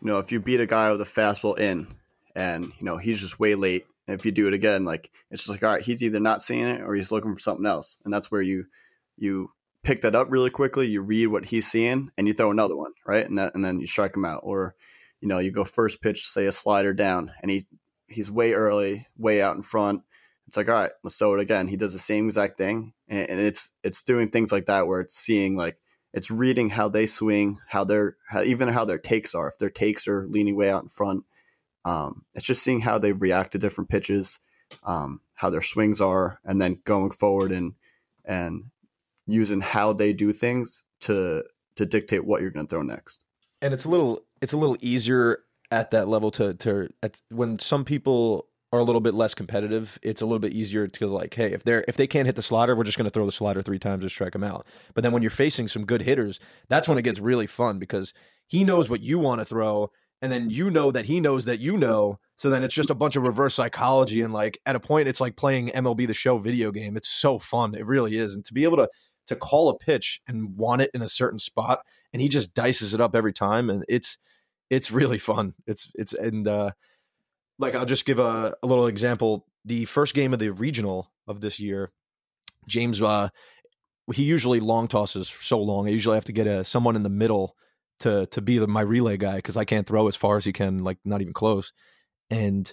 you 0.01 0.09
know, 0.09 0.19
if 0.19 0.31
you 0.31 0.39
beat 0.39 0.61
a 0.61 0.67
guy 0.67 0.91
with 0.93 1.01
a 1.01 1.05
fastball 1.05 1.59
in, 1.59 1.89
and 2.37 2.67
you 2.79 2.87
know 2.87 2.97
he's 2.97 3.21
just 3.21 3.41
way 3.41 3.55
late. 3.57 3.87
And 4.07 4.19
if 4.19 4.25
you 4.25 4.33
do 4.33 4.49
it 4.49 4.55
again, 4.55 4.85
like 4.85 5.11
it's 5.31 5.43
just 5.43 5.51
like, 5.51 5.63
all 5.63 5.75
right, 5.75 5.83
he's 5.83 6.03
either 6.03 6.21
not 6.21 6.43
seeing 6.43 6.65
it 6.67 6.81
or 6.81 6.95
he's 6.95 7.11
looking 7.11 7.35
for 7.35 7.41
something 7.41 7.67
else, 7.67 7.99
and 8.05 8.15
that's 8.15 8.31
where 8.31 8.43
you 8.43 8.67
you 9.17 9.51
pick 9.83 10.03
that 10.03 10.15
up 10.15 10.29
really 10.31 10.51
quickly. 10.51 10.87
You 10.87 11.03
read 11.03 11.29
what 11.29 11.47
he's 11.47 11.71
seeing, 11.71 12.11
and 12.17 12.27
you 12.27 12.35
throw 12.35 12.51
another 12.51 12.77
one, 12.77 12.93
right? 13.07 13.27
And 13.27 13.39
that, 13.39 13.55
and 13.55 13.65
then 13.65 13.81
you 13.81 13.87
strike 13.87 14.17
him 14.17 14.25
out, 14.25 14.41
or 14.43 14.75
you 15.21 15.29
know, 15.29 15.39
you 15.39 15.51
go 15.51 15.65
first 15.65 16.03
pitch, 16.03 16.27
say 16.27 16.47
a 16.47 16.53
slider 16.53 16.95
down, 16.95 17.33
and 17.43 17.51
he 17.51 17.65
he's 18.09 18.31
way 18.31 18.53
early, 18.53 19.07
way 19.17 19.41
out 19.41 19.57
in 19.57 19.63
front. 19.63 20.03
It's 20.49 20.57
like, 20.57 20.69
all 20.69 20.75
right, 20.75 20.93
let's 21.03 21.17
throw 21.17 21.35
it 21.35 21.41
again. 21.41 21.69
He 21.69 21.77
does 21.77 21.93
the 21.93 21.99
same 21.99 22.27
exact 22.27 22.59
thing, 22.59 22.93
and, 23.09 23.31
and 23.31 23.41
it's 23.41 23.71
it's 23.83 24.03
doing 24.03 24.31
things 24.31 24.53
like 24.53 24.67
that 24.67 24.87
where 24.87 25.01
it's 25.01 25.15
seeing 25.15 25.57
like 25.57 25.79
it's 26.13 26.31
reading 26.31 26.71
how 26.71 26.89
they 26.89 27.07
swing, 27.07 27.59
how 27.69 27.85
their 27.85 28.17
how, 28.29 28.43
even 28.43 28.69
how 28.69 28.85
their 28.85 28.99
takes 28.99 29.35
are. 29.35 29.49
If 29.49 29.59
their 29.59 29.71
takes 29.71 30.07
are 30.07 30.27
leaning 30.29 30.57
way 30.57 30.71
out 30.71 30.83
in 30.83 30.89
front, 30.89 31.25
um, 31.85 32.25
it's 32.35 32.47
just 32.47 32.63
seeing 32.63 32.81
how 32.81 32.99
they 32.99 33.13
react 33.13 33.53
to 33.53 33.59
different 33.59 33.91
pitches, 33.91 34.39
um, 34.85 35.21
how 35.35 35.51
their 35.51 35.63
swings 35.63 36.01
are, 36.01 36.41
and 36.45 36.61
then 36.61 36.81
going 36.85 37.13
forward 37.13 37.53
and 37.53 37.75
and 38.25 38.65
using 39.27 39.61
how 39.61 39.93
they 39.93 40.13
do 40.13 40.33
things 40.33 40.85
to 41.01 41.45
to 41.77 41.87
dictate 41.87 42.25
what 42.25 42.43
you're 42.43 42.51
going 42.51 42.67
to 42.67 42.71
throw 42.71 42.83
next. 42.83 43.21
and 43.61 43.73
it's 43.73 43.85
a 43.85 43.91
little 43.91 44.21
it's 44.41 44.53
a 44.53 44.59
little 44.59 44.77
easier 44.81 45.39
at 45.71 45.91
that 45.91 46.09
level 46.09 46.31
to 46.31 46.55
to 46.55 46.89
when 47.31 47.59
some 47.59 47.85
people 47.85 48.47
are 48.73 48.79
a 48.79 48.85
little 48.85 49.03
bit 49.03 49.13
less 49.13 49.35
competitive, 49.35 49.99
it's 50.03 50.23
a 50.23 50.27
little 50.27 50.39
bit 50.39 50.53
easier 50.53 50.87
because 50.87 51.11
like, 51.11 51.35
hey, 51.35 51.53
if 51.53 51.63
they're 51.63 51.85
if 51.87 51.97
they 51.97 52.07
can't 52.07 52.27
hit 52.27 52.37
the 52.37 52.43
slider, 52.43 52.75
we're 52.75 52.85
just 52.85 52.97
going 52.97 53.05
to 53.05 53.11
throw 53.11 53.27
the 53.27 53.33
slider 53.33 53.61
three 53.63 53.79
times 53.79 54.03
and 54.03 54.11
strike 54.11 54.33
them 54.33 54.43
out. 54.43 54.67
But 54.95 55.05
then 55.05 55.13
when 55.13 55.23
you're 55.23 55.31
facing 55.31 55.69
some 55.69 55.85
good 55.85 56.03
hitters, 56.03 56.41
that's 56.69 56.89
when 56.89 56.97
it 56.97 57.03
gets 57.03 57.21
really 57.21 57.47
fun 57.47 57.79
because 57.79 58.15
he 58.47 58.65
knows 58.65 58.89
what 58.89 59.03
you 59.03 59.19
want 59.19 59.41
to 59.41 59.45
throw, 59.45 59.91
and 60.23 60.33
then 60.33 60.49
you 60.49 60.71
know 60.71 60.91
that 60.91 61.05
he 61.05 61.21
knows 61.21 61.45
that 61.45 61.61
you 61.61 61.77
know. 61.77 62.19
So 62.37 62.49
then 62.49 62.65
it's 62.65 62.75
just 62.75 62.91
a 62.91 62.95
bunch 62.95 63.15
of 63.15 63.27
reverse 63.27 63.55
psychology, 63.55 64.23
and 64.23 64.33
like 64.33 64.59
at 64.65 64.75
a 64.75 64.81
point, 64.81 65.07
it's 65.07 65.21
like 65.21 65.37
playing 65.37 65.69
MLB 65.69 66.07
the 66.07 66.15
Show 66.15 66.39
video 66.39 66.73
game. 66.73 66.97
It's 66.97 67.09
so 67.09 67.39
fun, 67.39 67.75
it 67.75 67.87
really 67.87 68.17
is, 68.17 68.35
and 68.35 68.45
to 68.47 68.55
be 68.55 68.65
able 68.65 68.79
to 68.79 68.89
to 69.33 69.37
call 69.37 69.69
a 69.69 69.77
pitch 69.77 70.21
and 70.27 70.57
want 70.57 70.83
it 70.83 70.91
in 70.95 71.03
a 71.03 71.09
certain 71.09 71.39
spot, 71.39 71.81
and 72.13 72.23
he 72.23 72.29
just 72.29 72.55
dices 72.55 72.95
it 72.95 73.01
up 73.01 73.15
every 73.15 73.33
time, 73.33 73.71
and 73.71 73.85
it's 73.89 74.19
it's 74.71 74.91
really 74.91 75.19
fun. 75.19 75.55
It's 75.67 75.91
it's 75.95 76.13
and 76.15 76.47
uh, 76.47 76.71
like 77.59 77.75
I'll 77.75 77.87
just 77.87 78.05
give 78.05 78.19
a, 78.19 78.55
a 78.63 78.67
little 78.67 78.87
example. 78.87 79.47
The 79.65 79.85
first 79.85 80.15
game 80.15 80.33
of 80.33 80.39
the 80.39 80.51
regional 80.51 81.13
of 81.29 81.41
this 81.41 81.61
year, 81.61 81.93
James, 82.67 83.01
uh, 83.01 83.29
he 84.13 84.25
usually 84.25 84.61
long 84.61 84.89
tosses 84.89 85.29
so 85.29 85.59
long. 85.59 85.87
I 85.87 85.91
usually 85.91 86.17
have 86.17 86.25
to 86.25 86.33
get 86.33 86.47
a 86.47 86.65
someone 86.65 86.97
in 86.97 87.03
the 87.03 87.09
middle 87.09 87.57
to 88.01 88.27
to 88.27 88.41
be 88.41 88.59
the, 88.59 88.67
my 88.67 88.81
relay 88.81 89.17
guy 89.17 89.37
because 89.37 89.57
I 89.57 89.65
can't 89.65 89.87
throw 89.87 90.09
as 90.09 90.17
far 90.17 90.37
as 90.37 90.45
he 90.45 90.53
can, 90.53 90.85
like 90.85 90.99
not 91.05 91.21
even 91.21 91.33
close. 91.33 91.73
And 92.31 92.73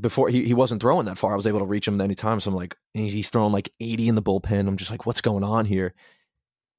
before 0.00 0.28
he, 0.28 0.44
he 0.44 0.54
wasn't 0.54 0.80
throwing 0.80 1.06
that 1.06 1.18
far, 1.18 1.32
I 1.32 1.36
was 1.36 1.46
able 1.46 1.60
to 1.60 1.66
reach 1.66 1.86
him 1.86 2.00
any 2.00 2.14
time. 2.14 2.40
So 2.40 2.50
I'm 2.50 2.56
like, 2.56 2.76
he's 2.94 3.30
throwing 3.30 3.52
like 3.52 3.70
80 3.80 4.08
in 4.08 4.14
the 4.14 4.22
bullpen. 4.22 4.66
I'm 4.66 4.76
just 4.76 4.90
like, 4.90 5.06
what's 5.06 5.20
going 5.20 5.44
on 5.44 5.66
here? 5.66 5.94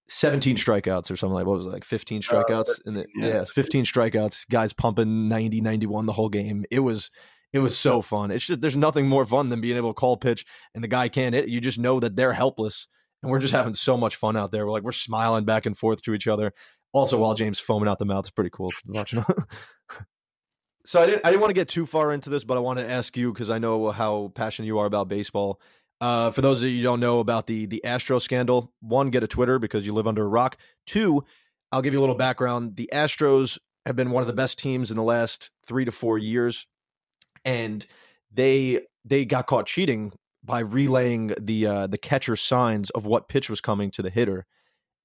17 0.09 0.57
strikeouts 0.57 1.09
or 1.09 1.15
something 1.15 1.33
like 1.33 1.45
what 1.45 1.57
was 1.57 1.67
it, 1.67 1.71
like 1.71 1.85
15 1.85 2.21
strikeouts? 2.21 2.69
Uh, 2.69 2.73
in 2.85 2.93
the 2.93 3.05
yeah. 3.15 3.27
yeah 3.27 3.43
15 3.45 3.85
strikeouts 3.85 4.47
guys 4.49 4.73
pumping 4.73 5.29
90 5.29 5.61
91 5.61 6.05
the 6.05 6.13
whole 6.13 6.29
game. 6.29 6.65
It 6.69 6.79
was 6.79 7.09
it 7.53 7.59
was 7.59 7.77
so 7.77 8.01
fun. 8.01 8.31
It's 8.31 8.45
just 8.45 8.61
there's 8.61 8.75
nothing 8.75 9.07
more 9.07 9.25
fun 9.25 9.49
than 9.49 9.61
being 9.61 9.77
able 9.77 9.91
to 9.91 9.93
call 9.93 10.17
pitch 10.17 10.45
and 10.75 10.83
the 10.83 10.87
guy 10.89 11.07
can't 11.07 11.33
hit. 11.33 11.47
You 11.47 11.61
just 11.61 11.79
know 11.79 11.99
that 11.99 12.15
they're 12.15 12.33
helpless. 12.33 12.87
And 13.21 13.31
we're 13.31 13.39
just 13.39 13.53
having 13.53 13.73
so 13.73 13.95
much 13.95 14.17
fun 14.17 14.35
out 14.35 14.51
there. 14.51 14.65
We're 14.65 14.73
like 14.73 14.83
we're 14.83 14.91
smiling 14.91 15.45
back 15.45 15.65
and 15.65 15.77
forth 15.77 16.01
to 16.01 16.13
each 16.13 16.27
other. 16.27 16.53
Also 16.91 17.17
while 17.17 17.33
james 17.33 17.59
foaming 17.59 17.87
out 17.87 17.97
the 17.97 18.05
mouth 18.05 18.25
it's 18.25 18.29
pretty 18.29 18.51
cool 18.51 18.69
watching 18.87 19.23
so 20.85 21.01
i 21.01 21.05
didn't 21.05 21.25
i 21.25 21.29
didn't 21.29 21.41
want 21.41 21.49
to 21.49 21.55
get 21.55 21.67
too 21.67 21.85
far 21.85 22.11
into 22.11 22.29
this 22.29 22.43
but 22.43 22.57
i 22.57 22.59
want 22.59 22.79
to 22.79 22.89
ask 22.89 23.15
you 23.17 23.31
because 23.31 23.49
i 23.49 23.57
know 23.57 23.91
how 23.91 24.31
passionate 24.35 24.67
you 24.67 24.79
are 24.79 24.85
about 24.85 25.07
baseball 25.07 25.59
uh, 26.03 26.31
for 26.31 26.41
those 26.41 26.61
of 26.61 26.67
you 26.67 26.83
don't 26.83 26.99
know 26.99 27.19
about 27.19 27.47
the 27.47 27.65
the 27.65 27.81
Astro 27.85 28.19
scandal, 28.19 28.73
one, 28.81 29.09
get 29.09 29.23
a 29.23 29.27
Twitter 29.27 29.57
because 29.57 29.85
you 29.85 29.93
live 29.93 30.05
under 30.05 30.25
a 30.25 30.27
rock. 30.27 30.57
Two, 30.85 31.23
I'll 31.71 31.81
give 31.81 31.93
you 31.93 31.99
a 31.99 32.01
little 32.01 32.17
background. 32.17 32.75
The 32.75 32.89
Astros 32.91 33.57
have 33.85 33.95
been 33.95 34.11
one 34.11 34.21
of 34.21 34.27
the 34.27 34.33
best 34.33 34.59
teams 34.59 34.91
in 34.91 34.97
the 34.97 35.03
last 35.03 35.49
three 35.65 35.85
to 35.85 35.93
four 35.93 36.17
years, 36.17 36.67
and 37.45 37.85
they 38.33 38.81
they 39.05 39.23
got 39.23 39.47
caught 39.47 39.65
cheating 39.65 40.11
by 40.43 40.59
relaying 40.59 41.33
the 41.39 41.67
uh, 41.67 41.87
the 41.87 41.97
catcher 41.97 42.35
signs 42.35 42.89
of 42.89 43.05
what 43.05 43.29
pitch 43.29 43.49
was 43.49 43.61
coming 43.61 43.89
to 43.91 44.01
the 44.01 44.09
hitter, 44.09 44.45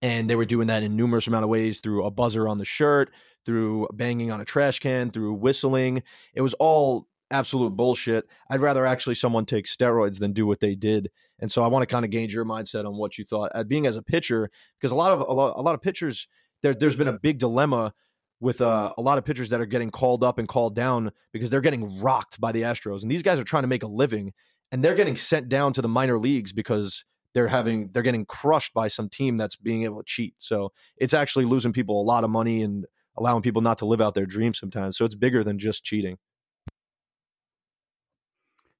and 0.02 0.28
they 0.28 0.36
were 0.36 0.44
doing 0.44 0.68
that 0.68 0.82
in 0.82 0.96
numerous 0.96 1.26
amount 1.26 1.44
of 1.44 1.50
ways 1.50 1.80
through 1.80 2.04
a 2.04 2.10
buzzer 2.10 2.48
on 2.48 2.58
the 2.58 2.64
shirt, 2.64 3.10
through 3.44 3.88
banging 3.92 4.30
on 4.30 4.40
a 4.40 4.44
trash 4.44 4.78
can, 4.78 5.10
through 5.10 5.34
whistling. 5.34 6.02
It 6.34 6.40
was 6.40 6.54
all 6.54 7.08
absolute 7.30 7.70
bullshit. 7.70 8.26
I'd 8.50 8.60
rather 8.60 8.86
actually 8.86 9.14
someone 9.14 9.44
take 9.44 9.66
steroids 9.66 10.18
than 10.18 10.32
do 10.32 10.46
what 10.46 10.60
they 10.60 10.74
did. 10.74 11.10
And 11.40 11.50
so 11.50 11.62
I 11.62 11.66
want 11.68 11.82
to 11.82 11.86
kind 11.86 12.04
of 12.04 12.10
gauge 12.10 12.34
your 12.34 12.44
mindset 12.44 12.86
on 12.86 12.96
what 12.96 13.18
you 13.18 13.24
thought. 13.24 13.50
Uh, 13.54 13.64
being 13.64 13.86
as 13.86 13.96
a 13.96 14.02
pitcher, 14.02 14.50
because 14.78 14.92
a 14.92 14.96
lot 14.96 15.12
of 15.12 15.20
a 15.20 15.32
lot, 15.32 15.54
a 15.56 15.62
lot 15.62 15.74
of 15.74 15.82
pitchers, 15.82 16.26
there, 16.62 16.74
there's 16.74 16.96
been 16.96 17.08
a 17.08 17.18
big 17.18 17.38
dilemma 17.38 17.92
with 18.40 18.60
uh, 18.60 18.92
a 18.96 19.02
lot 19.02 19.18
of 19.18 19.24
pitchers 19.24 19.48
that 19.50 19.60
are 19.60 19.66
getting 19.66 19.90
called 19.90 20.22
up 20.22 20.38
and 20.38 20.48
called 20.48 20.74
down 20.74 21.10
because 21.32 21.50
they're 21.50 21.60
getting 21.60 22.00
rocked 22.00 22.40
by 22.40 22.52
the 22.52 22.62
Astros, 22.62 23.02
and 23.02 23.10
these 23.10 23.22
guys 23.22 23.38
are 23.38 23.44
trying 23.44 23.64
to 23.64 23.68
make 23.68 23.82
a 23.82 23.88
living, 23.88 24.32
and 24.70 24.84
they're 24.84 24.94
getting 24.94 25.16
sent 25.16 25.48
down 25.48 25.72
to 25.72 25.82
the 25.82 25.88
minor 25.88 26.18
leagues 26.18 26.52
because 26.52 27.04
they're 27.34 27.48
having 27.48 27.90
they're 27.92 28.02
getting 28.02 28.26
crushed 28.26 28.74
by 28.74 28.88
some 28.88 29.08
team 29.08 29.36
that's 29.36 29.56
being 29.56 29.84
able 29.84 29.98
to 29.98 30.06
cheat. 30.06 30.34
So 30.38 30.72
it's 30.96 31.14
actually 31.14 31.44
losing 31.44 31.72
people 31.72 32.00
a 32.00 32.04
lot 32.04 32.24
of 32.24 32.30
money 32.30 32.62
and 32.62 32.86
allowing 33.16 33.42
people 33.42 33.62
not 33.62 33.78
to 33.78 33.86
live 33.86 34.00
out 34.00 34.14
their 34.14 34.26
dreams 34.26 34.58
sometimes. 34.58 34.96
So 34.96 35.04
it's 35.04 35.14
bigger 35.14 35.44
than 35.44 35.58
just 35.58 35.84
cheating. 35.84 36.18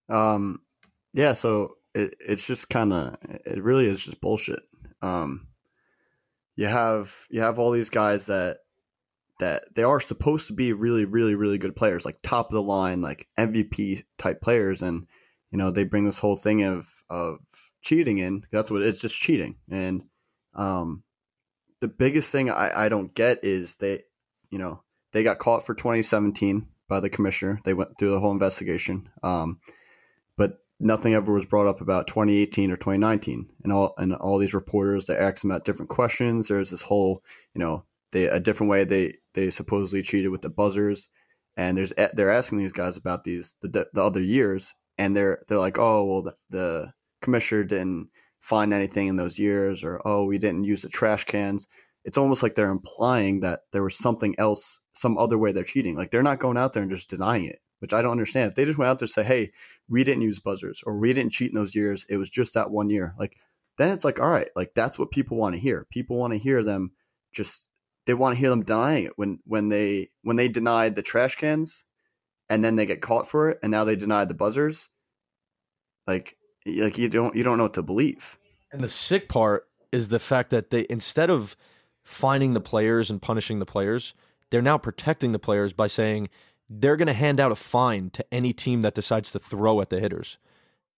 Um, 0.09 0.63
yeah, 1.13 1.35
so 1.35 1.75
it, 1.95 2.15
it's 2.21 2.47
just 2.47 2.71
kind 2.71 2.93
of 2.93 3.17
it 3.23 3.63
really 3.63 3.87
is 3.87 4.05
just 4.05 4.21
bullshit. 4.21 4.61
Um, 5.03 5.49
you 6.57 6.67
have 6.67 7.15
you 7.31 7.41
have 7.41 7.59
all 7.59 7.71
these 7.71 7.91
guys 7.91 8.27
that 8.27 8.59
that 9.41 9.63
they 9.75 9.85
are 9.85 10.01
supposed 10.01 10.49
to 10.49 10.53
be 10.53 10.73
really 10.73 11.05
really 11.05 11.35
really 11.35 11.59
good 11.59 11.77
players, 11.77 12.05
like 12.05 12.19
top 12.23 12.47
of 12.47 12.55
the 12.55 12.63
line, 12.63 13.01
like 13.01 13.29
MVP 13.39 14.03
type 14.17 14.41
players, 14.41 14.83
and 14.83 15.07
you 15.51 15.59
know 15.59 15.71
they 15.71 15.85
bring 15.85 16.05
this 16.05 16.19
whole 16.19 16.37
thing 16.37 16.63
of 16.65 16.89
of 17.11 17.39
cheating 17.89 18.19
in. 18.19 18.45
That's 18.53 18.71
what 18.71 18.83
it's 18.83 19.01
just 19.01 19.19
cheating, 19.19 19.57
and 19.71 20.05
um, 20.55 21.03
the 21.81 21.89
biggest 21.89 22.33
thing 22.33 22.51
I, 22.51 22.85
I 22.85 22.89
don't 22.89 23.15
get 23.15 23.45
is 23.45 23.77
they, 23.77 24.03
you 24.51 24.59
know, 24.59 24.83
they 25.13 25.23
got 25.23 25.39
caught 25.39 25.65
for 25.65 25.75
2017 25.75 26.67
by 26.89 27.01
the 27.01 27.11
commissioner. 27.11 27.61
They 27.65 27.75
went 27.75 27.99
through 27.99 28.11
the 28.11 28.21
whole 28.21 28.33
investigation. 28.33 29.09
Um, 29.23 29.61
but 30.37 30.59
nothing 30.81 31.15
ever 31.15 31.33
was 31.33 31.47
brought 31.47 31.67
up 31.67 31.81
about 31.81 32.07
2018 32.07 32.71
or 32.71 32.77
2019 32.77 33.49
and 33.65 33.73
all 33.73 33.95
and 33.99 34.15
all 34.15 34.39
these 34.39 34.55
reporters 34.55 35.07
they 35.07 35.17
asked 35.17 35.43
them 35.43 35.51
about 35.51 35.65
different 35.65 35.89
questions 35.89 36.47
there's 36.47 36.71
this 36.71 36.83
whole 36.83 37.25
you 37.53 37.59
know 37.59 37.85
they 38.13 38.27
a 38.27 38.39
different 38.39 38.71
way 38.71 38.85
they 38.85 39.13
they 39.35 39.51
supposedly 39.51 40.03
cheated 40.03 40.31
with 40.31 40.41
the 40.41 40.49
buzzers 40.49 41.09
and 41.57 41.77
there's 41.77 41.93
they're 42.15 42.31
asking 42.31 42.59
these 42.59 42.71
guys 42.71 42.97
about 42.97 43.25
these 43.25 43.57
the, 43.61 43.89
the 43.93 44.03
other 44.03 44.23
years 44.23 44.73
and 44.99 45.17
they're 45.17 45.43
they're 45.49 45.59
like 45.59 45.79
oh 45.81 46.05
well 46.05 46.23
the, 46.23 46.35
the 46.51 46.93
commissioner 47.21 47.65
didn't 47.65 48.09
find 48.41 48.73
anything 48.73 49.09
in 49.09 49.17
those 49.17 49.39
years 49.39 49.85
or 49.85 50.01
oh 50.05 50.25
we 50.25 50.39
didn't 50.39 50.65
use 50.65 50.83
the 50.83 50.89
trash 50.89 51.25
cans 51.25 51.67
it's 52.05 52.19
almost 52.19 52.43
like 52.43 52.55
they're 52.55 52.71
implying 52.71 53.41
that 53.41 53.61
there 53.73 53.83
was 53.83 53.97
something 53.97 54.35
else 54.39 54.81
some 54.95 55.19
other 55.19 55.39
way 55.39 55.53
they're 55.53 55.65
cheating 55.65 55.97
like 55.97 56.11
they're 56.11 56.23
not 56.23 56.39
going 56.39 56.57
out 56.57 56.73
there 56.73 56.83
and 56.83 56.91
just 56.91 57.11
denying 57.11 57.45
it 57.45 57.61
which 57.81 57.93
I 57.93 58.03
don't 58.03 58.13
understand. 58.13 58.51
If 58.51 58.55
they 58.57 58.65
just 58.65 58.79
went 58.79 58.89
out 58.89 58.99
there 58.99 59.05
and 59.05 59.11
say, 59.11 59.23
"Hey, 59.23 59.53
we 59.89 60.05
didn't 60.05 60.23
use 60.23 60.41
buzzers 60.41 60.83
or 60.85 60.99
we 60.99 61.13
didn't 61.13 61.33
cheat 61.33 61.51
in 61.51 61.55
those 61.55 61.75
years. 61.75 62.07
It 62.09 62.17
was 62.17 62.31
just 62.31 62.55
that 62.55 62.71
one 62.71 62.91
year." 62.91 63.15
Like 63.19 63.37
then 63.77 63.93
it's 63.93 64.05
like, 64.05 64.21
all 64.21 64.31
right, 64.31 64.51
like 64.57 64.75
that's 64.75 64.99
what 64.99 65.11
people 65.11 65.37
want 65.37 65.55
to 65.55 65.61
hear. 65.61 65.87
People 65.91 66.19
want 66.19 66.33
to 66.33 66.39
hear 66.39 66.63
them 66.63 66.93
just 67.33 67.69
they 68.07 68.15
want 68.15 68.35
to 68.35 68.41
hear 68.41 68.51
them 68.51 68.65
denying 68.65 69.05
it 69.05 69.13
when 69.17 69.41
when 69.45 69.69
they 69.69 70.11
when 70.23 70.37
they 70.37 70.49
denied 70.49 70.97
the 70.97 71.03
trash 71.03 71.37
cans 71.37 71.85
and 72.49 72.65
then 72.65 72.77
they 72.77 72.87
get 72.87 73.03
caught 73.03 73.29
for 73.29 73.51
it 73.51 73.59
and 73.63 73.71
now 73.71 73.85
they 73.85 73.97
denied 73.97 74.29
the 74.29 74.35
buzzers. 74.35 74.89
Like 76.07 76.37
like 76.77 76.99
you 76.99 77.09
don't 77.09 77.35
you 77.35 77.43
don't 77.43 77.59
know 77.59 77.65
what 77.65 77.75
to 77.75 77.83
believe. 77.83 78.39
And 78.73 78.83
the 78.83 78.89
sick 78.89 79.29
part 79.29 79.67
is 79.93 80.09
the 80.09 80.19
fact 80.19 80.51
that 80.51 80.71
they 80.71 80.87
instead 80.91 81.31
of 81.31 81.57
finding 82.05 82.55
the 82.55 82.61
players 82.61 83.11
and 83.11 83.21
punishing 83.21 83.59
the 83.59 83.67
players, 83.67 84.15
they're 84.51 84.63
now 84.63 84.79
protecting 84.79 85.33
the 85.33 85.39
players 85.39 85.73
by 85.73 85.87
saying 85.87 86.29
they're 86.69 86.97
going 86.97 87.07
to 87.07 87.15
hand 87.15 87.41
out 87.41 87.53
a 87.53 87.57
fine 87.57 88.11
to 88.11 88.25
any 88.33 88.53
team 88.53 88.83
that 88.83 88.95
decides 88.95 89.33
to 89.33 89.39
throw 89.39 89.81
at 89.81 89.91
the 89.91 90.01
hitters. 90.01 90.39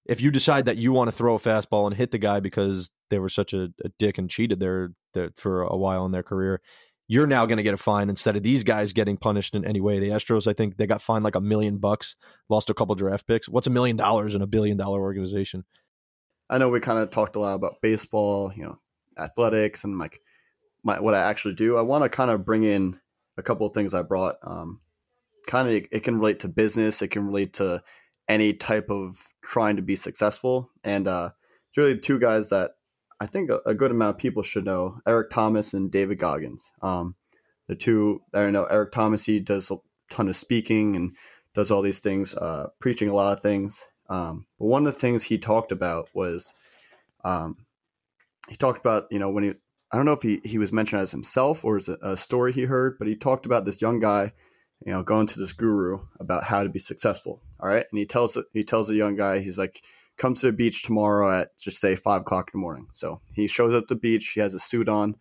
If 0.05 0.21
you 0.21 0.31
decide 0.31 0.64
that 0.64 0.77
you 0.77 0.93
want 0.93 1.09
to 1.09 1.16
throw 1.16 1.35
a 1.35 1.39
fastball 1.39 1.87
and 1.87 1.97
hit 1.97 2.11
the 2.11 2.18
guy 2.18 2.41
because 2.41 2.91
they 3.11 3.18
were 3.18 3.29
such 3.29 3.53
a, 3.53 3.73
a 3.85 3.91
dick 3.99 4.18
and 4.18 4.29
cheated 4.29 4.59
there, 4.59 4.93
there 5.14 5.31
for 5.37 5.62
a 5.62 5.77
while 5.77 6.05
in 6.07 6.12
their 6.12 6.23
career, 6.23 6.61
you're 7.11 7.27
now 7.27 7.45
going 7.45 7.57
to 7.57 7.65
get 7.65 7.75
a 7.75 7.77
fine 7.77 8.09
instead 8.09 8.37
of 8.37 8.45
these 8.45 8.63
guys 8.63 8.93
getting 8.93 9.17
punished 9.17 9.57
in 9.57 9.65
any 9.65 9.81
way. 9.81 9.99
The 9.99 10.11
Astros, 10.11 10.47
I 10.47 10.53
think 10.53 10.77
they 10.77 10.87
got 10.87 11.03
fined 11.03 11.25
like 11.25 11.35
a 11.35 11.41
million 11.41 11.79
bucks, 11.79 12.15
lost 12.49 12.71
a 12.71 12.75
couple 12.75 12.95
draft 12.95 13.27
picks. 13.27 13.49
What's 13.49 13.67
a 13.67 13.71
million 13.71 13.97
dollars 13.97 14.37
in 14.37 14.43
a 14.43 14.47
billion 14.47 14.77
dollar 14.77 15.01
organization? 15.01 15.65
I 16.49 16.59
know 16.59 16.69
we 16.69 16.79
kind 16.79 17.01
of 17.01 17.11
talked 17.11 17.35
a 17.35 17.41
lot 17.41 17.57
about 17.57 17.83
baseball, 17.83 18.53
you 18.55 18.63
know, 18.63 18.79
athletics, 19.19 19.83
and 19.83 19.99
like 19.99 20.21
my, 20.85 21.01
what 21.01 21.15
I 21.15 21.29
actually 21.29 21.55
do. 21.55 21.77
I 21.77 21.83
want 21.83 22.05
to 22.05 22.09
kind 22.09 22.31
of 22.31 22.45
bring 22.45 22.63
in 22.63 23.01
a 23.37 23.43
couple 23.43 23.67
of 23.67 23.75
things 23.75 23.93
I 23.93 24.03
brought. 24.03 24.37
Um, 24.45 24.81
kind 25.49 25.69
of 25.69 25.75
it 25.91 26.05
can 26.05 26.21
relate 26.21 26.39
to 26.41 26.49
business. 26.49 27.03
It 27.03 27.09
can 27.09 27.27
relate 27.27 27.55
to 27.55 27.83
any 28.29 28.53
type 28.53 28.89
of 28.89 29.35
trying 29.43 29.75
to 29.75 29.83
be 29.83 29.97
successful. 29.97 30.71
And 30.85 31.09
uh, 31.09 31.31
it's 31.71 31.77
really 31.77 31.99
two 31.99 32.21
guys 32.21 32.51
that 32.51 32.77
I 33.21 33.27
think 33.27 33.51
a, 33.51 33.61
a, 33.66 33.75
good 33.75 33.91
amount 33.91 34.16
of 34.16 34.18
people 34.18 34.43
should 34.43 34.64
know: 34.64 35.01
Eric 35.07 35.31
Thomas 35.31 35.75
and 35.75 35.91
David 35.91 36.18
Goggins. 36.18 36.73
Um, 36.83 37.14
the 37.66 37.77
two, 37.77 38.23
I 38.35 38.41
don't 38.41 38.53
know. 38.53 38.64
Eric 38.64 38.93
Thomas, 38.93 39.25
he 39.25 39.41
does 39.41 39.71
a 39.71 39.77
ton 40.11 40.29
of 40.29 40.37
speaking 40.37 40.97
and 40.97 41.16
does 41.55 41.71
all 41.71 41.83
these 41.83 42.01
things, 42.01 42.35
uh, 42.35 42.68
preaching 42.81 43.09
a 43.09 43.14
lot 43.14 43.37
of 43.37 43.43
things. 43.43 43.85
Um, 44.09 44.47
but 44.59 44.66
one 44.66 44.87
of 44.87 44.95
the 44.95 44.99
things 44.99 45.23
he 45.23 45.39
talked 45.39 45.71
about 45.71 46.09
was, 46.14 46.53
um, 47.25 47.57
he 48.49 48.57
talked 48.57 48.81
about 48.81 49.05
you 49.11 49.18
know 49.18 49.31
when 49.31 49.45
he 49.45 49.51
I 49.93 49.97
don't 49.97 50.07
know 50.07 50.12
if 50.12 50.23
he, 50.23 50.41
he 50.45 50.59
was 50.59 50.73
mentioned 50.73 51.03
as 51.03 51.11
himself 51.11 51.64
or 51.64 51.77
as 51.77 51.89
a, 51.89 51.99
a 52.03 52.16
story 52.16 52.53
he 52.53 52.62
heard, 52.62 52.97
but 52.99 53.09
he 53.09 53.16
talked 53.16 53.47
about 53.47 53.64
this 53.64 53.83
young 53.83 53.99
guy 53.99 54.33
you 54.85 54.93
know, 54.93 55.03
going 55.03 55.27
to 55.27 55.39
this 55.39 55.53
guru 55.53 55.99
about 56.18 56.45
how 56.45 56.62
to 56.62 56.71
be 56.71 56.79
successful. 56.79 57.43
All 57.59 57.68
right. 57.68 57.85
And 57.91 57.99
he 57.99 58.07
tells 58.07 58.39
he 58.53 58.64
tells 58.64 58.89
the 58.89 58.95
young 58.95 59.16
guy, 59.16 59.41
he's 59.41 59.59
like, 59.59 59.83
come 60.21 60.35
to 60.35 60.47
the 60.47 60.53
beach 60.53 60.83
tomorrow 60.83 61.41
at 61.41 61.57
just 61.57 61.81
say 61.81 61.97
five 61.97 62.21
o'clock 62.21 62.51
in 62.53 62.61
the 62.61 62.62
morning. 62.62 62.87
So 62.93 63.21
he 63.33 63.47
shows 63.49 63.75
up 63.75 63.89
the 63.89 63.97
beach, 63.97 64.29
he 64.29 64.41
has 64.41 64.55
a 64.55 64.61
suit 64.61 64.89
on, 64.89 65.16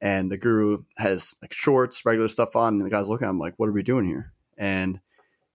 and 0.00 0.30
the 0.30 0.36
guru 0.36 0.84
has 0.98 1.34
like 1.40 1.52
shorts, 1.52 2.04
regular 2.04 2.28
stuff 2.28 2.54
on, 2.54 2.74
and 2.74 2.84
the 2.84 2.90
guy's 2.90 3.08
looking 3.08 3.26
at 3.26 3.30
him 3.30 3.38
like, 3.38 3.54
What 3.56 3.68
are 3.68 3.72
we 3.72 3.82
doing 3.82 4.06
here? 4.06 4.32
And, 4.58 5.00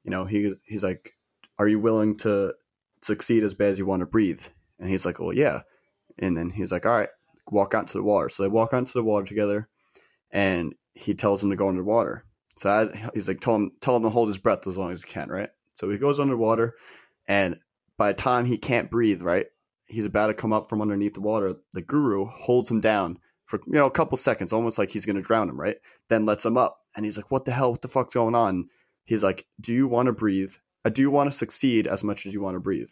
you 0.04 0.12
know, 0.12 0.26
he 0.26 0.54
he's 0.66 0.84
like, 0.84 1.14
are 1.60 1.68
you 1.68 1.80
willing 1.80 2.18
to 2.18 2.54
succeed 3.02 3.44
as 3.44 3.54
bad 3.54 3.72
as 3.72 3.80
you 3.80 3.86
want 3.86 4.00
to 4.00 4.06
breathe? 4.06 4.44
And 4.80 4.90
he's 4.90 5.06
like, 5.06 5.20
well, 5.20 5.34
yeah. 5.34 5.62
And 6.20 6.36
then 6.36 6.50
he's 6.50 6.72
like, 6.72 6.86
all 6.86 6.98
right, 6.98 7.10
walk 7.52 7.74
out 7.74 7.88
to 7.88 7.98
the 7.98 8.04
water. 8.04 8.30
So 8.30 8.44
they 8.44 8.50
walk 8.50 8.74
out 8.74 8.80
into 8.80 8.94
the 8.94 9.04
water 9.04 9.26
together, 9.26 9.70
and 10.32 10.76
he 10.94 11.14
tells 11.14 11.44
him 11.44 11.50
to 11.50 11.56
go 11.56 11.68
underwater. 11.68 12.26
So 12.58 12.70
I, 12.70 13.10
he's 13.14 13.28
like, 13.28 13.40
tell 13.40 13.56
him, 13.56 13.72
tell 13.82 13.96
him 13.96 14.04
to 14.04 14.10
hold 14.10 14.28
his 14.28 14.38
breath 14.38 14.68
as 14.68 14.78
long 14.78 14.92
as 14.92 15.04
he 15.04 15.12
can, 15.12 15.30
right? 15.30 15.50
So 15.74 15.90
he 15.90 15.98
goes 15.98 16.20
underwater, 16.20 16.76
and 17.28 17.60
by 17.98 18.10
the 18.10 18.18
time 18.18 18.46
he 18.46 18.58
can't 18.58 18.92
breathe, 18.92 19.22
right, 19.22 19.46
he's 19.88 20.06
about 20.06 20.28
to 20.28 20.34
come 20.34 20.54
up 20.54 20.70
from 20.70 20.82
underneath 20.82 21.14
the 21.14 21.22
water. 21.22 21.56
The 21.74 21.82
guru 21.82 22.26
holds 22.26 22.70
him 22.70 22.82
down 22.82 23.20
for 23.46 23.60
you 23.68 23.74
know 23.74 23.86
a 23.86 23.92
couple 23.92 24.18
seconds, 24.18 24.54
almost 24.54 24.78
like 24.78 24.92
he's 24.92 25.06
going 25.06 25.16
to 25.16 25.22
drown 25.22 25.50
him, 25.50 25.60
right? 25.60 25.78
Then 26.10 26.26
lets 26.26 26.46
him 26.46 26.58
up, 26.58 26.80
and 26.96 27.06
he's 27.06 27.18
like, 27.18 27.32
"What 27.32 27.46
the 27.46 27.52
hell? 27.52 27.72
What 27.72 27.82
the 27.82 27.88
fuck's 27.88 28.14
going 28.14 28.36
on?" 28.36 28.70
He's 29.06 29.24
like, 29.24 29.46
"Do 29.60 29.74
you 29.74 29.88
want 29.88 30.08
to 30.08 30.14
breathe? 30.14 30.52
Uh, 30.86 30.90
do 30.90 31.02
you 31.02 31.12
want 31.12 31.32
to 31.32 31.38
succeed 31.38 31.88
as 31.88 32.04
much 32.04 32.26
as 32.26 32.34
you 32.34 32.42
want 32.42 32.56
to 32.56 32.60
breathe?" 32.60 32.90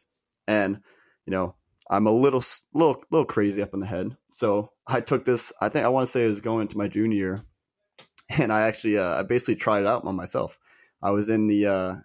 And 0.47 0.81
you 1.25 1.31
know, 1.31 1.55
I'm 1.89 2.07
a 2.07 2.11
little, 2.11 2.43
little, 2.73 3.03
little 3.11 3.25
crazy 3.25 3.61
up 3.61 3.73
in 3.73 3.79
the 3.79 3.85
head, 3.85 4.15
so 4.29 4.71
I 4.87 5.01
took 5.01 5.25
this. 5.25 5.51
I 5.61 5.69
think 5.69 5.85
I 5.85 5.89
want 5.89 6.07
to 6.07 6.11
say 6.11 6.25
it 6.25 6.29
was 6.29 6.41
going 6.41 6.61
into 6.61 6.77
my 6.77 6.87
junior 6.87 7.17
year, 7.17 7.45
and 8.39 8.51
I 8.51 8.67
actually, 8.67 8.97
uh, 8.97 9.19
I 9.19 9.23
basically 9.23 9.55
tried 9.55 9.81
it 9.81 9.87
out 9.87 10.05
on 10.05 10.15
myself. 10.15 10.59
I 11.03 11.11
was 11.11 11.29
in 11.29 11.47
the, 11.47 11.65
uh, 11.65 11.95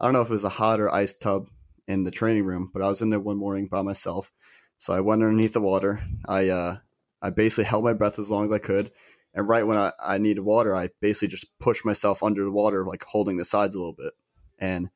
I 0.00 0.04
don't 0.04 0.12
know 0.12 0.20
if 0.20 0.30
it 0.30 0.32
was 0.32 0.44
a 0.44 0.48
hot 0.48 0.80
or 0.80 0.94
ice 0.94 1.18
tub 1.18 1.50
in 1.88 2.04
the 2.04 2.10
training 2.10 2.44
room, 2.44 2.70
but 2.72 2.82
I 2.82 2.88
was 2.88 3.02
in 3.02 3.10
there 3.10 3.20
one 3.20 3.36
morning 3.36 3.66
by 3.66 3.82
myself. 3.82 4.32
So 4.76 4.92
I 4.92 5.00
went 5.00 5.22
underneath 5.22 5.52
the 5.52 5.60
water. 5.60 6.02
I 6.26 6.48
uh, 6.48 6.76
I 7.22 7.30
basically 7.30 7.64
held 7.64 7.84
my 7.84 7.92
breath 7.92 8.18
as 8.18 8.30
long 8.30 8.44
as 8.44 8.52
I 8.52 8.58
could, 8.58 8.90
and 9.34 9.48
right 9.48 9.66
when 9.66 9.76
I, 9.76 9.92
I 10.04 10.18
needed 10.18 10.42
water, 10.42 10.74
I 10.74 10.90
basically 11.00 11.28
just 11.28 11.46
pushed 11.58 11.84
myself 11.84 12.22
under 12.22 12.42
the 12.44 12.50
water, 12.50 12.84
like 12.84 13.04
holding 13.04 13.36
the 13.36 13.44
sides 13.44 13.74
a 13.74 13.78
little 13.78 13.94
bit. 13.96 14.12
And 14.58 14.90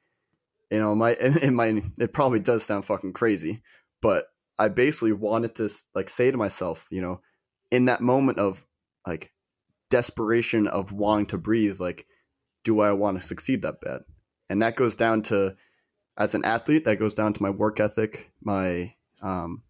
you 0.70 0.78
know, 0.78 0.94
my 0.94 1.10
it 1.20 1.52
might 1.52 1.82
it 1.98 2.12
probably 2.12 2.40
does 2.40 2.64
sound 2.64 2.84
fucking 2.84 3.12
crazy, 3.12 3.62
but 4.00 4.26
I 4.58 4.68
basically 4.68 5.12
wanted 5.12 5.54
to 5.56 5.70
like 5.94 6.08
say 6.08 6.30
to 6.30 6.36
myself, 6.36 6.86
you 6.90 7.00
know, 7.00 7.20
in 7.70 7.86
that 7.86 8.00
moment 8.00 8.38
of 8.38 8.64
like 9.06 9.32
desperation 9.90 10.68
of 10.68 10.92
wanting 10.92 11.26
to 11.26 11.38
breathe, 11.38 11.80
like, 11.80 12.06
do 12.64 12.80
I 12.80 12.92
want 12.92 13.20
to 13.20 13.26
succeed 13.26 13.62
that 13.62 13.80
bad? 13.80 14.00
And 14.50 14.62
that 14.62 14.76
goes 14.76 14.96
down 14.96 15.22
to 15.22 15.56
as 16.18 16.34
an 16.34 16.44
athlete, 16.44 16.84
that 16.84 16.98
goes 16.98 17.14
down 17.14 17.32
to 17.32 17.42
my 17.42 17.50
work 17.50 17.80
ethic, 17.80 18.30
my 18.42 18.94
um, 19.22 19.62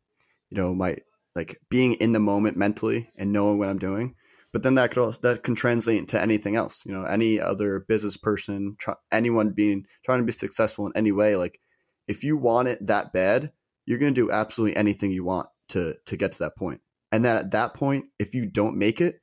you 0.51 0.59
know, 0.59 0.75
my 0.75 0.97
like 1.37 1.61
being 1.69 1.95
in 1.95 2.13
the 2.13 2.19
moment 2.19 2.57
mentally 2.57 3.11
and 3.17 3.33
knowing 3.33 3.59
what 3.59 3.69
I'm 3.69 3.79
doing. 3.79 4.15
But 4.53 4.63
then 4.63 4.77
that 4.77 4.91
could 4.91 4.99
also, 4.99 5.21
that 5.23 5.43
can 5.43 5.55
translate 5.55 5.99
into 5.99 6.21
anything 6.21 6.57
else. 6.57 6.85
You 6.87 6.93
know, 6.93 7.05
any 7.05 7.39
other 7.39 7.81
business 7.81 8.17
person, 8.17 8.77
try, 8.79 8.95
anyone 9.13 9.51
being 9.51 9.85
trying 10.05 10.21
to 10.21 10.27
be 10.27 10.33
successful 10.33 10.87
in 10.87 10.93
any 10.97 11.13
way. 11.13 11.37
Like, 11.37 11.61
if 12.09 12.25
you 12.25 12.37
want 12.37 12.69
it 12.69 12.85
that 12.87 13.13
bad, 13.13 13.53
you're 13.85 13.99
going 13.99 14.15
to 14.15 14.21
do 14.21 14.31
absolutely 14.31 14.77
anything 14.77 15.11
you 15.11 15.25
want 15.25 15.49
to 15.69 15.95
to 16.07 16.17
get 16.17 16.33
to 16.33 16.39
that 16.41 16.57
point. 16.57 16.81
And 17.13 17.25
then 17.25 17.37
at 17.37 17.51
that 17.53 17.75
point, 17.75 18.07
if 18.19 18.35
you 18.35 18.47
don't 18.47 18.79
make 18.79 19.01
it, 19.01 19.21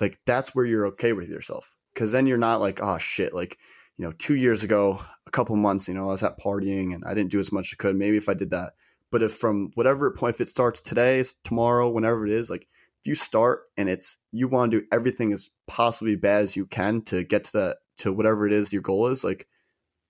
like 0.00 0.18
that's 0.26 0.54
where 0.54 0.64
you're 0.64 0.88
okay 0.88 1.12
with 1.12 1.28
yourself. 1.28 1.72
Because 1.94 2.10
then 2.10 2.26
you're 2.26 2.36
not 2.36 2.60
like, 2.60 2.82
oh 2.82 2.98
shit, 2.98 3.32
like 3.32 3.58
you 3.96 4.04
know, 4.04 4.12
two 4.12 4.36
years 4.36 4.64
ago, 4.64 5.00
a 5.26 5.30
couple 5.30 5.56
months, 5.56 5.88
you 5.88 5.94
know, 5.94 6.04
I 6.04 6.12
was 6.12 6.22
at 6.22 6.38
partying 6.38 6.94
and 6.94 7.04
I 7.04 7.14
didn't 7.14 7.30
do 7.30 7.38
as 7.38 7.52
much 7.52 7.68
as 7.68 7.76
I 7.78 7.82
could. 7.82 7.96
Maybe 7.96 8.16
if 8.16 8.28
I 8.28 8.34
did 8.34 8.50
that, 8.50 8.72
but 9.10 9.22
if 9.22 9.34
from 9.34 9.70
whatever 9.74 10.10
point, 10.10 10.34
if 10.34 10.40
it 10.40 10.48
starts 10.48 10.80
today, 10.80 11.22
tomorrow, 11.44 11.88
whenever 11.88 12.26
it 12.26 12.32
is, 12.32 12.50
like 12.50 12.66
if 13.00 13.06
you 13.06 13.14
start 13.14 13.64
and 13.76 13.88
it's 13.88 14.16
you 14.32 14.48
want 14.48 14.72
to 14.72 14.80
do 14.80 14.86
everything 14.92 15.32
as 15.32 15.50
possibly 15.66 16.16
bad 16.16 16.42
as 16.42 16.56
you 16.56 16.66
can 16.66 17.02
to 17.02 17.22
get 17.22 17.44
to 17.44 17.52
that 17.52 17.76
to 17.98 18.12
whatever 18.12 18.46
it 18.46 18.52
is 18.52 18.72
your 18.72 18.82
goal 18.82 19.06
is, 19.08 19.22
like 19.22 19.46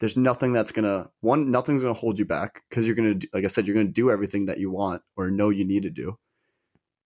there's 0.01 0.17
nothing 0.17 0.53
that's 0.53 0.73
gonna 0.73 1.11
one 1.21 1.51
nothing's 1.51 1.83
gonna 1.83 1.95
hold 1.95 2.19
you 2.19 2.25
back 2.25 2.63
because 2.69 2.87
you're 2.87 2.97
gonna 2.97 3.19
like 3.33 3.45
I 3.45 3.49
said 3.49 3.67
you're 3.67 3.77
gonna 3.77 3.89
do 3.89 4.11
everything 4.11 4.47
that 4.47 4.59
you 4.59 4.71
want 4.71 5.03
or 5.17 5.31
know 5.31 5.51
you 5.51 5.65
need 5.67 5.83
to 5.83 5.91
do, 5.91 6.17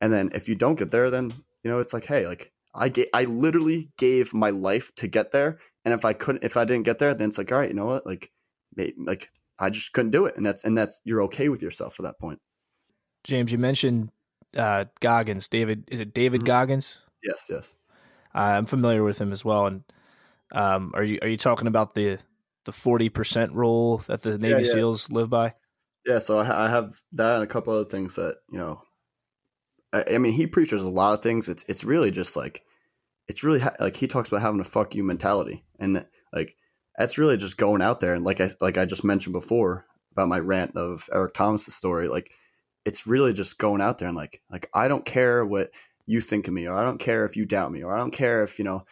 and 0.01 0.12
then 0.12 0.31
if 0.35 0.49
you 0.49 0.55
don't 0.55 0.79
get 0.79 0.91
there, 0.91 1.11
then 1.11 1.33
you 1.64 1.70
know 1.70 1.81
it's 1.81 1.93
like 1.93 2.05
hey 2.05 2.26
like 2.26 2.53
I 2.74 2.89
get 2.91 3.09
I 3.12 3.24
literally 3.24 3.91
gave 3.99 4.33
my 4.33 4.51
life 4.51 4.95
to 4.97 5.09
get 5.09 5.33
there, 5.33 5.59
and 5.93 5.99
if 5.99 6.05
I 6.05 6.12
couldn't 6.12 6.45
if 6.45 6.57
I 6.57 6.64
didn't 6.64 6.84
get 6.84 6.99
there, 6.99 7.14
then 7.14 7.28
it's 7.28 7.39
like 7.39 7.51
all 7.51 7.59
right 7.59 7.68
you 7.68 7.74
know 7.74 7.86
what 7.86 8.07
like 8.07 8.30
like 8.97 9.30
I 9.59 9.70
just 9.70 9.93
couldn't 9.93 10.12
do 10.12 10.26
it, 10.26 10.36
and 10.36 10.47
that's 10.47 10.64
and 10.64 10.76
that's 10.76 11.01
you're 11.05 11.22
okay 11.22 11.49
with 11.49 11.62
yourself 11.62 11.95
for 11.95 12.03
that 12.03 12.18
point. 12.18 12.41
James, 13.24 13.51
you 13.51 13.59
mentioned 13.59 14.11
uh, 14.57 14.84
Goggins. 15.01 15.49
David, 15.49 15.84
is 15.89 16.01
it 16.01 16.14
David 16.14 16.41
mm-hmm. 16.41 16.47
Goggins? 16.47 17.01
Yes, 17.22 17.47
yes. 17.51 17.74
Uh, 18.34 18.39
I'm 18.39 18.66
familiar 18.66 19.03
with 19.03 19.20
him 19.20 19.32
as 19.32 19.45
well. 19.45 19.66
And 19.66 19.84
um, 20.53 20.93
are 20.95 21.03
you 21.03 21.18
are 21.22 21.28
you 21.28 21.36
talking 21.36 21.66
about 21.66 21.95
the 21.95 22.18
the 22.64 22.72
forty 22.72 23.09
percent 23.09 23.53
rule 23.53 23.99
that 24.07 24.22
the 24.22 24.39
Navy 24.39 24.53
yeah, 24.53 24.59
yeah. 24.59 24.72
SEALs 24.72 25.11
live 25.11 25.30
by? 25.30 25.55
Yeah, 26.07 26.20
so 26.20 26.39
I, 26.39 26.66
I, 26.66 26.70
have 26.70 27.03
that 27.12 27.34
and 27.34 27.45
a 27.45 27.47
couple 27.47 27.74
other 27.74 27.84
things 27.84 28.14
that 28.14 28.36
you 28.51 28.59
know. 28.59 28.80
I, 29.93 30.05
I, 30.14 30.18
mean, 30.18 30.32
he 30.32 30.47
preaches 30.47 30.82
a 30.82 30.89
lot 30.89 31.14
of 31.14 31.22
things. 31.22 31.49
It's 31.49 31.64
it's 31.68 31.84
really 31.84 32.11
just 32.11 32.36
like 32.36 32.62
it's 33.29 33.45
really 33.45 33.61
ha- 33.61 33.76
like 33.79 33.97
he 33.97 34.07
talks 34.07 34.29
about 34.29 34.43
having 34.43 34.61
a 34.61 34.64
fuck 34.64 34.95
you 34.95 35.05
mentality, 35.05 35.64
and 35.79 36.05
like 36.33 36.57
that's 36.99 37.16
really 37.16 37.37
just 37.37 37.57
going 37.57 37.81
out 37.81 38.01
there 38.01 38.14
and 38.14 38.24
like 38.24 38.41
I 38.41 38.51
like 38.61 38.76
I 38.76 38.85
just 38.85 39.05
mentioned 39.05 39.33
before 39.33 39.87
about 40.12 40.29
my 40.29 40.41
rant 40.41 40.76
of 40.76 41.09
Eric 41.12 41.35
Thomas's 41.35 41.74
story, 41.76 42.09
like 42.09 42.33
it's 42.85 43.07
really 43.07 43.33
just 43.33 43.59
going 43.59 43.81
out 43.81 43.99
there 43.99 44.09
and 44.09 44.16
like 44.16 44.43
like 44.51 44.68
I 44.74 44.89
don't 44.89 45.05
care 45.05 45.47
what 45.47 45.70
you 46.07 46.20
think 46.20 46.49
of 46.49 46.55
me 46.55 46.66
or 46.66 46.76
I 46.76 46.83
don't 46.83 46.99
care 46.99 47.24
if 47.24 47.37
you 47.37 47.47
doubt 47.47 47.70
me 47.70 47.83
or 47.83 47.95
I 47.95 47.99
don't 47.99 48.11
care 48.11 48.43
if, 48.43 48.59
you 48.59 48.64
know, 48.64 48.85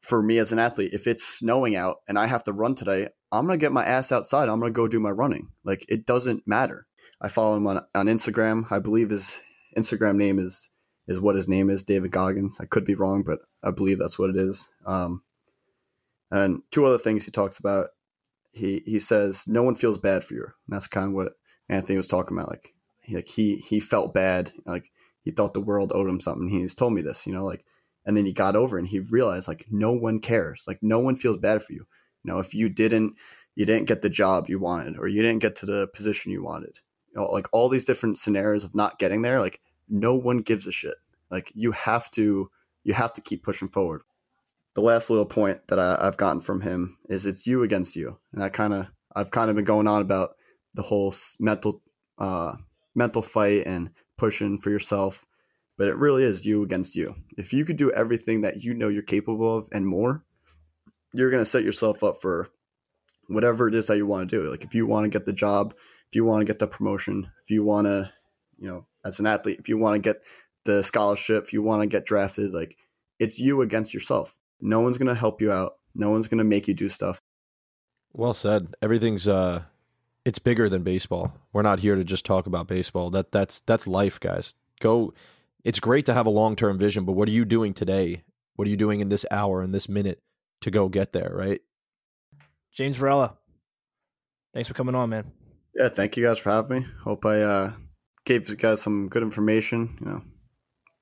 for 0.00 0.22
me 0.22 0.38
as 0.38 0.52
an 0.52 0.58
athlete, 0.58 0.94
if 0.94 1.06
it's 1.06 1.24
snowing 1.24 1.76
out 1.76 1.98
and 2.08 2.18
I 2.18 2.26
have 2.26 2.44
to 2.44 2.52
run 2.52 2.74
today, 2.74 3.08
I'm 3.30 3.46
gonna 3.46 3.58
get 3.58 3.72
my 3.72 3.84
ass 3.84 4.10
outside. 4.10 4.48
I'm 4.48 4.60
gonna 4.60 4.72
go 4.72 4.88
do 4.88 5.00
my 5.00 5.10
running. 5.10 5.50
Like 5.64 5.84
it 5.88 6.06
doesn't 6.06 6.46
matter. 6.46 6.86
I 7.20 7.28
follow 7.28 7.56
him 7.56 7.66
on 7.66 7.80
on 7.94 8.06
Instagram. 8.06 8.70
I 8.70 8.78
believe 8.78 9.10
his 9.10 9.42
Instagram 9.76 10.16
name 10.16 10.38
is 10.38 10.70
is 11.08 11.20
what 11.20 11.36
his 11.36 11.48
name 11.48 11.68
is, 11.68 11.84
David 11.84 12.12
Goggins. 12.12 12.58
I 12.60 12.64
could 12.64 12.86
be 12.86 12.94
wrong, 12.94 13.22
but 13.26 13.40
I 13.64 13.70
believe 13.70 13.98
that's 13.98 14.18
what 14.18 14.30
it 14.30 14.36
is. 14.36 14.68
Um, 14.86 15.22
and 16.30 16.62
two 16.70 16.84
other 16.84 16.98
things 16.98 17.24
he 17.24 17.30
talks 17.30 17.58
about. 17.58 17.88
He 18.52 18.82
he 18.84 19.00
says 19.00 19.48
no 19.48 19.62
one 19.62 19.74
feels 19.74 19.98
bad 19.98 20.22
for 20.22 20.34
you. 20.34 20.44
And 20.44 20.76
that's 20.76 20.86
kind 20.86 21.08
of 21.08 21.12
what 21.14 21.32
Anthony 21.68 21.96
was 21.96 22.06
talking 22.06 22.36
about. 22.36 22.50
Like 22.50 22.74
he, 23.02 23.16
like 23.16 23.28
he 23.28 23.56
he 23.56 23.80
felt 23.80 24.14
bad. 24.14 24.52
Like 24.66 24.90
he 25.22 25.30
thought 25.30 25.54
the 25.54 25.60
world 25.60 25.92
owed 25.94 26.08
him 26.08 26.20
something. 26.20 26.48
He's 26.48 26.74
told 26.74 26.92
me 26.92 27.02
this, 27.02 27.26
you 27.26 27.32
know, 27.32 27.44
like 27.44 27.64
and 28.06 28.16
then 28.16 28.26
he 28.26 28.32
got 28.32 28.56
over 28.56 28.78
and 28.78 28.86
he 28.86 29.00
realized 29.00 29.48
like 29.48 29.66
no 29.70 29.92
one 29.92 30.20
cares. 30.20 30.64
Like 30.66 30.78
no 30.82 30.98
one 30.98 31.16
feels 31.16 31.38
bad 31.38 31.62
for 31.62 31.72
you. 31.72 31.86
You 32.22 32.32
know, 32.32 32.38
if 32.38 32.54
you 32.54 32.68
didn't 32.68 33.16
you 33.54 33.64
didn't 33.64 33.88
get 33.88 34.02
the 34.02 34.10
job 34.10 34.48
you 34.48 34.58
wanted 34.58 34.98
or 34.98 35.08
you 35.08 35.22
didn't 35.22 35.42
get 35.42 35.56
to 35.56 35.66
the 35.66 35.88
position 35.88 36.32
you 36.32 36.42
wanted. 36.42 36.80
You 37.12 37.20
know, 37.20 37.30
like 37.30 37.46
all 37.52 37.68
these 37.68 37.84
different 37.84 38.18
scenarios 38.18 38.64
of 38.64 38.74
not 38.74 38.98
getting 38.98 39.22
there, 39.22 39.40
like 39.40 39.60
no 39.88 40.14
one 40.14 40.38
gives 40.38 40.66
a 40.66 40.72
shit. 40.72 40.96
Like 41.30 41.52
you 41.54 41.72
have 41.72 42.10
to 42.12 42.50
you 42.84 42.94
have 42.94 43.12
to 43.14 43.20
keep 43.20 43.42
pushing 43.42 43.68
forward 43.68 44.02
the 44.74 44.80
last 44.80 45.08
little 45.08 45.26
point 45.26 45.66
that 45.68 45.78
I, 45.78 46.04
have 46.04 46.16
gotten 46.16 46.40
from 46.40 46.60
him 46.60 46.98
is 47.08 47.26
it's 47.26 47.46
you 47.46 47.62
against 47.62 47.96
you, 47.96 48.18
and 48.32 48.42
I 48.42 48.48
kind 48.48 48.74
of 48.74 48.86
I've 49.14 49.30
kind 49.30 49.48
of 49.48 49.56
been 49.56 49.64
going 49.64 49.86
on 49.86 50.02
about 50.02 50.34
the 50.74 50.82
whole 50.82 51.14
mental 51.40 51.80
uh, 52.18 52.54
mental 52.94 53.22
fight 53.22 53.66
and 53.66 53.90
pushing 54.18 54.58
for 54.58 54.70
yourself, 54.70 55.24
but 55.78 55.88
it 55.88 55.96
really 55.96 56.24
is 56.24 56.44
you 56.44 56.62
against 56.62 56.96
you. 56.96 57.14
If 57.38 57.52
you 57.52 57.64
could 57.64 57.76
do 57.76 57.92
everything 57.92 58.40
that 58.42 58.62
you 58.62 58.74
know 58.74 58.88
you're 58.88 59.02
capable 59.02 59.56
of 59.56 59.68
and 59.72 59.86
more, 59.86 60.24
you're 61.12 61.30
gonna 61.30 61.44
set 61.44 61.64
yourself 61.64 62.02
up 62.02 62.20
for 62.20 62.48
whatever 63.28 63.68
it 63.68 63.74
is 63.74 63.86
that 63.86 63.96
you 63.96 64.06
want 64.06 64.28
to 64.28 64.36
do. 64.36 64.50
Like 64.50 64.64
if 64.64 64.74
you 64.74 64.86
want 64.86 65.04
to 65.04 65.18
get 65.18 65.24
the 65.24 65.32
job, 65.32 65.74
if 66.08 66.16
you 66.16 66.24
want 66.24 66.40
to 66.40 66.46
get 66.46 66.58
the 66.58 66.66
promotion, 66.66 67.30
if 67.44 67.50
you 67.50 67.62
want 67.62 67.86
to, 67.86 68.12
you 68.58 68.68
know, 68.68 68.86
as 69.04 69.20
an 69.20 69.26
athlete, 69.26 69.60
if 69.60 69.68
you 69.68 69.78
want 69.78 69.94
to 69.94 70.02
get 70.02 70.22
the 70.64 70.82
scholarship, 70.82 71.44
if 71.44 71.52
you 71.52 71.62
want 71.62 71.82
to 71.82 71.86
get 71.86 72.06
drafted, 72.06 72.52
like 72.52 72.76
it's 73.18 73.38
you 73.38 73.62
against 73.62 73.94
yourself 73.94 74.36
no 74.64 74.80
one's 74.80 74.98
going 74.98 75.08
to 75.08 75.14
help 75.14 75.40
you 75.40 75.52
out. 75.52 75.74
No 75.94 76.10
one's 76.10 76.26
going 76.26 76.38
to 76.38 76.44
make 76.44 76.66
you 76.66 76.74
do 76.74 76.88
stuff. 76.88 77.20
Well 78.12 78.34
said. 78.34 78.74
Everything's 78.82 79.28
uh 79.28 79.62
it's 80.24 80.38
bigger 80.38 80.68
than 80.68 80.82
baseball. 80.82 81.32
We're 81.52 81.62
not 81.62 81.80
here 81.80 81.96
to 81.96 82.04
just 82.04 82.24
talk 82.24 82.46
about 82.46 82.66
baseball. 82.66 83.10
That 83.10 83.30
that's 83.30 83.60
that's 83.66 83.86
life, 83.86 84.18
guys. 84.18 84.54
Go 84.80 85.12
it's 85.64 85.80
great 85.80 86.06
to 86.06 86.14
have 86.14 86.26
a 86.26 86.30
long-term 86.30 86.78
vision, 86.78 87.04
but 87.04 87.12
what 87.12 87.28
are 87.28 87.32
you 87.32 87.44
doing 87.44 87.74
today? 87.74 88.22
What 88.56 88.66
are 88.68 88.70
you 88.70 88.76
doing 88.76 89.00
in 89.00 89.08
this 89.08 89.26
hour 89.30 89.62
in 89.62 89.72
this 89.72 89.88
minute 89.88 90.20
to 90.60 90.70
go 90.70 90.88
get 90.88 91.12
there, 91.12 91.32
right? 91.34 91.60
James 92.72 92.96
Varela. 92.96 93.36
Thanks 94.52 94.68
for 94.68 94.74
coming 94.74 94.94
on, 94.94 95.10
man. 95.10 95.32
Yeah, 95.74 95.88
thank 95.88 96.16
you 96.16 96.24
guys 96.24 96.38
for 96.38 96.50
having 96.50 96.82
me. 96.82 96.86
Hope 97.02 97.26
I 97.26 97.40
uh 97.40 97.72
gave 98.24 98.48
you 98.48 98.56
guys 98.56 98.80
some 98.80 99.08
good 99.08 99.22
information, 99.22 99.96
you 100.00 100.06
know, 100.06 100.22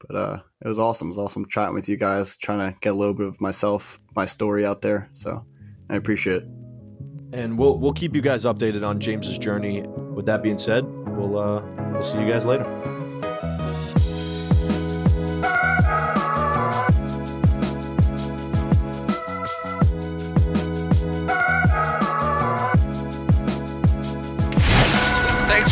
but 0.07 0.17
uh, 0.17 0.39
it 0.65 0.69
was 0.69 0.79
awesome. 0.79 1.09
It 1.09 1.11
was 1.11 1.19
awesome 1.19 1.47
chatting 1.47 1.75
with 1.75 1.89
you 1.89 1.97
guys, 1.97 2.37
trying 2.37 2.59
to 2.73 2.79
get 2.81 2.93
a 2.93 2.97
little 2.97 3.15
bit 3.15 3.27
of 3.27 3.41
myself, 3.41 4.01
my 4.15 4.27
story 4.27 4.65
out 4.65 4.83
there. 4.83 5.11
So 5.15 5.45
I 5.91 5.97
appreciate 5.97 6.43
it. 6.43 6.49
And 7.33 7.59
we'll 7.59 7.79
we'll 7.79 7.95
keep 7.95 8.15
you 8.15 8.21
guys 8.21 8.45
updated 8.45 8.87
on 8.87 9.01
James's 9.01 9.39
journey. 9.39 9.83
With 9.83 10.27
that 10.27 10.43
being 10.43 10.59
said, 10.59 10.85
we'll 11.17 11.39
uh, 11.39 11.63
we'll 11.93 12.05
see 12.05 12.21
you 12.21 12.31
guys 12.31 12.45
later. 12.45 12.92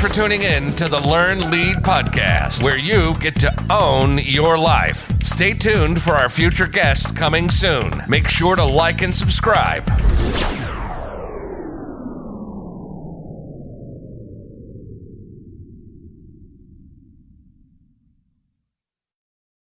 Tuning 0.08 0.42
in 0.42 0.68
to 0.72 0.88
the 0.88 1.00
Learn 1.00 1.50
Lead 1.50 1.76
podcast, 1.78 2.62
where 2.62 2.78
you 2.78 3.14
get 3.18 3.38
to 3.40 3.52
own 3.70 4.18
your 4.18 4.56
life. 4.56 5.10
Stay 5.22 5.52
tuned 5.52 6.00
for 6.00 6.12
our 6.12 6.28
future 6.28 6.66
guest 6.66 7.14
coming 7.14 7.50
soon. 7.50 8.02
Make 8.08 8.26
sure 8.26 8.56
to 8.56 8.64
like 8.64 9.02
and 9.02 9.14
subscribe. 9.14 9.86